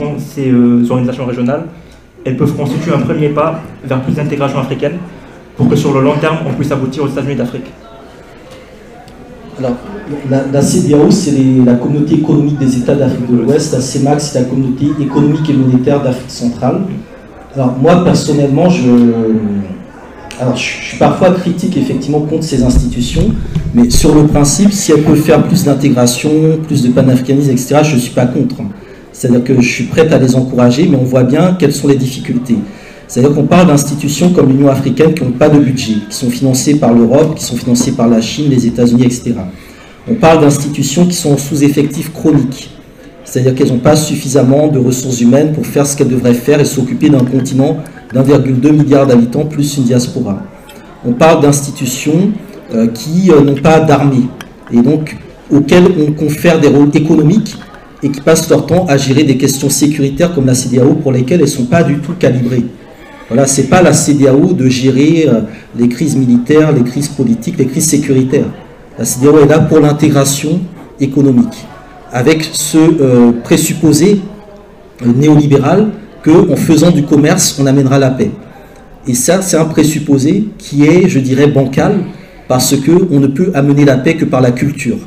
[0.48, 1.64] euh, organisations régionales,
[2.24, 5.00] elles peuvent constituer un premier pas vers plus d'intégration africaine
[5.58, 7.74] pour que sur le long terme, on puisse aboutir aux États-Unis d'Afrique?
[9.58, 9.76] Alors,
[10.30, 11.36] la, CDAO, c'est
[11.66, 13.74] la communauté économique des États d'Afrique de l'Ouest.
[13.74, 16.84] La CEMAC, c'est la communauté économique et monétaire d'Afrique centrale.
[17.54, 18.90] Alors, moi, personnellement, je,
[20.40, 23.34] alors, je suis parfois critique effectivement contre ces institutions,
[23.74, 26.32] mais sur le principe, si elles peuvent faire plus d'intégration,
[26.66, 28.56] plus de panafricanisme, etc., je ne suis pas contre.
[29.12, 31.98] C'est-à-dire que je suis prête à les encourager, mais on voit bien quelles sont les
[31.98, 32.56] difficultés.
[33.08, 36.76] C'est-à-dire qu'on parle d'institutions comme l'Union africaine qui n'ont pas de budget, qui sont financées
[36.76, 39.34] par l'Europe, qui sont financées par la Chine, les États-Unis, etc.
[40.10, 42.70] On parle d'institutions qui sont sous-effectifs chroniques,
[43.26, 46.66] c'est-à-dire qu'elles n'ont pas suffisamment de ressources humaines pour faire ce qu'elles devraient faire et
[46.66, 47.78] s'occuper d'un continent
[48.14, 50.42] d'1,2 milliard d'habitants plus une diaspora.
[51.06, 52.32] On parle d'institutions
[52.74, 54.28] euh, qui euh, n'ont pas d'armée
[54.72, 55.16] et donc
[55.52, 57.56] auxquelles on confère des rôles économiques
[58.02, 61.40] et qui passent leur temps à gérer des questions sécuritaires comme la CDAO pour lesquelles
[61.40, 62.66] elles ne sont pas du tout calibrées.
[63.28, 65.42] Voilà, c'est pas la CDAO de gérer euh,
[65.78, 68.48] les crises militaires, les crises politiques, les crises sécuritaires.
[68.98, 70.60] La CDAO est là pour l'intégration
[71.00, 71.66] économique,
[72.12, 74.20] avec ce présupposé
[75.06, 75.90] néolibéral
[76.24, 78.32] qu'en faisant du commerce, on amènera la paix.
[79.08, 82.00] Et ça, c'est un présupposé qui est, je dirais, bancal,
[82.48, 84.98] parce qu'on ne peut amener la paix que par la culture.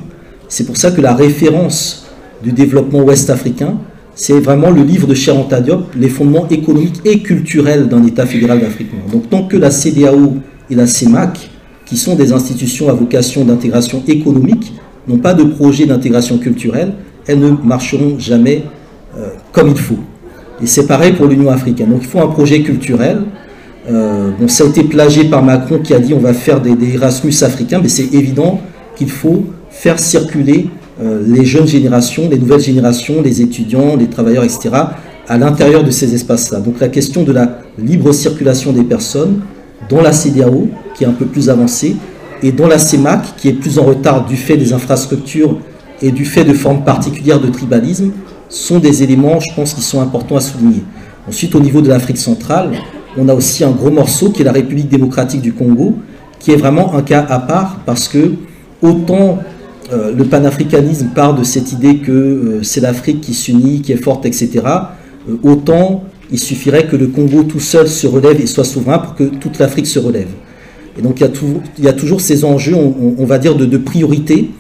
[0.48, 2.06] C'est pour ça que la référence
[2.43, 3.78] du développement ouest-africain,
[4.14, 8.60] c'est vraiment le livre de Cher Diop, Les fondements économiques et culturels d'un État fédéral
[8.60, 10.36] d'Afrique Donc tant que la CDAO
[10.70, 11.51] et la CEMAC,
[11.86, 14.72] qui sont des institutions à vocation d'intégration économique,
[15.09, 16.93] n'ont pas de projet d'intégration culturelle,
[17.26, 18.64] elles ne marcheront jamais
[19.16, 19.98] euh, comme il faut.
[20.62, 21.90] Et c'est pareil pour l'Union africaine.
[21.90, 23.22] Donc il faut un projet culturel.
[23.90, 26.76] Euh, bon, ça a été plagié par Macron qui a dit on va faire des,
[26.94, 28.60] Erasmus africains, mais c'est évident
[28.94, 30.68] qu'il faut faire circuler
[31.02, 34.70] euh, les jeunes générations, les nouvelles générations, les étudiants, les travailleurs, etc.,
[35.28, 36.60] à l'intérieur de ces espaces-là.
[36.60, 39.40] Donc la question de la libre circulation des personnes
[39.89, 41.97] dans la CDAO, qui est un peu plus avancée,
[42.43, 45.59] et dans la CEMAC, qui est plus en retard du fait des infrastructures
[46.02, 48.10] et du fait de formes particulières de tribalisme,
[48.52, 50.84] sont des éléments, je pense, qui sont importants à souligner.
[51.26, 52.72] Ensuite, au niveau de l'Afrique centrale,
[53.16, 55.96] on a aussi un gros morceau qui est la République démocratique du Congo,
[56.38, 58.32] qui est vraiment un cas à part parce que
[58.82, 59.38] autant
[59.92, 63.96] euh, le panafricanisme part de cette idée que euh, c'est l'Afrique qui s'unit, qui est
[63.96, 64.50] forte, etc.,
[65.28, 69.14] euh, autant il suffirait que le Congo tout seul se relève et soit souverain pour
[69.14, 70.28] que toute l'Afrique se relève.
[70.98, 74.50] Et donc il y a, toujours ces enjeux, on, va dire, de, de priorité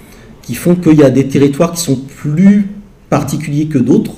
[0.42, 2.68] qui font qu'il y a des territoires qui sont plus
[3.12, 4.16] particuliers que d'autres,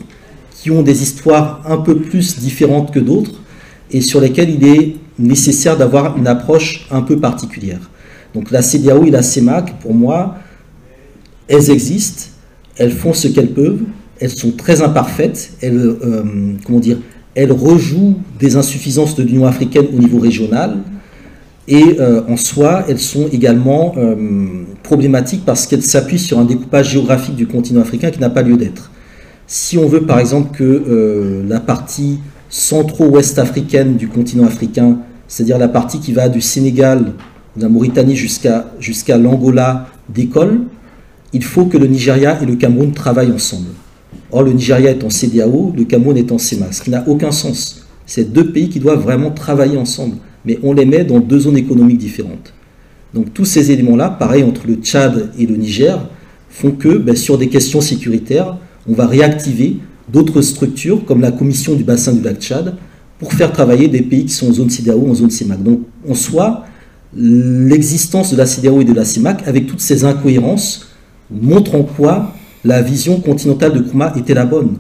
[0.57, 3.41] qui ont des histoires un peu plus différentes que d'autres,
[3.91, 7.91] et sur lesquelles il est nécessaire d'avoir une approche un peu particulière.
[8.35, 10.37] Donc la CDAO et la CEMAC, pour moi,
[11.49, 12.27] elles existent,
[12.77, 13.83] elles font ce qu'elles peuvent,
[14.21, 16.99] elles sont très imparfaites, elles, euh, comment dire,
[17.35, 20.79] elles rejouent des insuffisances de l'Union africaine au niveau régional,
[21.67, 26.91] et euh, en soi, elles sont également euh, problématiques parce qu'elles s'appuient sur un découpage
[26.91, 28.91] géographique du continent africain qui n'a pas lieu d'être.
[29.47, 32.19] Si on veut par exemple que euh, la partie
[32.51, 37.13] centro-ouest africaine du continent africain, c'est-à-dire la partie qui va du Sénégal,
[37.57, 40.63] de la Mauritanie jusqu'à l'Angola, décolle,
[41.33, 43.69] il faut que le Nigeria et le Cameroun travaillent ensemble.
[44.31, 47.33] Or, le Nigeria est en CDAO, le Cameroun est en CEMA, ce qui n'a aucun
[47.33, 47.87] sens.
[48.07, 51.57] C'est deux pays qui doivent vraiment travailler ensemble mais on les met dans deux zones
[51.57, 52.53] économiques différentes.
[53.13, 56.09] Donc tous ces éléments-là, pareil entre le Tchad et le Niger,
[56.51, 58.57] font que ben, sur des questions sécuritaires,
[58.89, 59.79] on va réactiver
[60.13, 62.75] d'autres structures comme la commission du bassin du lac Tchad
[63.19, 65.63] pour faire travailler des pays qui sont en zone CIDAO, en zone CEMAC.
[65.63, 66.65] Donc en soi,
[67.17, 70.89] l'existence de la CDAO et de la CIMAC, avec toutes ces incohérences,
[71.31, 72.33] montre en quoi
[72.65, 74.77] la vision continentale de Kouma était la bonne.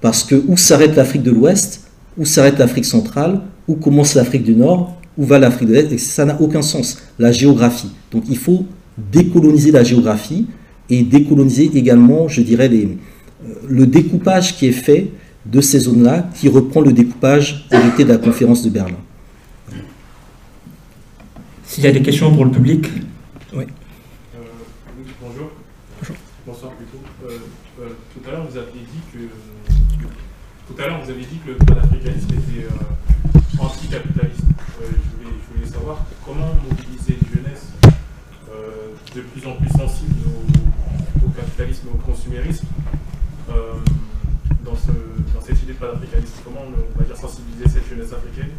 [0.00, 1.84] Parce que où s'arrête l'Afrique de l'Ouest,
[2.18, 5.98] où s'arrête l'Afrique centrale, où commence l'Afrique du Nord, où va l'Afrique de l'Est, et
[5.98, 7.90] ça n'a aucun sens, la géographie.
[8.10, 8.66] Donc il faut
[8.96, 10.46] décoloniser la géographie
[10.90, 15.10] et décoloniser également, je dirais, les, euh, le découpage qui est fait
[15.46, 18.98] de ces zones-là, qui reprend le découpage hérité de la conférence de Berlin.
[21.64, 22.86] S'il y a des questions pour le public?
[23.54, 23.64] Oui.
[23.64, 24.38] Euh,
[25.22, 25.50] bonjour.
[25.98, 26.16] bonjour.
[26.46, 26.98] Bonsoir plutôt.
[27.24, 27.38] Euh,
[27.80, 29.18] euh, tout à l'heure, vous aviez dit que
[30.68, 32.66] tout à l'heure, vous avez dit que le panafricanisme était
[33.64, 34.44] anticapitaliste.
[34.44, 37.66] Je voulais, je, voulais, savoir comment mobiliser une jeunesse
[39.14, 40.16] de plus en plus sensible
[41.24, 42.66] au, capitalisme et au consumérisme
[43.48, 44.92] dans, ce,
[45.34, 46.34] dans, cette idée de panafricanisme.
[46.44, 48.52] Comment on va dire sensibiliser cette jeunesse africaine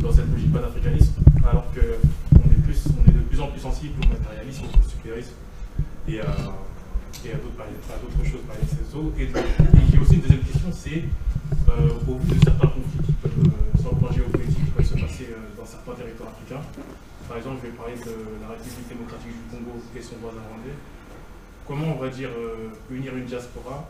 [0.00, 1.12] dans cette logique panafricaniste
[1.48, 1.98] alors que
[2.34, 5.32] on est de plus en plus sensible au matérialisme, au consumérisme
[6.08, 6.36] et à,
[7.24, 9.14] et à d'autres choses, par exemple.
[9.18, 11.04] Et, et j'ai aussi une deuxième question, c'est
[11.68, 14.98] euh, au vu de certains conflits qui peuvent, euh, sur le plan géopolitique, peuvent se
[14.98, 16.62] passer euh, dans certains territoires africains.
[17.28, 20.76] Par exemple, je vais parler de la République démocratique du Congo et son voisin rwandais.
[21.66, 22.30] Comment on va dire
[22.90, 23.84] unir une diaspora,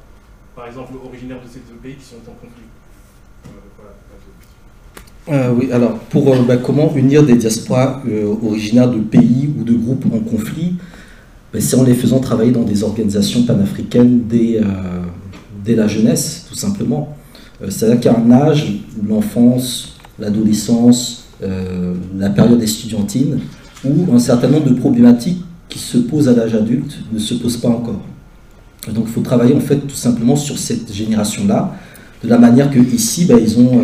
[0.57, 2.67] par exemple originaire de ces deux pays qui sont en conflit?
[3.45, 3.95] Voilà,
[5.31, 9.63] euh, oui, alors pour euh, bah, comment unir des diasporas euh, originaires de pays ou
[9.63, 10.77] de groupes en conflit
[11.53, 14.61] bah, C'est en les faisant travailler dans des organisations panafricaines dès
[15.75, 17.18] la jeunesse, tout simplement.
[17.69, 21.25] C'est-à-dire qu'à un âge où l'enfance, l'adolescence,
[22.17, 23.41] la période estudiantine,
[23.85, 27.57] où un certain nombre de problématiques qui se posent à l'âge adulte ne se posent
[27.57, 28.01] pas encore.
[28.95, 31.75] Donc il faut travailler en fait tout simplement sur cette génération-là,
[32.23, 33.81] de la manière que ici, bah, ils ont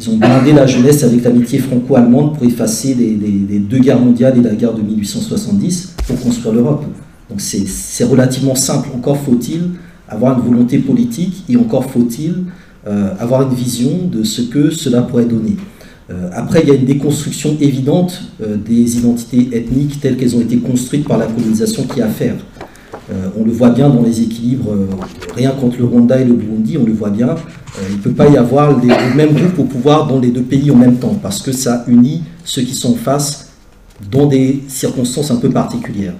[0.00, 4.40] ils ont blindé la jeunesse avec l'amitié franco-allemande pour effacer les, deux guerres mondiales et
[4.40, 6.84] la guerre de 1870 pour construire l'Europe.
[7.28, 8.88] Donc c'est relativement simple.
[8.94, 9.72] Encore faut-il
[10.08, 12.40] avoir une volonté politique et encore faut-il euh,
[13.18, 15.56] avoir une vision de ce que cela pourrait donner.
[16.10, 20.40] Euh, après, il y a une déconstruction évidente euh, des identités ethniques telles qu'elles ont
[20.40, 22.36] été construites par la colonisation qui a à faire.
[23.38, 24.72] on le voit bien dans les équilibres,
[25.36, 27.34] rien contre le Rwanda et le Burundi, on le voit bien,
[27.78, 30.42] euh, il ne peut pas y avoir les, mêmes groupes au pouvoir dans les deux
[30.42, 33.50] pays en même temps, parce que ça unit ceux qui sont en face
[34.10, 36.14] dans des circonstances un peu particulières.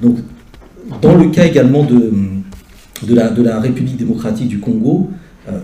[0.00, 0.18] Donc,
[1.02, 2.12] dans le cas également de,
[3.02, 5.10] de, la, République démocratique du Congo,
[5.48, 5.58] euh,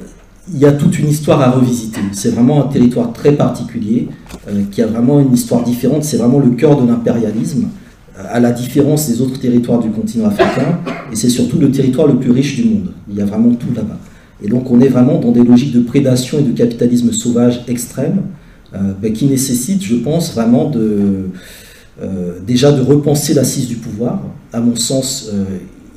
[0.52, 2.00] il y a toute une histoire à revisiter.
[2.12, 4.08] C'est vraiment un territoire très particulier,
[4.48, 6.04] euh, qui a vraiment une histoire différente.
[6.04, 7.68] C'est vraiment le cœur de l'impérialisme,
[8.16, 10.78] à la différence des autres territoires du continent africain,
[11.10, 12.92] et c'est surtout le territoire le plus riche du monde.
[13.10, 13.98] Il y a vraiment tout là-bas.
[14.42, 18.22] Et donc on est vraiment dans des logiques de prédation et de capitalisme sauvage extrême,
[18.74, 21.30] euh, ben, qui nécessitent, je pense, vraiment de,
[22.02, 24.20] euh, déjà de repenser l'assise du pouvoir.
[24.52, 25.44] À mon sens, euh,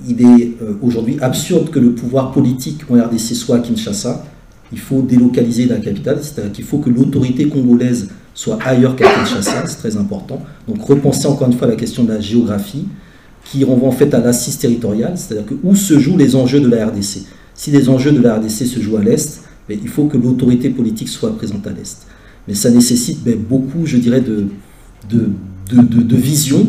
[0.07, 4.24] il est aujourd'hui absurde que le pouvoir politique en RDC soit à Kinshasa.
[4.72, 9.65] Il faut délocaliser la capitale, c'est-à-dire qu'il faut que l'autorité congolaise soit ailleurs qu'à Kinshasa,
[9.65, 10.41] c'est très important.
[10.68, 12.85] Donc repenser encore une fois la question de la géographie,
[13.52, 16.68] qui renvoie en fait à l'assise territoriale, c'est-à-dire que où se jouent les enjeux de
[16.68, 17.22] la RDC.
[17.53, 20.69] Si les enjeux de la RDC se jouent à l'Est, ben, il faut que l'autorité
[20.69, 22.06] politique soit présente à l'Est.
[22.48, 24.48] Mais ça nécessite ben, beaucoup, je dirais, de,
[25.10, 26.68] de, vision.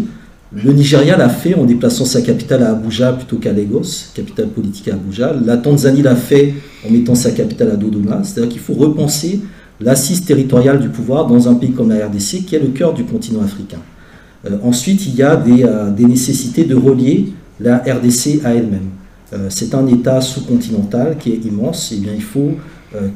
[0.52, 4.88] Le Nigeria l'a fait en déplaçant sa capitale à Abuja plutôt qu'à Lagos, capitale politique
[4.88, 5.34] à Abuja.
[5.44, 6.54] La Tanzanie l'a fait
[6.86, 8.22] en mettant sa capitale à Dodoma.
[8.24, 9.40] C'est-à-dire qu'il faut repenser
[9.80, 13.04] l'assise territoriale du pouvoir dans un pays comme la RDC, qui est le cœur du
[13.04, 13.78] continent africain.
[14.46, 18.90] Euh, ensuite, il y a des, euh, nécessités de relier la RDC à elle-même.
[19.34, 22.52] Euh, c'est un État sous-continental qui est immense, et eh bien il faut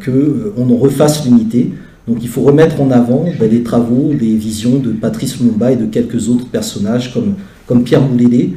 [0.05, 1.73] qu'on en refasse l'unité.
[2.09, 5.77] Donc il faut remettre en avant ben, les travaux, les visions de Patrice Lumumba et
[5.77, 7.35] de quelques autres personnages comme,
[7.67, 8.55] comme Pierre Boulélé,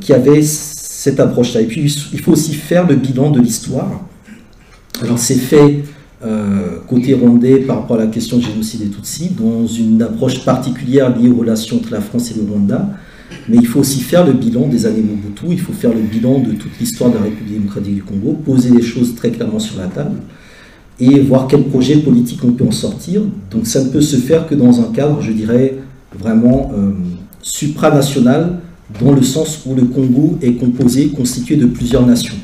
[0.00, 1.60] qui avaient cette approche-là.
[1.60, 1.82] Et puis
[2.12, 4.04] il faut aussi faire le bilan de l'histoire.
[5.02, 5.84] Alors c'est fait
[6.88, 11.16] côté rwandais par rapport à la question du génocide des Tutsis, dans une approche particulière
[11.16, 12.90] liée aux relations entre la France et le Rwanda.
[13.48, 16.40] Mais il faut aussi faire le bilan des années Mobutu, il faut faire le bilan
[16.40, 19.78] de toute l'histoire de la République démocratique du Congo, poser les choses très clairement sur
[19.78, 20.16] la table
[21.00, 23.22] et voir quel projet politique on peut en sortir.
[23.50, 25.78] Donc ça ne peut se faire que dans un cadre, je dirais,
[26.18, 26.90] vraiment euh,
[27.42, 28.58] supranational,
[29.00, 32.34] dans le sens où le Congo est composé, constitué de plusieurs nations,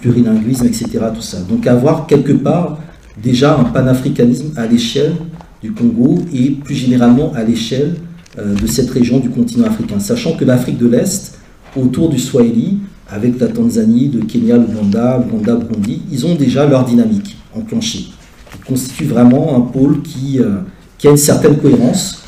[0.00, 0.86] plurilinguisme, etc.
[1.14, 1.40] Tout ça.
[1.40, 2.78] Donc avoir quelque part
[3.22, 5.14] déjà un panafricanisme à l'échelle
[5.62, 7.96] du Congo et plus généralement à l'échelle
[8.38, 11.38] euh, de cette région du continent africain, sachant que l'Afrique de l'Est,
[11.76, 12.78] autour du Swahili,
[13.08, 18.06] avec la Tanzanie, le Kenya, l'Ouganda, l'Ouganda, Burundi, ils ont déjà leur dynamique enclenchée.
[18.54, 20.58] Ils constituent vraiment un pôle qui, euh,
[20.98, 22.22] qui a une certaine cohérence,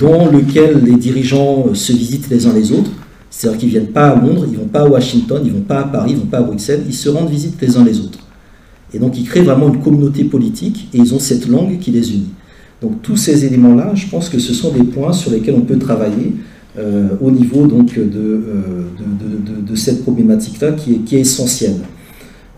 [0.00, 2.90] dans lequel les dirigeants se visitent les uns les autres.
[3.30, 5.58] C'est-à-dire qu'ils ne viennent pas à Londres, ils ne vont pas à Washington, ils ne
[5.58, 7.76] vont pas à Paris, ils ne vont pas à Bruxelles, ils se rendent visite les
[7.76, 8.18] uns les autres.
[8.92, 12.12] Et donc ils créent vraiment une communauté politique et ils ont cette langue qui les
[12.12, 12.30] unit.
[12.80, 15.78] Donc tous ces éléments-là, je pense que ce sont des points sur lesquels on peut
[15.78, 16.34] travailler
[16.76, 18.82] euh, au niveau donc, de, euh,
[19.62, 21.76] de, cette problématique-là qui est, qui est essentielle.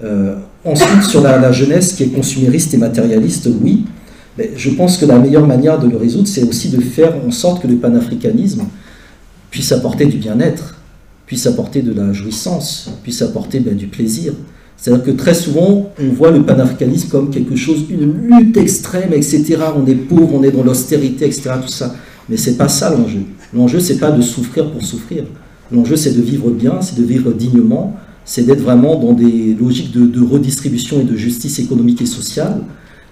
[0.02, 3.84] Euh, ensuite, sur la, jeunesse qui est consumériste et matérialiste, oui,
[4.38, 7.30] mais je pense que la meilleure manière de le résoudre, c'est aussi de faire en
[7.30, 8.62] sorte que le panafricanisme
[9.51, 10.76] puisse apporter du bien-être,
[11.26, 14.32] puisse apporter de la jouissance, puisse apporter ben, du plaisir.
[14.78, 19.59] C'est-à-dire que très souvent, on voit le panafricanisme comme quelque chose, une lutte extrême, etc.
[19.76, 21.51] On est pauvre, on est dans l'austérité, etc.
[21.62, 21.94] Tout ça.
[22.28, 23.20] Mais c'est pas ça l'enjeu.
[23.55, 25.24] L'enjeu, c'est pas de souffrir pour souffrir.
[25.73, 29.93] L'enjeu, c'est de vivre bien, c'est de vivre dignement, c'est d'être vraiment dans des logiques
[29.93, 32.62] de, redistribution et de justice économique et sociale.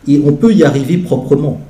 [0.07, 1.61] Et on peut y arriver proprement.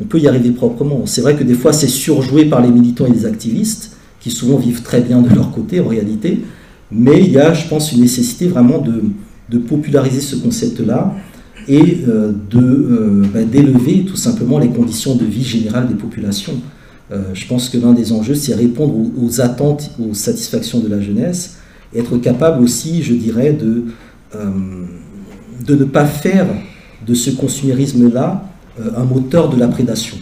[0.00, 1.02] On peut y arriver proprement.
[1.04, 4.56] C'est vrai que des fois, c'est surjoué par les militants et les activistes, qui souvent
[4.56, 6.42] vivent très bien de leur côté en réalité.
[6.90, 9.02] Mais il y a, je pense, une nécessité vraiment de,
[9.58, 11.14] populariser ce concept-là
[11.68, 16.54] et euh, euh, bah, d'élever tout simplement les conditions de vie générale des populations.
[17.12, 21.00] Euh, je pense que l'un des enjeux, c'est répondre aux, attentes, aux satisfactions de la
[21.00, 21.56] jeunesse,
[21.94, 23.84] être capable aussi, je dirais, de,
[24.34, 24.50] euh,
[25.66, 26.46] de ne pas faire
[27.06, 28.44] de ce consumérisme-là
[28.80, 30.16] euh, un moteur de la prédation.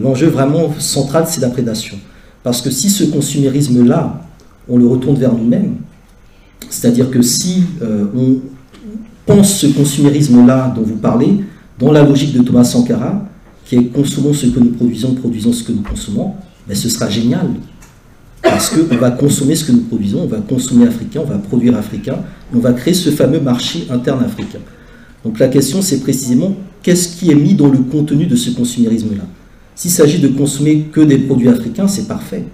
[0.00, 1.98] L'enjeu vraiment central, c'est la prédation.
[2.42, 4.22] Parce que si ce consumérisme-là,
[4.68, 5.76] on le retourne vers nous-mêmes,
[6.70, 7.64] c'est-à-dire que si
[8.16, 8.36] on
[9.26, 11.44] pense ce consumérisme-là dont vous parlez,
[11.78, 13.26] dans la logique de Thomas Sankara,
[13.72, 16.34] qui est consommons ce que nous produisons, produisons ce que nous consommons,
[16.68, 17.46] ben ce sera génial.
[18.42, 21.74] Parce qu'on va consommer ce que nous produisons, on va consommer africain, on va produire
[21.78, 22.16] africain,
[22.52, 24.58] et on va créer ce fameux marché interne africain.
[25.24, 29.24] Donc la question, c'est précisément qu'est-ce qui est mis dans le contenu de ce consumérisme-là?
[29.74, 32.44] S'il s'agit de consommer que des produits africains, c'est parfait.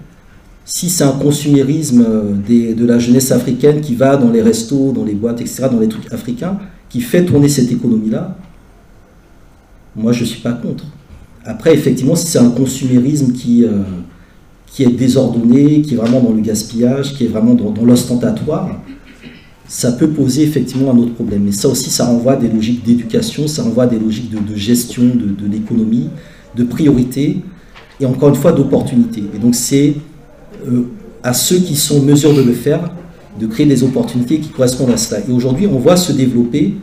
[0.63, 5.03] Si c'est un consumérisme euh, de la jeunesse africaine qui va dans les restos, dans
[5.03, 8.37] les boîtes, etc., dans les trucs africains, qui fait tourner cette économie-là,
[9.97, 10.85] moi je ne suis pas contre.
[11.49, 13.81] Après, effectivement, si c'est un consumérisme qui, euh,
[14.67, 18.79] qui est désordonné, qui est vraiment dans le gaspillage, qui est vraiment dans, l'ostentatoire,
[19.67, 21.45] ça peut poser effectivement un autre problème.
[21.45, 24.55] Mais ça aussi, ça renvoie à des logiques d'éducation, ça renvoie à des logiques de,
[24.55, 26.09] gestion de, l'économie,
[26.55, 27.39] de priorité,
[27.99, 29.23] et encore une fois d'opportunité.
[29.35, 29.95] Et donc c'est
[30.67, 30.83] euh,
[31.23, 32.91] à ceux qui sont en mesure de le faire,
[33.39, 35.21] de créer des opportunités qui correspondent à cela.
[35.27, 36.75] Et aujourd'hui, on voit se développer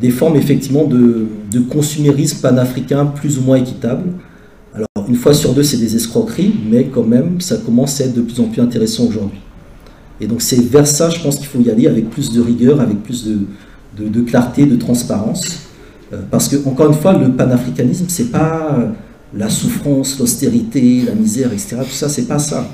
[0.00, 4.12] des formes effectivement de, de consumérisme panafricain plus ou moins équitable.
[4.74, 8.14] Alors une fois sur deux, c'est des escroqueries, mais quand même, ça commence à être
[8.14, 9.40] de plus en plus intéressant aujourd'hui.
[10.20, 12.80] Et donc c'est vers ça, je pense qu'il faut y aller avec plus de rigueur,
[12.80, 15.60] avec plus de, clarté, de transparence.
[16.12, 18.88] Euh, parce que, encore une fois, le panafricanisme, c'est pas euh,
[19.34, 21.78] la souffrance, l'austérité, la misère, etc.
[21.80, 22.68] Tout ça, c'est pas ça.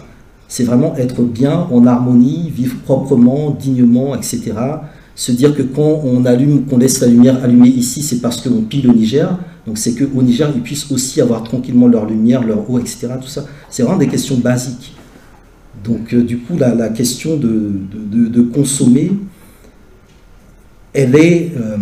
[0.48, 4.52] C'est vraiment être bien, en harmonie, vivre proprement, dignement, etc
[5.14, 8.62] se dire que quand on allume, qu'on laisse la lumière allumée ici, c'est parce qu'on
[8.62, 9.38] pille le Niger.
[9.66, 13.08] Donc c'est qu'au Niger, ils puissent aussi avoir tranquillement leur lumière, leur eau, etc.
[13.20, 14.94] Tout ça, c'est vraiment des questions basiques.
[15.84, 19.12] Donc euh, du coup, la, question de, de, consommer,
[20.92, 21.76] elle est, euh,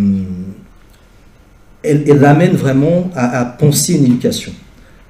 [1.83, 4.53] elle, elle, amène vraiment à, penser une éducation.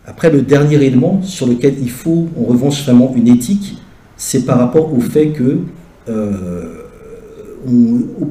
[0.06, 3.76] Après, le dernier élément sur lequel il faut, en revanche, vraiment une éthique,
[4.16, 5.58] c'est par rapport au fait que
[6.08, 6.79] euh,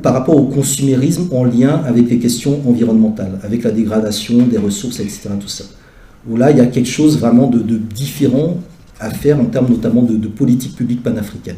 [0.02, 5.00] par rapport au consumérisme en lien avec les questions environnementales, avec la dégradation des ressources,
[5.00, 5.30] etc.
[5.40, 5.66] Tout ça.
[6.28, 8.58] Où là, il y a quelque chose vraiment de, différent
[9.00, 11.58] à faire en termes notamment de, politique publique panafricaine.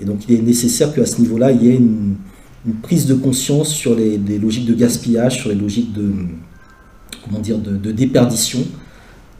[0.00, 2.14] Et donc il est nécessaire qu'à ce niveau-là, il y ait une,
[2.82, 6.10] prise de conscience sur les, logiques de gaspillage, sur les logiques de,
[7.24, 8.58] comment dire, de, déperdition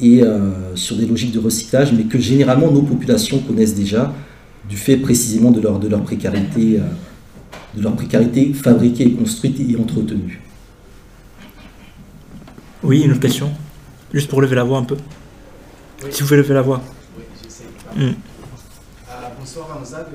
[0.00, 4.14] et euh, sur des logiques de recyclage, mais que généralement nos populations connaissent déjà
[4.68, 6.78] du fait précisément de leur, précarité.
[6.78, 6.82] Euh,
[7.76, 10.40] de leur précarité fabriquée, construite et entretenue.
[12.82, 13.52] Oui, une autre question
[14.12, 14.96] Juste pour lever la voix un peu.
[16.10, 16.80] Si vous pouvez lever la voix.
[17.16, 17.64] Oui, j'essaie.
[17.94, 18.00] Mm.
[18.00, 18.14] Euh,
[19.38, 20.06] bonsoir Hamza,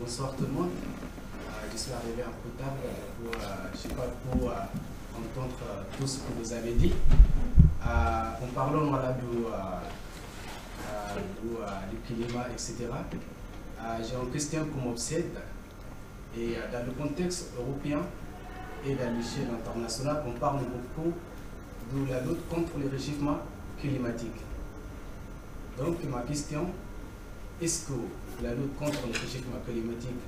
[0.00, 0.70] bonsoir tout le monde.
[0.70, 2.74] Euh, je suis arrivé un peu tard
[3.22, 5.56] pour, euh, je sais pas, pour entendre
[5.98, 6.92] tout ce que vous avez dit.
[7.84, 9.36] en parlant voilà, du,
[11.42, 11.50] du,
[11.90, 12.86] du climat, etc.,
[14.02, 15.36] j'ai une question qui m'obsède.
[16.36, 18.00] Et euh, dans le contexte européen
[18.86, 21.12] et à l'échelle internationale, on parle beaucoup
[21.94, 23.38] de la lutte contre le réchauffement
[23.80, 24.40] climatique.
[25.78, 26.66] Donc ma question,
[27.60, 27.92] est-ce que
[28.42, 30.20] la lutte contre le réchauffement climatique,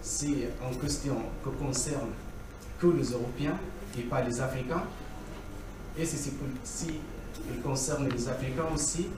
[0.00, 2.10] c'est une question que concerne
[2.80, 3.58] que les Européens
[3.98, 4.82] et pas les Africains?
[5.98, 6.32] Et si,
[6.64, 7.00] si
[7.50, 9.08] il concerne les Africains aussi,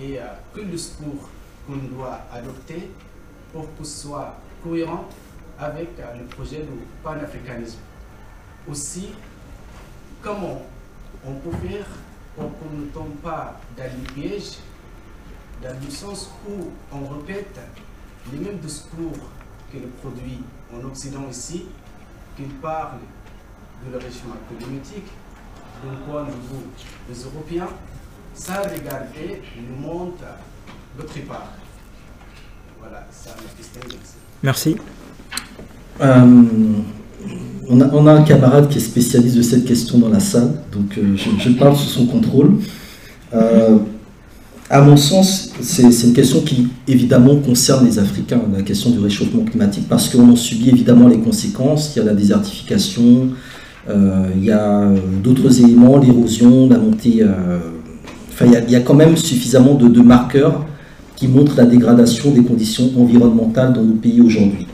[0.00, 0.18] et
[0.54, 1.28] quel discours
[1.66, 2.90] qu'on doit adopter
[3.52, 5.08] pour que ce soit cohérent
[5.58, 6.72] avec le projet de
[7.02, 7.78] panafricanisme.
[8.68, 9.10] Aussi,
[10.22, 10.62] comment
[11.26, 11.86] on peut faire
[12.36, 14.58] pour qu'on ne tombe pas dans le piège,
[15.62, 17.58] dans le sens où on répète
[18.32, 19.18] les mêmes discours
[19.72, 20.40] que le produit
[20.72, 21.66] en Occident ici,
[22.36, 22.98] qu'il parle
[23.84, 25.08] de l'enrichissement économique,
[25.82, 26.68] d'un point de vue
[27.08, 27.68] des Européens,
[28.34, 30.14] sans regarder le monde
[30.96, 31.52] d'autre part.
[32.78, 33.80] Voilà, ça ma question.
[34.42, 34.76] Merci.
[36.00, 36.42] Euh,
[37.68, 41.16] on, a, un camarade qui est spécialiste de cette question dans la salle, donc euh,
[41.16, 42.52] je, parle sous son contrôle.
[43.34, 43.78] Euh,
[44.70, 49.42] à mon sens, c'est une question qui évidemment concerne les Africains, la question du réchauffement
[49.42, 51.94] climatique, parce qu'on en subit évidemment les conséquences.
[51.94, 53.30] Il y a la désertification,
[53.88, 54.90] il y a
[55.22, 57.24] d'autres éléments, l'érosion, la montée.
[58.30, 60.66] Enfin, il y, a, quand même suffisamment de, marqueurs
[61.18, 64.66] qui montrent la dégradation des conditions environnementales dans nos pays aujourd'hui.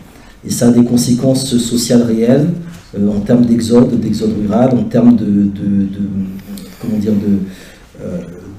[0.47, 2.49] Et ça a des conséquences sociales réelles
[2.99, 5.51] euh, en termes d'exode, d'exode rural, en termes de,
[6.81, 7.39] comment dire, de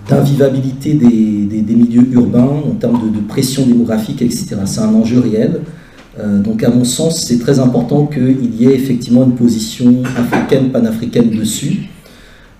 [0.07, 4.57] d'invivabilité des, des, milieux urbains, en termes de, de pression démographique, etc.
[4.65, 5.61] C'est un enjeu réel.
[6.19, 10.69] Euh, donc à mon sens, c'est très important qu'il y ait effectivement une position africaine,
[10.69, 11.89] panafricaine dessus.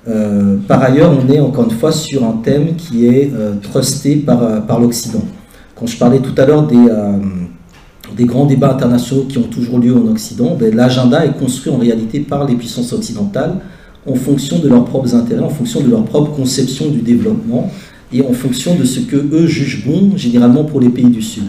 [0.07, 4.17] Euh, par ailleurs, on est encore une fois sur un thème qui est euh, trusté
[4.17, 5.23] par, par l'Occident.
[5.75, 6.87] Quand je parlais tout à l'heure des,
[8.15, 11.77] des grands débats internationaux qui ont toujours lieu en Occident, ben, l'agenda est construit en
[11.77, 13.55] réalité par les puissances occidentales
[14.07, 17.69] en fonction de leurs propres intérêts, en fonction de leur propre conception du développement
[18.13, 21.45] et en fonction de ce que eux jugent bon, généralement pour les pays du Sud.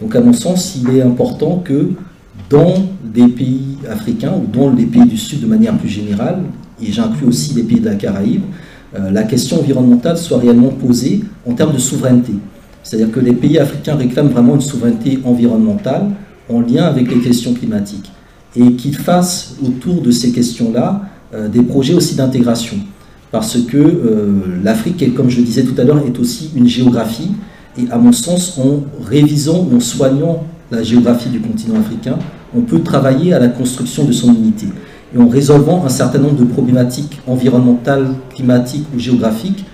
[0.00, 1.90] Donc à mon sens, il est important que
[2.50, 2.74] dans
[3.04, 6.40] des pays africains ou dans les pays du Sud de manière plus générale,
[6.82, 8.42] et j'inclus aussi les pays de la Caraïbe,
[8.94, 12.32] euh, la question environnementale soit réellement posée en termes de souveraineté.
[12.82, 16.10] C'est-à-dire que les pays africains réclament vraiment une souveraineté environnementale
[16.48, 18.10] en lien avec les questions climatiques
[18.56, 21.02] et qu'ils fassent autour de ces questions-là
[21.34, 22.76] euh, des projets aussi d'intégration.
[23.30, 27.30] Parce que euh, l'Afrique, comme je le disais tout à l'heure, est aussi une géographie.
[27.78, 32.18] Et à mon sens, en révisant, en soignant la géographie du continent africain,
[32.54, 34.66] on peut travailler à la construction de son unité.
[35.14, 39.64] Et en résolvant un certain nombre de problématiques environnementales, climatiques ou géographiques,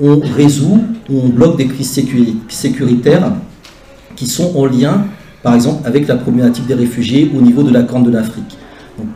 [0.00, 0.80] on résout
[1.10, 2.02] ou on bloque des crises
[2.48, 3.32] sécuritaires
[4.14, 5.04] qui sont en lien,
[5.42, 8.56] par exemple, avec la problématique des réfugiés au niveau de la Corne de l'Afrique.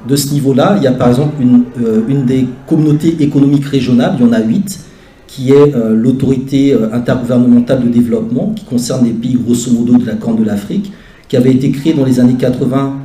[0.06, 4.16] De ce niveau-là, il y a par exemple une, euh, une, des communautés économiques régionales,
[4.18, 4.80] il y en a huit,
[5.26, 10.04] qui est euh, l'autorité euh, intergouvernementale de développement, qui concerne les pays grosso modo de
[10.04, 10.92] la Corne de l'Afrique,
[11.28, 12.96] qui avait été créée dans les années 80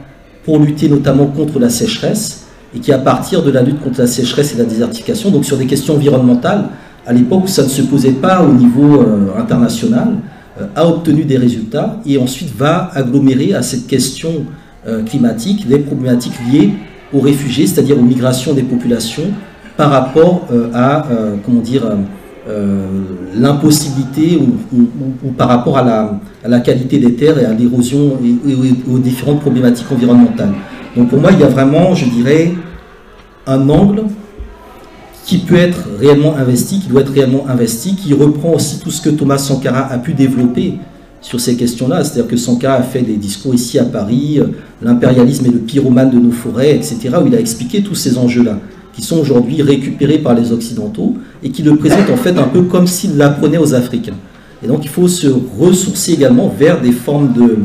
[0.44, 2.45] pour lutter notamment contre la sécheresse,
[2.76, 5.58] et qui à partir de la lutte contre la sécheresse et la désertification, donc sur
[5.58, 6.66] des questions environnementales,
[7.08, 9.06] à l'époque où ça ne se posait pas au niveau
[9.38, 10.16] international,
[10.76, 14.46] a obtenu des résultats, et ensuite va agglomérer à cette question
[14.88, 16.70] euh, climatiques, les problématiques liées
[17.12, 19.24] aux réfugiés, c'est-à-dire aux migrations des populations
[19.78, 21.92] par rapport euh, à, euh, comment dire,
[23.36, 28.56] l'impossibilité ou, par rapport à la, qualité des terres et à l'érosion et, et,
[28.92, 30.54] aux différentes problématiques environnementales.
[30.96, 32.54] Donc pour moi, il y a vraiment, je dirais,
[33.48, 34.04] un angle
[35.26, 39.02] qui peut être réellement investi, qui doit être réellement investi, qui reprend aussi tout ce
[39.02, 40.76] que Thomas Sankara a pu développer
[41.20, 42.04] sur ces questions-là.
[42.04, 44.46] C'est-à-dire que Sankara a fait des discours ici à Paris, euh,
[44.82, 48.60] l'impérialisme et le pyromane de nos forêts, etc., où il a expliqué tous ces enjeux-là,
[48.96, 52.64] qui sont aujourd'hui récupérés par les Occidentaux et qui le présentent en fait un peu
[52.64, 54.16] comme s'il l'apprenait aux Africains.
[54.64, 55.28] Et donc il faut se
[55.60, 57.58] ressourcer également vers des formes de,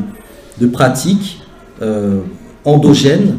[0.60, 1.40] de pratiques
[1.80, 2.20] euh,
[2.64, 3.38] endogènes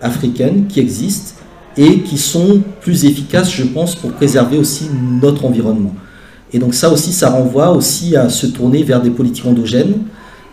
[0.00, 1.34] africaines qui existent
[1.76, 4.86] et qui sont plus efficaces, je pense, pour préserver aussi
[5.20, 5.94] notre environnement.
[6.52, 9.94] Et donc ça aussi, ça renvoie aussi à se tourner vers des politiques endogènes,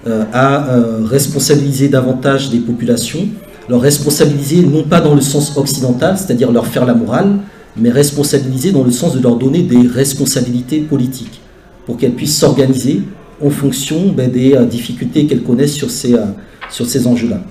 [0.07, 3.27] euh, à euh, responsabiliser davantage des populations,
[3.69, 7.37] leur responsabiliser non pas dans le sens occidental, c'est-à-dire leur faire la morale,
[7.77, 11.39] mais responsabiliser dans le sens de leur donner des responsabilités politiques,
[11.85, 13.03] pour qu'elles puissent s'organiser
[13.41, 16.25] en fonction ben, des euh, difficultés qu'elles connaissent sur ces, euh,
[16.69, 17.41] ces enjeux-là.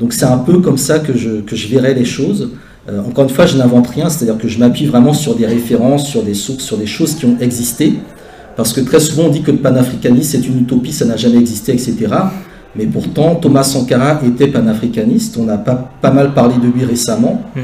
[0.00, 2.50] Donc c'est un peu comme ça que je, que je verrai les choses.
[2.88, 6.08] Euh, encore une fois, je n'invente rien, c'est-à-dire que je m'appuie vraiment sur des références,
[6.08, 7.94] sur des sources, sur des choses qui ont existé.
[8.56, 11.38] Parce que très souvent, on dit que le panafricanisme, c'est une utopie, ça n'a jamais
[11.38, 11.94] existé, etc.
[12.76, 15.38] Mais pourtant, Thomas Sankara était panafricaniste.
[15.38, 17.42] On a pas, pas mal parlé de lui récemment.
[17.56, 17.60] Mm.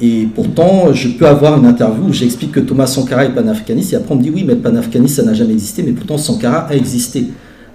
[0.00, 3.92] Et pourtant, je peux avoir une interview où j'explique que Thomas Sankara est panafricaniste.
[3.92, 5.82] Et après, on me dit oui, mais le panafricanisme, ça n'a jamais existé.
[5.82, 7.26] Mais pourtant, Sankara a existé.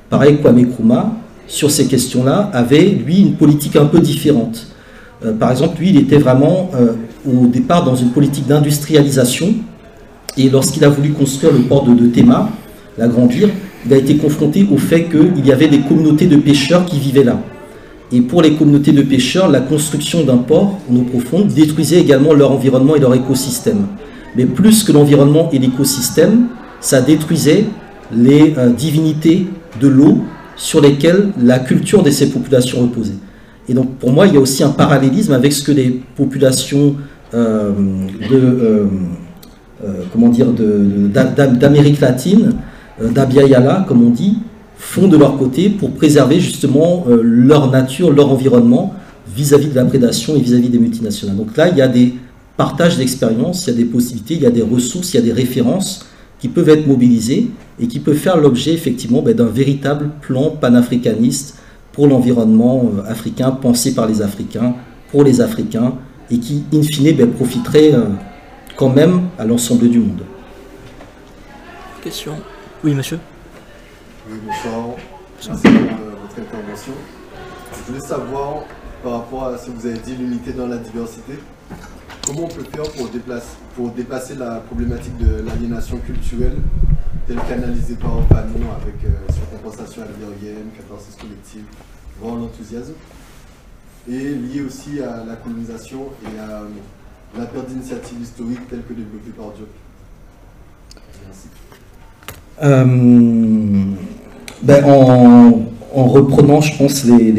[0.10, 1.14] Pareil, Kwame Nkrumah,
[1.48, 4.68] sur ces questions-là, avait, lui, une politique un peu différente.
[5.26, 6.94] Euh, par exemple, lui, il était vraiment euh,
[7.26, 9.54] au départ dans une politique d'industrialisation.
[10.38, 12.50] Et lorsqu'il a voulu construire le port de, de Théma,
[12.98, 13.50] l'agrandir,
[13.86, 17.24] il a été confronté au fait qu'il y avait des communautés de pêcheurs qui vivaient
[17.24, 17.40] là.
[18.12, 22.34] Et pour les communautés de pêcheurs, la construction d'un port en eau profonde détruisait également
[22.34, 23.88] leur environnement et leur écosystème.
[24.36, 26.48] Mais plus que l'environnement et l'écosystème,
[26.80, 27.66] ça détruisait
[28.16, 29.48] les euh, divinités
[29.82, 30.20] de l'eau
[30.56, 33.18] sur lesquelles la culture de ces populations reposait.
[33.70, 36.96] Et donc pour moi, il y a aussi un parallélisme avec ce que les populations
[37.34, 37.72] euh,
[38.32, 38.86] euh,
[40.12, 42.54] comment dire, d'Amérique latine,
[43.02, 44.40] d'Abya comme on dit,
[44.78, 48.94] font de leur côté pour préserver justement leur nature, leur environnement
[49.36, 51.36] vis-à-vis de la prédation et vis-à-vis des multinationales.
[51.36, 52.14] Donc là, il y a des
[52.58, 55.24] partages d'expériences, il y a des possibilités, il y a des ressources, il y a
[55.24, 56.06] des références
[56.40, 57.50] qui peuvent être mobilisées
[57.80, 61.58] et qui peuvent faire l'objet effectivement ben, d'un véritable plan panafricaniste
[61.92, 64.76] pour l'environnement euh, africain, pensé par les Africains,
[65.12, 65.94] pour les Africains,
[66.30, 68.06] et qui, in fine, ben, profiterait euh,
[68.76, 70.22] quand même à l'ensemble du monde.
[72.04, 72.34] Question
[72.84, 73.20] Oui, monsieur
[74.30, 74.96] Oui, bonsoir.
[75.48, 76.94] Merci pour euh, votre intervention.
[77.74, 78.66] Je voulais savoir,
[79.04, 81.40] par rapport à ce que vous avez dit, l'unité dans la diversité,
[82.24, 86.58] comment on peut faire pour, déplacer, pour dépasser la problématique de l'aliénation culturelle
[87.26, 91.64] telle qu'analysée par Fanon avec euh, surcompensation algérienne, catharsis collective,
[92.22, 92.94] grand l'enthousiasme,
[94.08, 96.68] et lié aussi à la colonisation et à euh,
[97.40, 99.68] la perte d'initiative historique telle que développée par Diop.
[101.26, 101.50] Merci.
[102.64, 102.86] Euh,
[104.64, 105.62] ben en,
[105.94, 107.32] en reprenant, je pense, les,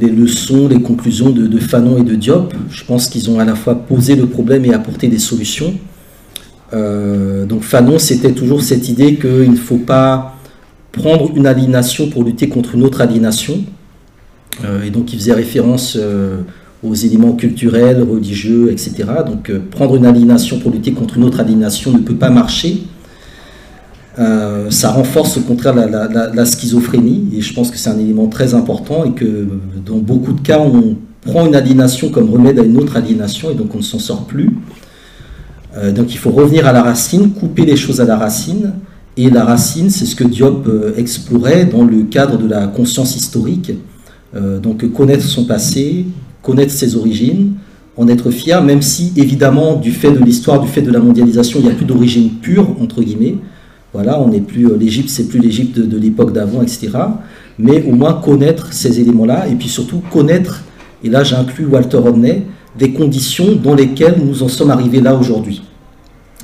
[0.00, 2.52] leçons, les conclusions de, Fanon et de Diop.
[2.70, 5.74] Je pense qu'ils ont à la fois posé le problème et apporté des solutions.
[6.72, 10.36] Euh, donc Fanon, c'était toujours cette idée qu'il ne faut pas
[10.90, 13.64] prendre une aliénation pour lutter contre une autre aliénation.
[14.64, 15.98] Euh, et donc il faisait référence
[16.82, 19.04] aux éléments culturels, religieux, etc.
[19.26, 22.82] Donc prendre une aliénation pour lutter contre une autre aliénation ne peut pas marcher.
[24.18, 28.54] Euh, ça renforce au contraire la, schizophrénie, et je pense que c'est un élément très
[28.54, 29.46] important, et que
[29.84, 33.54] dans beaucoup de cas, on prend une aliénation comme remède à une autre aliénation, et
[33.54, 34.56] donc on ne s'en sort plus.
[35.76, 38.72] Euh, donc il faut revenir à la racine, couper les choses à la racine,
[39.18, 43.16] et la racine, c'est ce que Diop euh, explorait dans le cadre de la conscience
[43.16, 43.72] historique.
[44.62, 46.04] donc connaître son passé,
[46.42, 47.54] connaître ses origines,
[47.96, 51.60] en être fier, même si évidemment, du fait de l'histoire, du fait de la mondialisation,
[51.60, 53.36] il n'y a plus d'origine pure, entre guillemets,
[53.96, 56.90] voilà, on n'est plus euh, l'Égypte, c'est plus l'Égypte de, l'époque d'avant, etc.
[57.58, 60.64] Mais au moins connaître ces éléments-là, et puis surtout connaître,
[61.02, 62.42] et là j'inclus Walter Rodney,
[62.78, 65.62] des conditions dans lesquelles nous en sommes arrivés là aujourd'hui.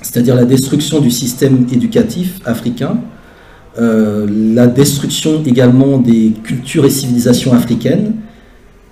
[0.00, 2.96] C'est-à-dire la destruction du système éducatif africain,
[3.78, 8.14] euh, la destruction également des cultures et civilisations africaines,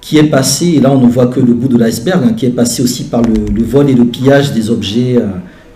[0.03, 2.45] qui est passée, et là on ne voit que le bout de l'iceberg, hein, qui
[2.45, 5.16] est passé aussi par le, vol et le pillage des objets.
[5.16, 5.28] Euh,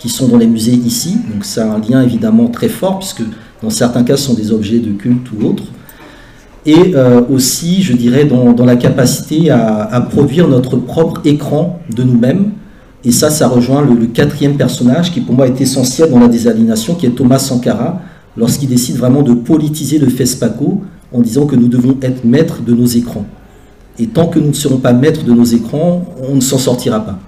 [0.04, 1.16] qui sont dans les musées ici.
[1.32, 3.22] Donc ça a un lien évidemment très fort, puisque
[3.62, 5.64] dans certains cas, ce sont des objets de culte ou autres.
[6.66, 12.50] Et euh, aussi, je dirais, dans, la capacité à, produire notre propre écran de nous-mêmes.
[13.02, 16.94] Et ça, ça rejoint le, quatrième personnage qui pour moi est essentiel dans la désaliénation,
[16.96, 18.02] qui est Thomas Sankara,
[18.36, 20.82] lorsqu'il décide vraiment de politiser le FESPACO
[21.14, 23.24] en disant que nous devons être maîtres de nos écrans.
[23.98, 27.00] Et tant que nous ne serons pas maîtres de nos écrans, on ne s'en sortira
[27.00, 27.18] pas.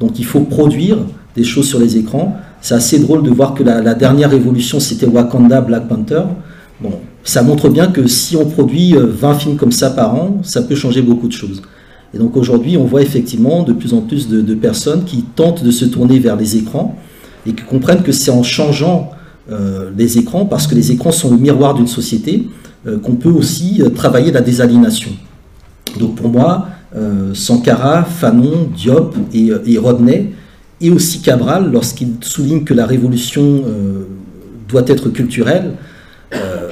[0.00, 0.98] Donc il faut produire
[1.36, 2.36] des choses sur les écrans.
[2.60, 6.22] C'est assez drôle de voir que la, dernière évolution, c'était Wakanda Black Panther.
[6.80, 6.92] Bon,
[7.22, 10.62] ça montre bien que si on produit 20 euh, films comme ça par an, ça
[10.62, 11.62] peut changer beaucoup de choses.
[12.14, 15.70] Et donc aujourd'hui, on voit effectivement de plus en plus de, personnes qui tentent de
[15.70, 16.96] se tourner vers les écrans
[17.46, 19.10] et qui comprennent que c'est en changeant
[19.50, 22.48] euh, les écrans, parce que les écrans sont le miroir d'une société,
[22.86, 25.10] euh, qu'on peut aussi travailler la désaliénation.
[26.00, 26.68] Donc pour moi,
[27.34, 30.32] Sankara, Fanon, Diop et, et Rodney
[30.80, 34.06] et aussi Cabral, lorsqu'il souligne que la révolution euh,
[34.68, 35.74] doit être culturelle,
[36.34, 36.70] euh,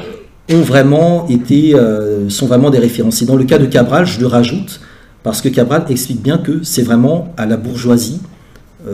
[0.51, 3.23] ont vraiment été, euh, sont vraiment des références.
[3.23, 4.81] Et dans le cas de Cabral, je le rajoute,
[5.23, 8.21] parce que Cabral explique bien que c'est vraiment à la bourgeoisie,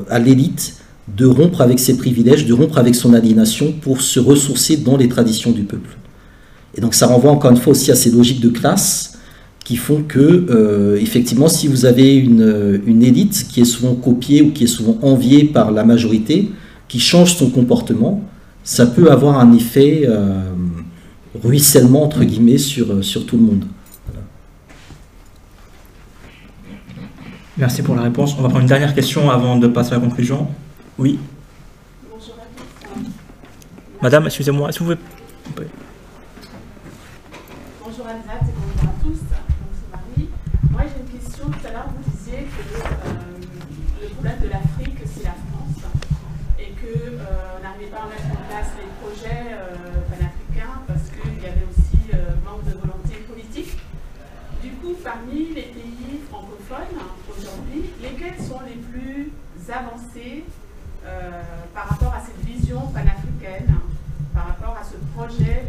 [0.08, 0.74] à l'élite,
[1.16, 5.08] de rompre avec ses privilèges, de rompre avec son aliénation pour se ressourcer dans les
[5.08, 5.96] traditions du peuple.
[6.76, 9.18] Et donc ça renvoie encore une fois aussi à ces logiques de classe,
[9.70, 14.42] qui font que, euh, effectivement, si vous avez une, une, élite qui est souvent copiée
[14.42, 16.50] ou qui est souvent enviée par la majorité,
[16.88, 18.20] qui change son comportement,
[18.64, 20.40] ça peut avoir un effet euh,
[21.44, 23.64] ruissellement, entre guillemets, sur, sur tout le monde.
[27.56, 28.34] Merci pour la réponse.
[28.40, 30.48] On va prendre une dernière question avant de passer à la conclusion.
[30.98, 31.16] Oui.
[34.02, 34.94] Madame, excusez-moi, est-ce que vous
[35.54, 35.68] pouvez...
[61.74, 63.74] par rapport à cette vision panafricaine,
[64.34, 65.64] par rapport à ce projet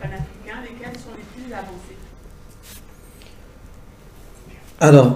[0.00, 1.98] panafricain, lesquels sont les plus avancés
[4.80, 5.14] Alors,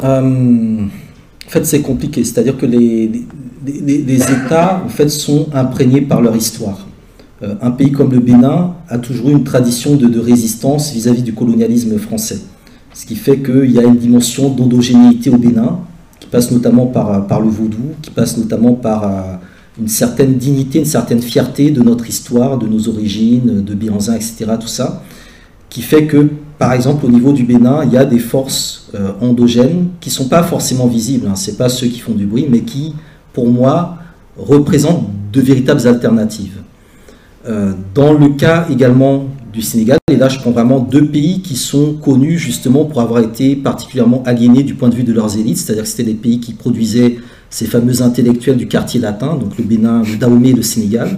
[1.46, 2.24] en fait, c'est compliqué.
[2.24, 3.24] C'est-à-dire que les,
[3.66, 6.86] États, en fait, sont imprégnés par leur histoire.
[7.42, 11.34] Euh, un pays comme le Bénin a toujours eu une tradition de, résistance vis-à-vis du
[11.34, 12.40] colonialisme français.
[12.94, 15.80] Ce qui fait qu'il y a une dimension d'endogénéité au Bénin,
[16.18, 19.36] qui passe notamment par, par le vaudou, qui passe notamment par euh,
[19.78, 24.46] une certaine dignité, une certaine fierté de notre histoire, de nos origines, de Biranzin, etc.
[24.60, 25.02] Tout ça,
[25.68, 26.28] qui fait que,
[26.58, 30.14] par exemple, au niveau du Bénin, il y a des forces euh, endogènes qui ne
[30.14, 31.26] sont pas forcément visibles.
[31.28, 31.34] Hein.
[31.34, 32.94] Ce n'est pas ceux qui font du bruit, mais qui
[33.36, 33.98] pour moi,
[34.38, 36.62] représente de véritables alternatives.
[37.46, 41.54] Euh, dans le cas également du Sénégal, et là je prends vraiment deux pays qui
[41.54, 45.58] sont connus justement pour avoir été particulièrement aliénés du point de vue de leurs élites,
[45.58, 47.18] c'est-à-dire que c'était des pays qui produisaient
[47.56, 51.16] ces fameux intellectuels du quartier latin, donc le Bénin, le Dahomey et le Sénégal.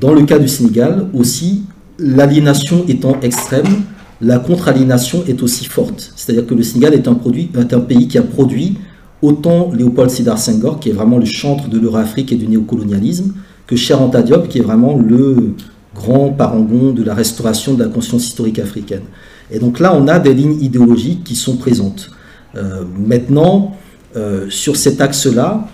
[0.00, 1.62] Dans le cas du Sénégal aussi,
[2.00, 3.84] l'aliénation étant extrême,
[4.20, 6.12] la contre-aliénation est aussi forte.
[6.16, 8.76] C'est-à-dire que le Sénégal est un, produit, est un pays qui a produit
[9.22, 13.34] autant Léopold Sédar Senghor, qui est vraiment le chantre de l'Euro-Afrique et du néocolonialisme,
[13.68, 15.54] que Cher Anta Diop, qui est vraiment le
[15.94, 19.04] grand parangon de la restauration de la conscience historique africaine.
[19.52, 22.10] Et donc là, on a des lignes idéologiques qui sont présentes.
[22.56, 23.76] Euh, maintenant,
[24.16, 25.66] euh, sur cet axe-là,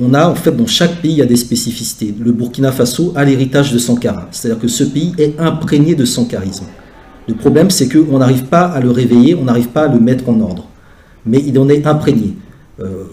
[0.00, 2.14] on a en fait dans chaque pays a des spécificités.
[2.18, 6.66] Le Burkina Faso a l'héritage de Sankara, c'est-à-dire que ce pays est imprégné de sankarisme.
[7.28, 10.28] Le problème, c'est qu'on n'arrive pas à le réveiller, on n'arrive pas à le mettre
[10.28, 10.68] en ordre,
[11.26, 12.36] mais il en est imprégné.
[12.80, 13.04] Euh,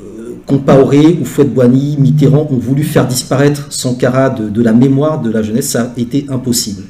[0.45, 5.41] Compaoré ou Fouette-Boigny, Mitterrand ont voulu faire disparaître Sankara de, de, la mémoire de la
[5.41, 6.83] jeunesse, ça a été impossible.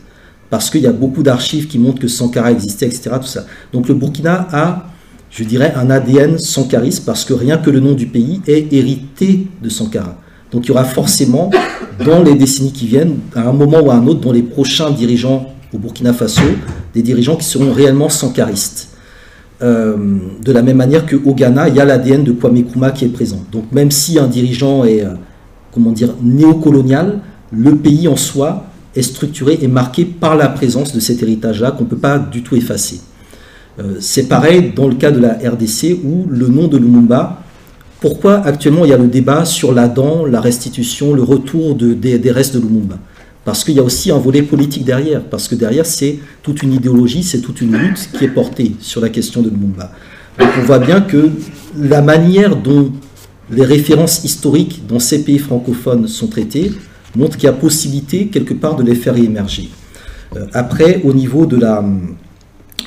[0.49, 3.09] Parce qu'il y a beaucoup d'archives qui montrent que Sankara existait, etc.
[3.19, 3.45] Tout ça.
[3.73, 4.85] Donc le Burkina a,
[5.29, 9.47] je dirais, un ADN sankariste parce que rien que le nom du pays est hérité
[9.61, 10.17] de Sankara.
[10.51, 11.51] Donc il y aura forcément,
[12.05, 14.91] dans les décennies qui viennent, à un moment ou à un autre, dans les prochains
[14.91, 16.41] dirigeants au Burkina Faso,
[16.93, 18.89] des dirigeants qui seront réellement sankaristes.
[19.61, 19.95] Euh,
[20.43, 23.09] de la même manière qu'au Ghana, il y a l'ADN de Kwame Nkrumah qui est
[23.09, 23.43] présent.
[23.51, 25.15] Donc même si un dirigeant est, euh,
[25.73, 27.19] comment dire, néocolonial,
[27.51, 31.83] le pays en soi est structuré et marqué par la présence de cet héritage-là qu'on
[31.83, 33.01] ne peut pas du tout effacer.
[33.79, 37.43] Euh, c'est pareil dans le cas de la RDC où le nom de Lumumba,
[38.01, 42.31] pourquoi actuellement il y a le débat sur la dent, la restitution, le retour des
[42.31, 42.97] restes de Lumumba?
[43.47, 46.73] Parce qu'il y a aussi un volet politique derrière, parce que derrière, c'est toute une
[46.73, 49.91] idéologie, c'est toute une lutte qui est portée sur la question de Lumumba.
[50.37, 51.29] Donc on voit bien que
[51.79, 52.91] la manière dont
[53.49, 56.73] les références historiques dans ces pays francophones sont traitées
[57.15, 59.69] montre qu'il y a possibilité quelque part de les faire émerger.
[60.35, 61.83] Euh, après, au niveau de la,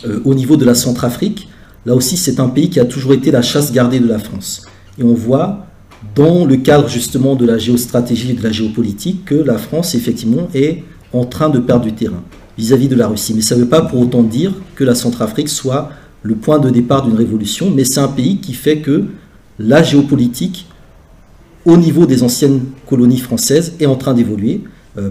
[0.04, 1.48] euh, au niveau de la Centrafrique,
[1.86, 4.66] là aussi c'est un pays qui a toujours été la chasse gardée de la France.
[4.98, 5.66] Et on voit
[6.14, 10.48] dans le cadre justement de la géostratégie et de la géopolitique que la France effectivement
[10.54, 12.22] est en train de perdre du terrain
[12.56, 13.34] vis-à-vis de la Russie.
[13.34, 15.90] Mais ça ne veut pas pour autant dire que la Centrafrique soit
[16.22, 19.04] le point de départ d'une révolution, mais c'est un pays qui fait que
[19.58, 20.66] la géopolitique
[21.64, 24.62] au niveau des anciennes colonies françaises est en train d'évoluer,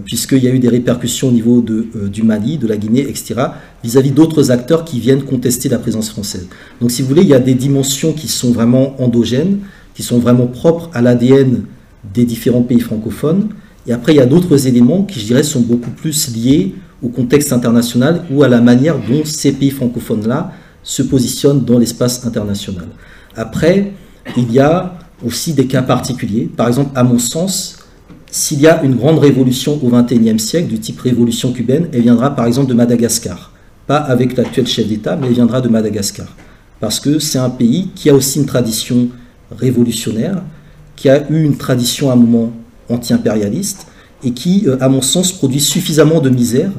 [0.04, 3.34] puisqu'il y a eu des répercussions au niveau euh, du Mali, de la Guinée, etc.,
[3.82, 6.48] vis-à-vis d'autres acteurs qui viennent contester la présence française.
[6.80, 9.60] Donc si vous voulez, il y a des dimensions qui sont vraiment endogènes,
[9.94, 11.64] qui sont vraiment propres à l'ADN
[12.14, 13.48] des différents pays francophones.
[13.86, 17.08] Et après, il y a d'autres éléments qui, je dirais, sont beaucoup plus liés au
[17.08, 20.52] contexte international ou à la manière dont ces pays francophones-là
[20.82, 22.88] se positionnent dans l'espace international.
[23.36, 23.92] Après,
[24.36, 24.94] il y a
[25.24, 26.50] aussi des cas particuliers.
[26.54, 27.78] Par exemple, à mon sens,
[28.30, 32.34] s'il y a une grande révolution au XXIe siècle, du type révolution cubaine, elle viendra
[32.34, 33.52] par exemple de Madagascar.
[33.86, 36.28] Pas avec l'actuel chef d'État, mais elle viendra de Madagascar.
[36.78, 39.08] Parce que c'est un pays qui a aussi une tradition
[39.50, 40.42] révolutionnaire,
[40.96, 42.52] qui a eu une tradition à un moment
[42.88, 43.86] anti-impérialiste
[44.22, 46.70] et qui, euh, à mon sens, produit suffisamment de misère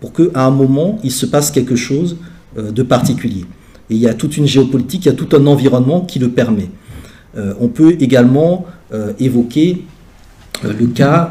[0.00, 2.16] pour qu'à un moment, il se passe quelque chose
[2.56, 3.44] euh, de particulier.
[3.90, 6.30] Et il y a toute une géopolitique, il y a tout un environnement qui le
[6.30, 6.70] permet.
[7.36, 8.66] Euh, on peut également
[9.18, 9.82] évoquer
[10.62, 11.30] le cas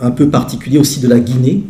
[0.00, 1.64] un peu particulier aussi de la Guinée,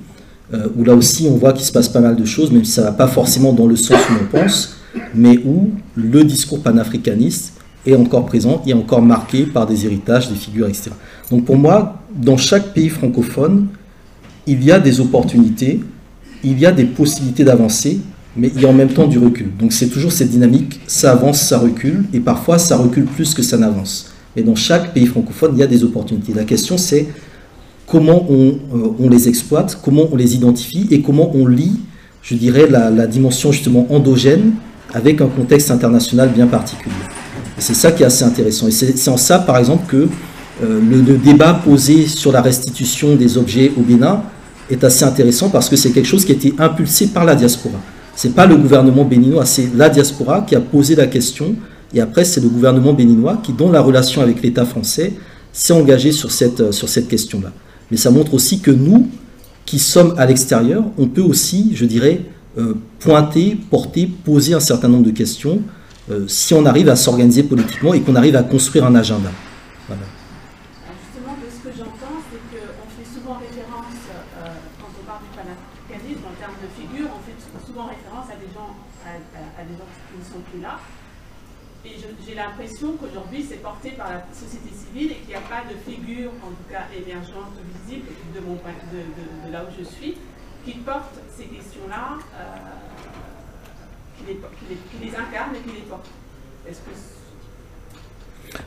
[0.76, 2.82] où là aussi on voit qu'il se passe pas mal de choses, même si ça
[2.82, 4.76] ne va pas forcément dans le sens où on pense,
[5.14, 7.52] mais où le discours panafricaniste
[7.86, 10.90] est encore présent et encore marqué par des héritages, des figures, etc.
[11.30, 13.68] Donc pour moi, dans chaque pays francophone,
[14.46, 15.80] il y a des opportunités,
[16.42, 18.00] il y a des possibilités d'avancer,
[18.36, 19.50] mais il y a en même temps du recul.
[19.58, 23.42] Donc c'est toujours cette dynamique, ça avance, ça recule, et parfois ça recule plus que
[23.42, 24.07] ça n'avance.
[24.38, 26.32] Mais dans chaque pays francophone, il y a des opportunités.
[26.32, 27.08] La question c'est
[27.88, 28.56] comment on,
[29.02, 31.80] euh, les exploite, comment on les identifie et comment on lit
[32.22, 34.52] je dirais, la, dimension justement endogène
[34.92, 36.94] avec un contexte international bien particulier.
[37.56, 38.68] Et c'est ça qui est assez intéressant.
[38.68, 40.08] Et c'est en ça, par exemple, que
[40.62, 44.22] euh, le, débat posé sur la restitution des objets au Bénin
[44.70, 47.78] est assez intéressant parce que c'est quelque chose qui a été impulsé par la diaspora.
[48.14, 51.54] C'est pas le gouvernement béninois, c'est la diaspora qui a posé la question.
[51.94, 55.14] Et après, c'est le gouvernement béninois qui, dans la relation avec l'État français,
[55.52, 57.52] s'est engagé sur cette, sur cette question-là.
[57.90, 59.08] Mais ça montre aussi que nous,
[59.64, 62.22] qui sommes à l'extérieur, on peut aussi, je dirais,
[62.58, 65.62] euh, pointer, porter, poser un certain nombre de questions
[66.10, 69.30] euh, si on arrive à s'organiser politiquement et qu'on arrive à construire un agenda.
[69.86, 70.02] Voilà.
[71.04, 74.48] Justement, de ce que j'entends, c'est qu'on fait souvent référence, euh,
[74.80, 78.48] quand on parle du panafricanisme, en termes de figure, on fait souvent référence à des
[78.56, 78.72] gens,
[79.04, 80.80] à, des gens qui ne sont plus là.
[81.84, 81.90] Et
[82.26, 85.78] j'ai l'impression qu'aujourd'hui, c'est porté par la société civile et qu'il n'y a pas de
[85.88, 87.54] figure, en tout cas émergente,
[87.86, 90.14] visible, de, là où je suis,
[90.64, 92.68] qui porte ces questions-là, euh,
[94.18, 94.34] qui,
[95.00, 96.08] les, incarne et qui les porte.
[96.68, 96.90] Est-ce que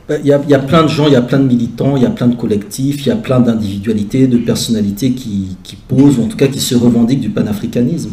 [0.08, 1.46] ben, il y, a, il y, a, plein de gens, il y a plein de
[1.46, 5.56] militants, il y a plein de collectifs, il y a plein d'individualités, de personnalités qui,
[5.62, 8.12] qui, posent, ou en tout cas qui se revendiquent du panafricanisme.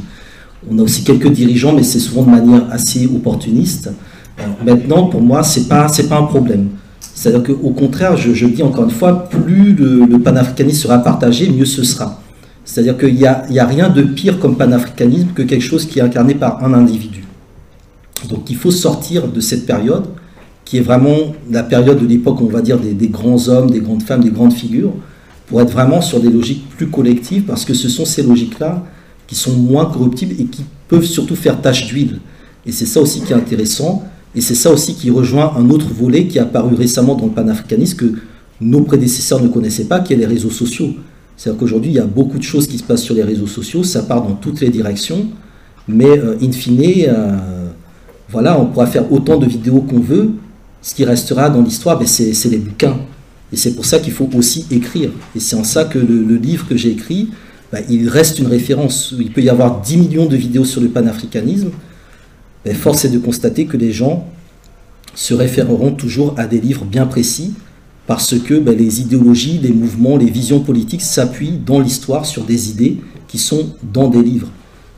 [0.70, 3.92] On a aussi quelques dirigeants, mais c'est souvent de manière assez opportuniste.
[4.66, 6.70] Maintenant, pour moi, ce n'est pas, pas un problème.
[7.00, 11.84] C'est-à-dire qu'au contraire, je, dis encore une fois, plus le, panafricanisme sera partagé, mieux ce
[11.84, 12.22] sera.
[12.64, 16.02] C'est-à-dire qu'il n'y a, a, rien de pire comme panafricanisme que quelque chose qui est
[16.02, 17.26] incarné par un individu.
[18.30, 20.06] Donc il faut sortir de cette période,
[20.64, 23.80] qui est vraiment la période de l'époque, on va dire, des, des, grands hommes, des
[23.80, 24.94] grandes femmes, des grandes figures,
[25.48, 28.84] pour être vraiment sur des logiques plus collectives, parce que ce sont ces logiques-là
[29.28, 32.20] qui sont moins corruptibles et qui peuvent surtout faire tache d'huile.
[32.66, 34.04] Et c'est ça aussi qui est intéressant,
[34.36, 37.32] et c'est ça aussi qui rejoint un autre volet qui est apparu récemment dans le
[37.32, 38.14] panafricanisme que
[38.62, 40.90] nos prédécesseurs ne connaissaient pas, qui est les réseaux sociaux.
[41.36, 43.84] C'est-à-dire qu'aujourd'hui, il y a beaucoup de choses qui se passent sur les réseaux sociaux,
[43.84, 45.28] ça part dans toutes les directions,
[45.88, 47.70] mais euh, in fine, euh,
[48.30, 50.32] voilà, on pourra faire autant de vidéos qu'on veut,
[50.82, 52.98] ce qui restera dans l'histoire, ben, c'est les bouquins.
[53.52, 55.10] Et c'est pour ça qu'il faut aussi écrire.
[55.36, 57.30] Et c'est en ça que le, livre que j'ai écrit,
[57.72, 59.14] ben, il reste une référence.
[59.18, 61.70] Il peut y avoir 10 millions de vidéos sur le panafricanisme,
[62.74, 64.28] force est de constater que les gens
[65.16, 67.54] se référeront toujours à des livres bien précis,
[68.08, 72.70] parce que ben, les idéologies, les mouvements, les visions politiques s'appuient dans l'histoire sur des
[72.70, 74.48] idées qui sont dans des livres.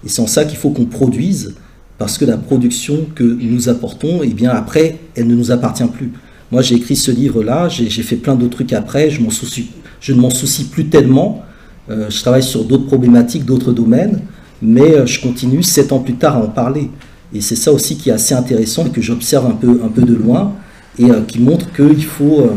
[0.06, 1.56] Et c'est en ça qu'il faut qu'on produise,
[1.98, 6.14] parce que la production que nous apportons, eh bien après, elle ne nous appartient plus.
[6.52, 10.66] Moi, j'ai écrit ce livre-là, j'ai fait plein d'autres trucs après, je ne m'en soucie
[10.66, 11.44] plus tellement.
[11.90, 14.22] Euh, je travaille sur d'autres problématiques, d'autres domaines,
[14.62, 16.90] mais euh, je continue sept ans plus tard à en parler.
[17.34, 20.02] Et c'est ça aussi qui est assez intéressant et que j'observe un peu, un peu
[20.02, 20.54] de loin
[21.00, 22.50] et euh, qui montre qu'il faut, euh,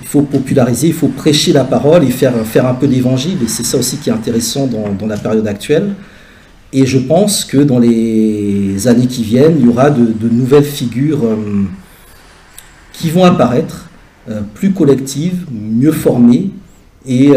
[0.00, 3.38] il faut populariser, il faut prêcher la parole et faire, faire un peu d'évangile.
[3.42, 5.94] Et c'est ça aussi qui est intéressant dans, la période actuelle.
[6.72, 11.24] Et je pense que dans les années qui viennent, il y aura de, nouvelles figures
[11.24, 11.64] euh,
[12.92, 13.88] qui vont apparaître,
[14.54, 16.50] plus collectives, mieux formées,
[17.06, 17.32] et,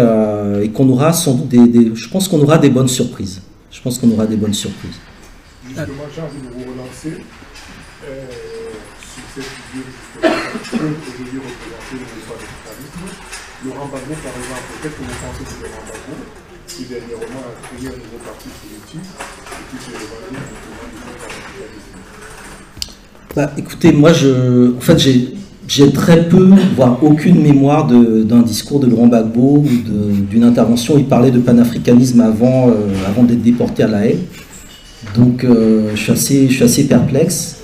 [0.73, 3.41] qu'on aura je pense qu'on aura des bonnes surprises.
[3.69, 4.95] Je pense qu'on aura des bonnes surprises.
[5.68, 8.23] Justement, j'ai envie de vous relancer euh,
[9.03, 13.07] sur cette idée justement aujourd'hui représenter le de capitalisme.
[13.65, 16.15] Laurent Gbagbo, par exemple, qu'est-ce que vous pensez de Laurent Gbagbo,
[16.68, 21.99] qui dernièrement a créé un nouveau parti politique et qui se revendique justement du capitalisme
[23.35, 25.35] bah, Écoutez, moi, je, en fait, j'ai
[25.68, 29.68] j'ai très peu, voire aucune mémoire d'un discours de Laurent Gbagbo ou
[30.31, 30.98] d'une intervention.
[30.98, 32.72] Il parlait de panafricanisme avant, euh,
[33.06, 34.19] avant d'être déporté à La Haye.
[35.16, 37.58] Donc euh, je, suis assez, perplexe.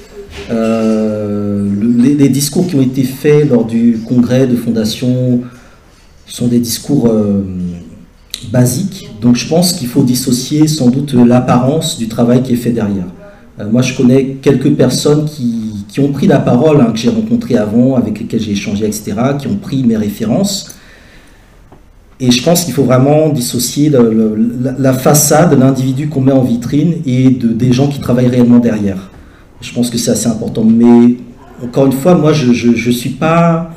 [0.51, 5.41] Euh, les, discours qui ont été faits lors du congrès de fondation
[6.25, 7.43] sont des discours euh,
[8.51, 9.09] basiques.
[9.21, 13.07] Donc je pense qu'il faut dissocier sans doute l'apparence du travail qui est fait derrière.
[13.71, 17.57] moi je connais quelques personnes qui, qui ont pris la parole, hein, que j'ai rencontrées
[17.57, 20.72] avant, avec lesquelles j'ai échangé, etc., qui ont pris mes références
[22.23, 23.91] et je pense qu'il faut vraiment dissocier
[24.79, 28.59] la, façade de l'individu qu'on met en vitrine et de, des gens qui travaillent réellement
[28.59, 29.11] derrière.
[29.59, 30.63] Je pense que c'est assez important.
[30.63, 31.17] Mais
[31.61, 33.71] encore une fois, moi, je ne suis pas,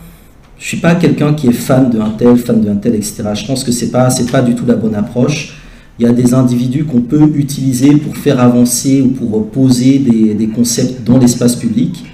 [0.81, 3.24] pas quelqu'un qui est fan de un tel, fan de un tel, etc.
[3.35, 5.59] Je pense que ce n'est pas, pas du tout la bonne approche.
[5.98, 10.48] Il y a des individus qu'on peut utiliser pour faire avancer ou pour poser des,
[10.55, 12.05] concepts dans l'espace public,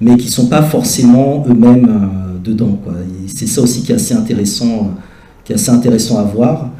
[0.00, 2.80] mais qui ne sont pas forcément eux-mêmes euh, dedans.
[3.26, 4.94] C'est ça aussi qui est assez intéressant
[5.44, 6.70] qui est assez intéressant à voir.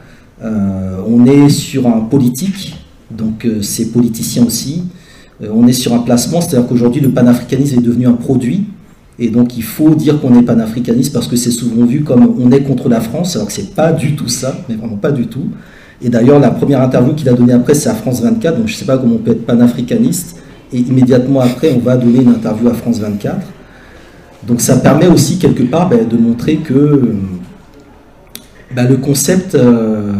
[0.43, 2.77] Euh, on est sur un politique,
[3.11, 4.85] donc euh, c'est politicien aussi.
[5.43, 8.65] Euh, on est sur un placement, c'est-à-dire qu'aujourd'hui le panafricanisme est devenu un produit,
[9.19, 12.51] et donc il faut dire qu'on est panafricaniste parce que c'est souvent vu comme on
[12.51, 15.29] est contre la France, alors que c'est pas du tout ça, mais vraiment pas du
[15.29, 15.47] tout.
[16.03, 18.73] Et d'ailleurs, la première interview qu'il a donnée après, c'est à France 24, donc je
[18.73, 20.37] ne sais pas comment on peut être panafricaniste.
[20.73, 23.37] Et immédiatement après, on va donner une interview à France 24.
[24.47, 27.15] Donc ça permet aussi quelque part ben, de montrer que
[28.75, 29.55] ben, le concept...
[29.55, 30.13] Euh,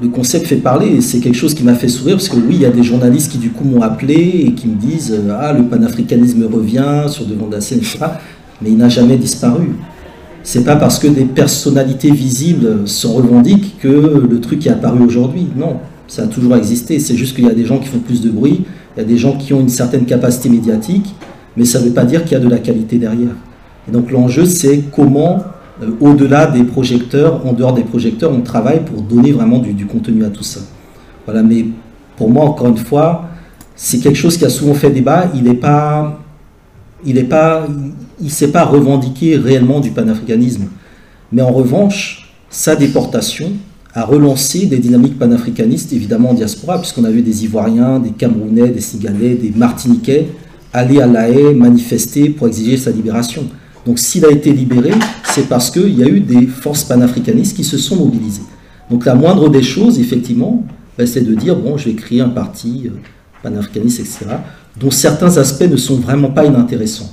[0.00, 2.60] le concept fait parler c'est quelque chose qui m'a fait sourire parce que oui, il
[2.60, 5.52] y a des journalistes qui du coup m'ont appelé et qui me disent euh, Ah,
[5.52, 7.98] le panafricanisme revient sur devant de la scène, etc.
[8.60, 9.76] Mais il n'a jamais disparu.
[10.42, 15.46] C'est pas parce que des personnalités visibles se revendiquent que le truc est apparu aujourd'hui.
[15.56, 15.76] Non,
[16.08, 16.98] ça a toujours existé.
[16.98, 18.64] C'est juste qu'il y a des gens qui font plus de bruit,
[18.96, 21.14] il y a des gens qui ont une certaine capacité médiatique,
[21.56, 23.36] mais ça ne veut pas dire qu'il y a de la qualité derrière.
[23.88, 25.40] Et donc l'enjeu, c'est comment euh,
[26.00, 30.28] au-delà des projecteurs, en dehors des projecteurs, on travaille pour donner vraiment du, contenu à
[30.28, 30.60] tout ça.
[31.24, 31.66] Voilà, mais
[32.16, 33.26] pour moi, encore une fois,
[33.74, 35.30] c'est quelque chose qui a souvent fait débat.
[35.34, 36.20] Il n'est pas,
[37.04, 37.66] il n'est pas,
[38.20, 40.64] il, s'est pas revendiqué réellement du panafricanisme.
[41.32, 43.50] Mais en revanche, sa déportation
[43.94, 48.68] a relancé des dynamiques panafricanistes, évidemment en diaspora, puisqu'on a vu des Ivoiriens, des Camerounais,
[48.68, 50.28] des Sénégalais, des Martiniquais
[50.72, 53.44] aller à La Haye manifester pour exiger sa libération.
[53.86, 54.92] Donc s'il a été libéré,
[55.24, 58.42] c'est parce qu'il y a eu des forces panafricanistes qui se sont mobilisées.
[58.90, 60.64] Donc la moindre des choses, effectivement,
[60.96, 62.90] ben, c'est de dire, bon, je vais créer un parti euh,
[63.42, 64.26] panafricaniste, etc.,
[64.78, 67.10] dont certains aspects ne sont vraiment pas inintéressants.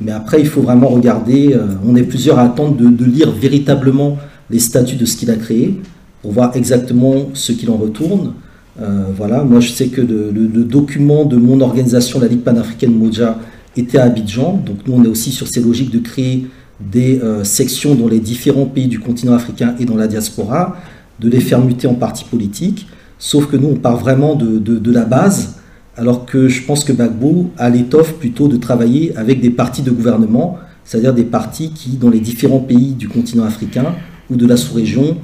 [0.00, 4.18] Mais après, il faut vraiment regarder, euh, on est plusieurs à attendre de, lire véritablement
[4.50, 5.80] les statuts de ce qu'il a créé,
[6.22, 8.34] pour voir exactement ce qu'il en retourne.
[8.80, 12.92] Euh, voilà, moi je sais que le, le, document de mon organisation, la Ligue panafricaine
[12.92, 13.38] Moja,
[13.80, 14.62] était à Abidjan.
[14.64, 16.46] Donc nous, on est aussi sur ces logiques de créer
[16.80, 20.76] des euh, sections dans les différents pays du continent africain et dans la diaspora,
[21.20, 22.86] de les faire muter en partis politiques.
[23.18, 25.56] Sauf que nous, on part vraiment de, de, la base,
[25.96, 29.90] alors que je pense que Bagbo a l'étoffe plutôt de travailler avec des partis de
[29.90, 33.96] gouvernement, c'est-à-dire des partis qui, dans les différents pays du continent africain
[34.30, 35.16] ou de la sous-région,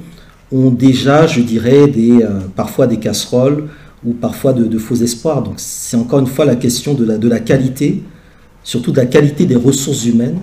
[0.51, 3.69] ont déjà, je dirais, des, euh, parfois des casseroles
[4.05, 5.41] ou parfois de, de faux espoirs.
[5.41, 8.03] Donc c'est encore une fois la question de la, de la qualité
[8.65, 10.39] surtout de la qualité des ressources humaines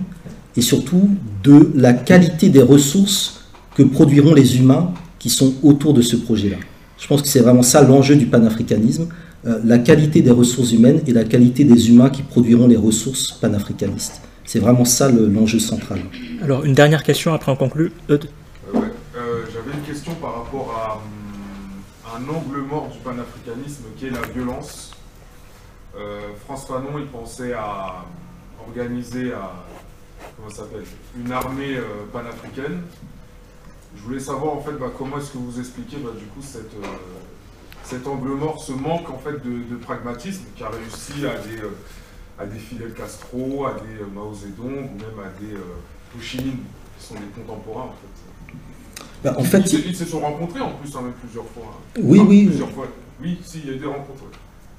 [0.55, 1.09] et surtout
[1.43, 3.41] de la qualité des ressources
[3.75, 6.57] que produiront les humains qui sont autour de ce projet-là.
[6.97, 9.09] Je pense que c'est vraiment ça l'enjeu du panafricanisme,
[9.45, 13.31] euh, la qualité des ressources humaines et la qualité des humains qui produiront les ressources
[13.31, 14.21] panafricanistes.
[14.45, 15.99] C'est vraiment ça l'enjeu central.
[16.41, 17.91] Alors une dernière question, après on conclut.
[18.09, 18.17] Euh,
[18.75, 18.79] euh,
[19.53, 24.21] j'avais une question par rapport à hum, un angle mort du panafricanisme qui est la
[24.33, 24.92] violence
[26.45, 28.05] France Fanon, il pensait à
[28.67, 29.31] organiser
[31.17, 32.81] une armée euh, panafricaine.
[33.95, 36.73] Je voulais savoir en fait bah, comment est-ce que vous expliquez bah, du coup cette,
[36.73, 36.87] euh,
[37.83, 41.61] cet angle mort, ce manque en fait de, pragmatisme qui a réussi à des,
[42.39, 46.57] à des Fidel Castro, à des Mao Zedong ou même à des Ho Chi Minh
[46.97, 48.53] qui sont des contemporains en fait.
[49.23, 51.63] Bah, en fait, ils, se sont rencontrés en plus hein, même plusieurs fois.
[51.77, 52.01] Hein.
[52.01, 52.45] Oui, oui.
[52.47, 52.87] Plusieurs fois.
[53.21, 54.25] Oui, si, il y a eu des rencontres.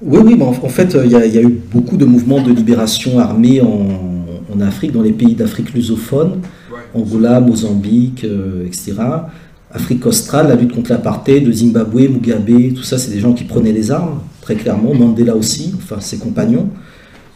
[0.07, 4.61] Oui, oui, en fait, il y, a, eu beaucoup de mouvements de libération armée en,
[4.61, 6.41] Afrique, dans les pays d'Afrique lusophone,
[6.95, 8.93] Angola, Mozambique, euh, etc.
[9.73, 13.45] Afrique australe, la lutte contre l'apartheid, de Zimbabwe, Mugabe, tout ça, c'est des gens qui
[13.45, 14.95] prenaient les armes, très clairement.
[14.95, 16.69] Mandela aussi, enfin ses compagnons.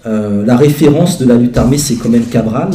[0.06, 2.68] Euh, la référence de la lutte armée, c'est quand même Cabral.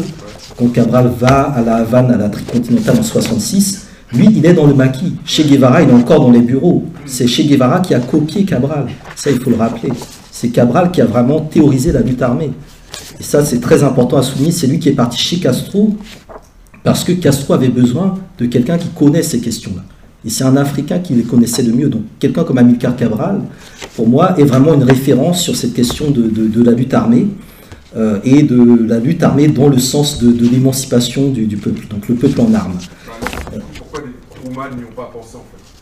[0.58, 3.83] Quand Cabral va à la Havane, à la tricontinentale en 66,
[4.14, 5.14] lui, il est dans le maquis.
[5.26, 6.84] Che Guevara, il est encore dans les bureaux.
[7.06, 8.88] C'est Che Guevara qui a copié Cabral.
[9.16, 9.92] Ça, il faut le rappeler.
[10.32, 12.52] C'est Cabral qui a vraiment théorisé la lutte armée.
[13.20, 14.52] Et ça, c'est très important à souligner.
[14.52, 15.96] C'est lui qui est parti chez Castro
[16.84, 19.84] parce que Castro avait besoin de quelqu'un qui connaît ces questions-là.
[20.26, 21.90] Et c'est un Africain qui les connaissait le mieux.
[21.90, 23.42] Donc quelqu'un comme Amilcar Cabral,
[23.96, 27.28] pour moi, est vraiment une référence sur cette question de, la lutte armée
[27.98, 32.08] euh, et de la lutte armée dans le sens de, l'émancipation du, du, peuple, donc
[32.08, 32.78] le peuple en armes.
[34.54, 35.74] Kruma n'y ont pas en fait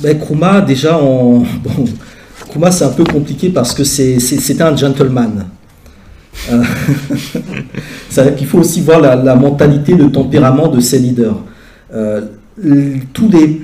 [0.00, 5.46] ben, déjà, bon, c'est un peu compliqué parce que c'est un gentleman.
[6.50, 6.62] Euh...
[8.40, 11.38] Il faut aussi voir la, mentalité, le tempérament de ses leaders.
[11.92, 12.22] Euh,
[13.12, 13.60] tous, les,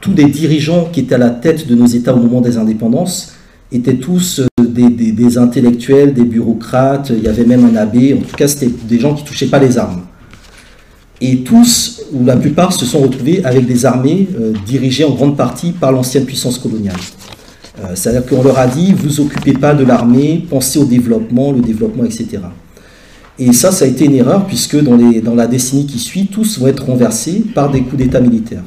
[0.00, 3.34] tous les dirigeants qui étaient à la tête de nos États au moment des indépendances
[3.72, 8.22] étaient tous euh, des, des, intellectuels, des bureaucrates, il y avait même un abbé, en
[8.22, 10.02] tout cas c'était des gens qui ne touchaient pas les armes.
[11.20, 15.36] Et tous, ou la plupart, se sont retrouvés avec des armées euh, dirigées en grande
[15.36, 16.96] partie par l'ancienne puissance coloniale.
[17.78, 21.60] Euh, c'est-à-dire qu'on leur a dit, vous occupez pas de l'armée, pensez au développement, le
[21.60, 22.38] développement, etc.
[23.38, 26.26] Et ça, ça a été une erreur, puisque dans, les, dans la décennie qui suit,
[26.26, 28.64] tous vont être renversés par des coups d'État militaires.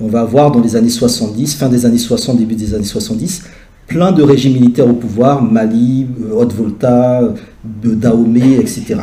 [0.00, 3.42] On va avoir dans les années 70, fin des années 60, début des années 70,
[3.88, 7.34] plein de régimes militaires au pouvoir, Mali, euh, Haute-Volta,
[7.64, 9.00] Dahomey, etc.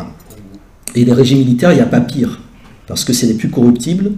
[0.95, 2.39] Et les régimes militaires, il n'y a pas pire
[2.87, 4.11] parce que c'est les plus corruptibles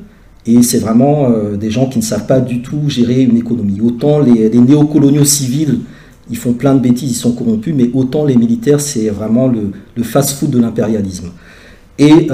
[0.45, 1.29] Et c'est vraiment
[1.59, 3.79] des gens qui ne savent pas du tout gérer une économie.
[3.81, 5.79] Autant les, néocoloniaux civils,
[6.29, 10.03] ils font plein de bêtises, ils sont corrompus, mais autant les militaires, c'est vraiment le,
[10.03, 11.31] fast-food de l'impérialisme.
[11.97, 12.27] Et,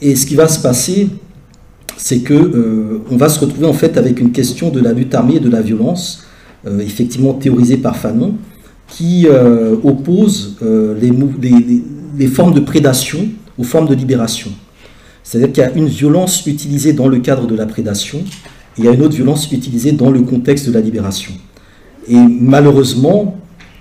[0.00, 1.08] et ce qui va se passer,
[1.98, 5.14] c'est que euh, on va se retrouver en fait avec une question de la lutte
[5.14, 6.24] armée et de la violence,
[6.66, 8.36] euh, effectivement théorisée par Fanon,
[8.86, 13.28] qui euh, oppose les, formes de prédation
[13.58, 14.50] aux formes de libération.
[15.28, 18.84] C'est-à-dire qu'il y a une violence utilisée dans le cadre de la prédation, et il
[18.86, 21.34] y a une autre violence utilisée dans le contexte de la libération.
[22.08, 23.36] Et malheureusement,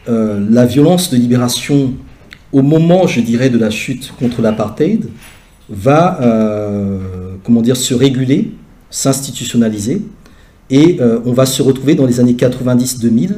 [0.07, 1.93] la violence de libération
[2.51, 5.05] au moment, je dirais, de la chute contre l'apartheid,
[5.69, 8.51] va euh, comment dire, se réguler,
[8.89, 10.01] s'institutionnaliser,
[10.69, 13.35] et euh, on va se retrouver dans les années 90-2000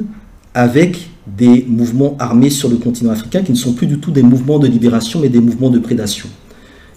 [0.56, 4.24] avec des mouvements armés sur le continent africain qui ne sont plus du tout des
[4.24, 6.28] mouvements de libération mais des mouvements de prédation.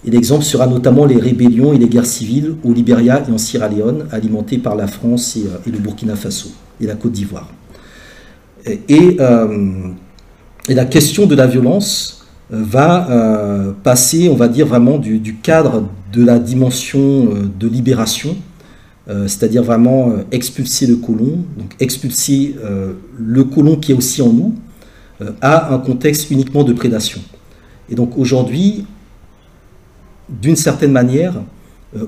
[0.05, 3.69] Et l'exemple sera notamment les rébellions et les guerres civiles au Libéria et en Sierra
[3.69, 6.49] Leone, alimentées par la France et, euh, le Burkina Faso
[6.81, 7.49] et la Côte d'Ivoire.
[8.65, 9.17] Et, et,
[10.69, 16.23] la question de la violence va euh, passer, on va dire, vraiment du, cadre de
[16.23, 18.35] la dimension euh, de libération,
[19.09, 22.55] euh, c'est-à-dire vraiment expulser le colon, donc expulser
[23.17, 24.55] le colon qui est aussi en nous,
[25.41, 27.21] à un contexte uniquement de prédation.
[27.89, 28.85] Et donc aujourd'hui,
[30.41, 31.35] d'une certaine manière,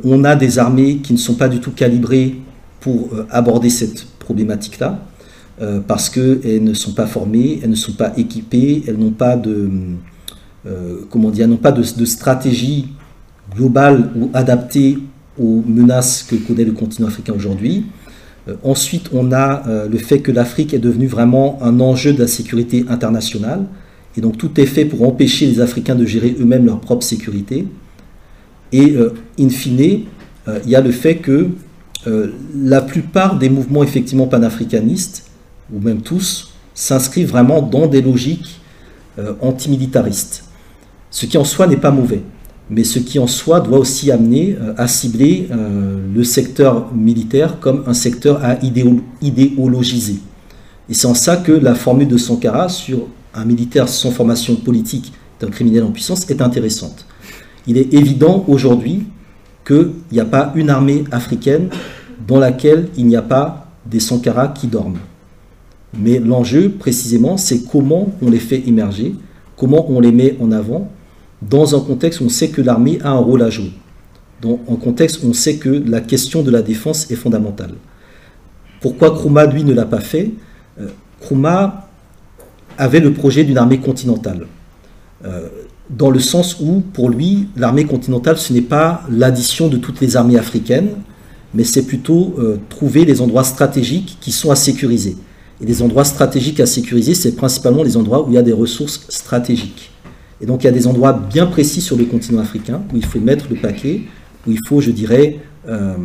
[0.03, 2.35] on a des armées qui ne sont pas du tout calibrées
[2.79, 4.99] pour aborder cette problématique-là,
[5.87, 9.69] parce qu'elles ne sont pas formées, elles ne sont pas équipées, elles n'ont pas de
[10.67, 12.87] euh, comment dire, non pas de, stratégie
[13.55, 14.97] globale ou adaptée
[15.39, 17.85] aux menaces que connaît le continent africain aujourd'hui.
[18.47, 22.19] Euh, ensuite, on a euh, le fait que l'Afrique est devenue vraiment un enjeu de
[22.19, 23.65] la sécurité internationale.
[24.17, 27.67] Et donc tout est fait pour empêcher les Africains de gérer eux-mêmes leur propre sécurité.
[28.71, 28.95] Et
[29.39, 30.05] in fine,
[30.47, 31.49] il y a le fait que
[32.05, 35.29] la plupart des mouvements effectivement panafricanistes,
[35.73, 38.59] ou même tous, s'inscrivent vraiment dans des logiques
[39.41, 40.43] antimilitaristes.
[41.09, 42.21] Ce qui en soi n'est pas mauvais,
[42.69, 47.59] mais ce qui en soi doit aussi amener euh, à cibler euh, le secteur militaire
[47.59, 50.17] comme un secteur à idéologiser.
[50.89, 55.13] Et c'est en ça que la formule de Sankara sur un militaire sans formation politique
[55.39, 57.05] d'un criminel en puissance est intéressante.
[57.67, 59.03] Il est évident aujourd'hui
[59.65, 61.69] qu'il n'y a pas une armée africaine
[62.27, 64.99] dans laquelle il n'y a pas des Sankara qui dorment.
[65.97, 69.15] Mais l'enjeu, précisément, c'est comment on les fait émerger,
[69.55, 70.91] comment on les met en avant,
[71.41, 73.71] dans un contexte où on sait que l'armée a un rôle à jouer,
[74.41, 77.75] dans un contexte où on sait que la question de la défense est fondamentale.
[78.81, 80.31] Pourquoi Kruma, lui, ne l'a pas fait?
[80.79, 80.87] Euh,
[81.21, 81.87] Kruma
[82.77, 84.47] avait le projet d'une armée continentale,
[85.23, 85.47] euh,
[85.89, 90.15] dans le sens où, pour lui, l'armée continentale, ce n'est pas l'addition de toutes les
[90.15, 90.89] armées africaines,
[91.53, 95.15] mais c'est plutôt euh, trouver les endroits stratégiques qui sont à sécuriser.
[95.61, 98.53] Et les endroits stratégiques à sécuriser, c'est principalement les endroits où il y a des
[98.53, 99.91] ressources stratégiques.
[100.41, 103.05] Et donc il y a des endroits bien précis sur le continent africain où il
[103.05, 104.01] faut mettre le paquet,
[104.45, 105.95] où il faut, je dirais, euh,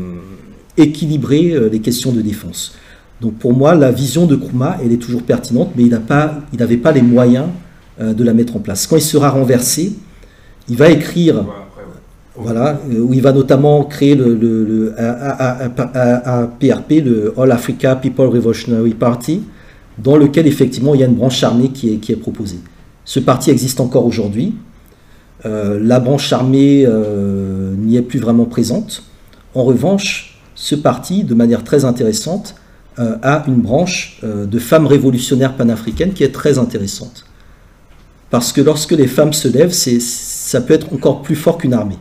[0.77, 2.75] équilibrer euh, les questions de défense.
[3.21, 6.93] Donc pour moi, la vision de Kruma, elle est toujours pertinente, mais il n'avait pas,
[6.93, 7.47] les moyens
[8.01, 8.87] de la mettre en place.
[8.87, 9.93] Quand il sera renversé,
[10.69, 11.45] il va écrire,
[12.35, 19.43] voilà, où il va notamment créer le, le, APRP, le All Africa People Revolutionary Party,
[19.99, 22.61] dans lequel effectivement il y a une branche armée qui est proposée.
[23.05, 24.55] Ce parti existe encore aujourd'hui.
[25.47, 29.03] Euh, la branche armée euh, n'y est plus vraiment présente.
[29.55, 32.55] En revanche, ce parti, de manière très intéressante,
[32.99, 37.25] euh, a une branche de femmes révolutionnaires panafricaines qui est très intéressante.
[38.31, 41.99] Parce que lorsque les femmes se lèvent, ça peut être encore plus fort qu'une armée.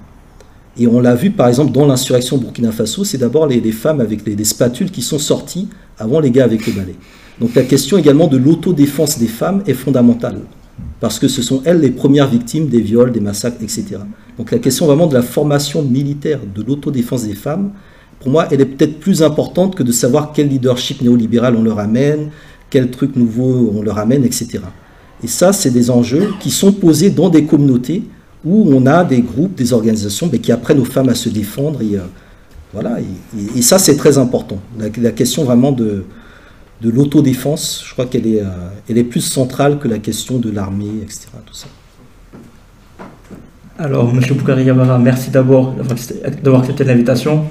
[0.77, 4.25] Et on l'a vu par exemple dans l'insurrection Burkina Faso, c'est d'abord les, femmes avec
[4.25, 6.95] les, spatules qui sont sorties avant les gars avec les balais.
[7.41, 10.41] Donc la question également de l'autodéfense des femmes est fondamentale
[10.99, 13.97] parce que ce sont elles les premières victimes des viols, des massacres, etc.
[14.37, 17.71] Donc la question vraiment de la formation militaire, de l'autodéfense des femmes,
[18.19, 21.79] pour moi, elle est peut-être plus importante que de savoir quel leadership néolibéral on leur
[21.79, 22.31] amène,
[22.69, 24.59] quel truc nouveau on leur amène, etc.
[25.23, 28.03] Et ça, c'est des enjeux qui sont posés dans des communautés
[28.45, 31.81] où on a des groupes, des organisations mais qui apprennent aux femmes à se défendre.
[31.81, 32.01] Et, euh,
[32.73, 32.97] voilà,
[33.55, 34.59] et, ça, c'est très important.
[34.77, 36.05] la question vraiment de,
[36.81, 41.01] de l'autodéfense, je crois qu'elle est, euh, est plus centrale que la question de l'armée,
[41.01, 41.27] etc.
[41.45, 41.67] Tout ça.
[43.77, 44.21] Alors, M.
[44.37, 45.73] Boukari Yamara, merci d'abord
[46.43, 47.45] d'avoir accepté l'invitation.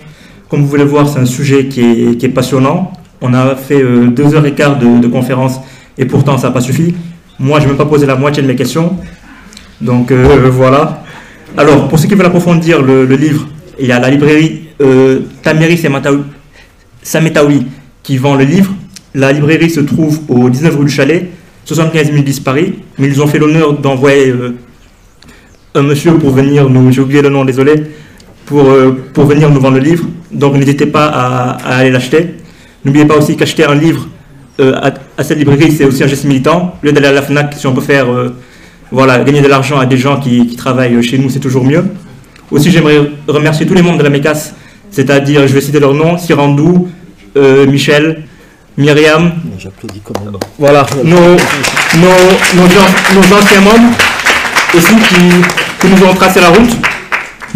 [0.49, 2.93] Comme vous voulez voir, c'est un sujet qui est, qui est, passionnant.
[3.21, 5.61] On a fait euh, deux heures et quart de, conférence
[5.97, 6.95] et pourtant ça n'a pas suffi.
[7.39, 8.97] Moi, je n'ai même pas posé la moitié de mes questions.
[9.81, 11.05] Donc euh, voilà.
[11.57, 13.47] Alors, pour ceux qui veulent approfondir le, livre,
[13.79, 15.79] il y a la librairie euh, Tamiri
[17.03, 17.67] Sametaoui
[18.03, 18.73] qui vend le livre.
[19.15, 21.31] La librairie se trouve au 19 rue du Chalet,
[21.65, 22.75] 75 010 Paris.
[22.99, 24.57] Mais ils ont fait l'honneur d'envoyer euh,
[25.75, 27.75] un monsieur pour venir nous, j'ai oublié le nom, désolé,
[28.47, 30.05] pour, euh, pour venir nous vendre le livre.
[30.33, 32.35] Donc n'hésitez pas à, aller l'acheter.
[32.85, 34.09] N'oubliez pas aussi qu'acheter un livre
[35.19, 36.75] à, cette librairie, c'est aussi un geste militant.
[36.83, 38.07] Au lieu d'aller à la FNAC, si on peut faire
[38.91, 41.85] voilà, gagner de l'argent à des gens qui, qui travaillent chez nous, c'est toujours mieux.
[42.51, 44.55] Aussi, j'aimerais remercier tous les membres de la MECAS,
[44.91, 46.89] c'est-à-dire, je vais citer leurs noms, Sirandou,
[47.67, 48.25] Michel,
[48.79, 49.33] Myriam.
[49.59, 50.35] J'applaudis quand même.
[50.57, 51.37] Voilà, nos,
[51.97, 52.15] nos,
[52.55, 53.97] nos, anciens membres
[54.73, 56.71] aussi qui, nous ont tracé la route.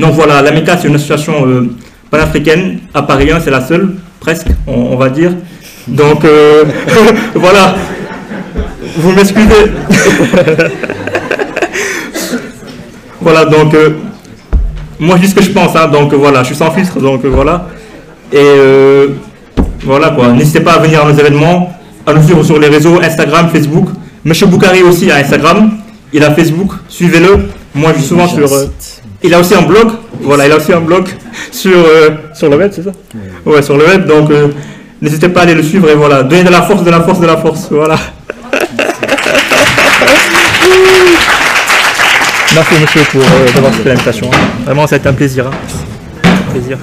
[0.01, 1.71] Donc voilà, la MECA, c'est une association euh,
[2.11, 5.33] panafricaine, à Paris 1, c'est la seule, presque, on, va dire.
[5.89, 6.65] Donc euh,
[7.35, 7.75] voilà,
[8.97, 9.49] vous m'excusez.
[13.21, 13.91] voilà, donc euh,
[14.99, 17.25] moi je dis ce que je pense, hein, donc voilà, je suis sans filtre, donc
[17.25, 17.69] voilà.
[18.33, 19.09] Et
[19.85, 20.29] voilà quoi.
[20.29, 21.73] N'hésitez pas à venir à nos événements,
[22.07, 23.89] à nous suivre sur les réseaux Instagram, Facebook.
[24.25, 25.79] Monsieur Boukari aussi a Instagram.
[26.13, 26.73] Il a Facebook.
[26.89, 27.49] Suivez-le.
[27.75, 28.53] Moi, je suis souvent sur.
[28.53, 28.67] Euh,
[29.23, 29.89] il a aussi un blog.
[30.21, 31.09] Voilà, il a aussi un blog
[31.51, 32.93] sur, euh, sur le web, c'est ça?
[33.45, 33.63] Ouais.
[33.63, 34.07] sur le web.
[34.07, 34.49] Donc, euh,
[35.03, 36.23] n'hésitez pas à aller le suivre et voilà.
[36.23, 37.69] Donnez de la force, de la force, de la force.
[37.71, 37.97] Voilà.
[42.55, 43.23] Merci monsieur pour
[43.55, 44.31] d'avoir fait l'invitation.
[44.65, 45.47] Vraiment, ça a été un plaisir.
[45.47, 45.51] Hein.
[46.25, 46.79] Un plaisir.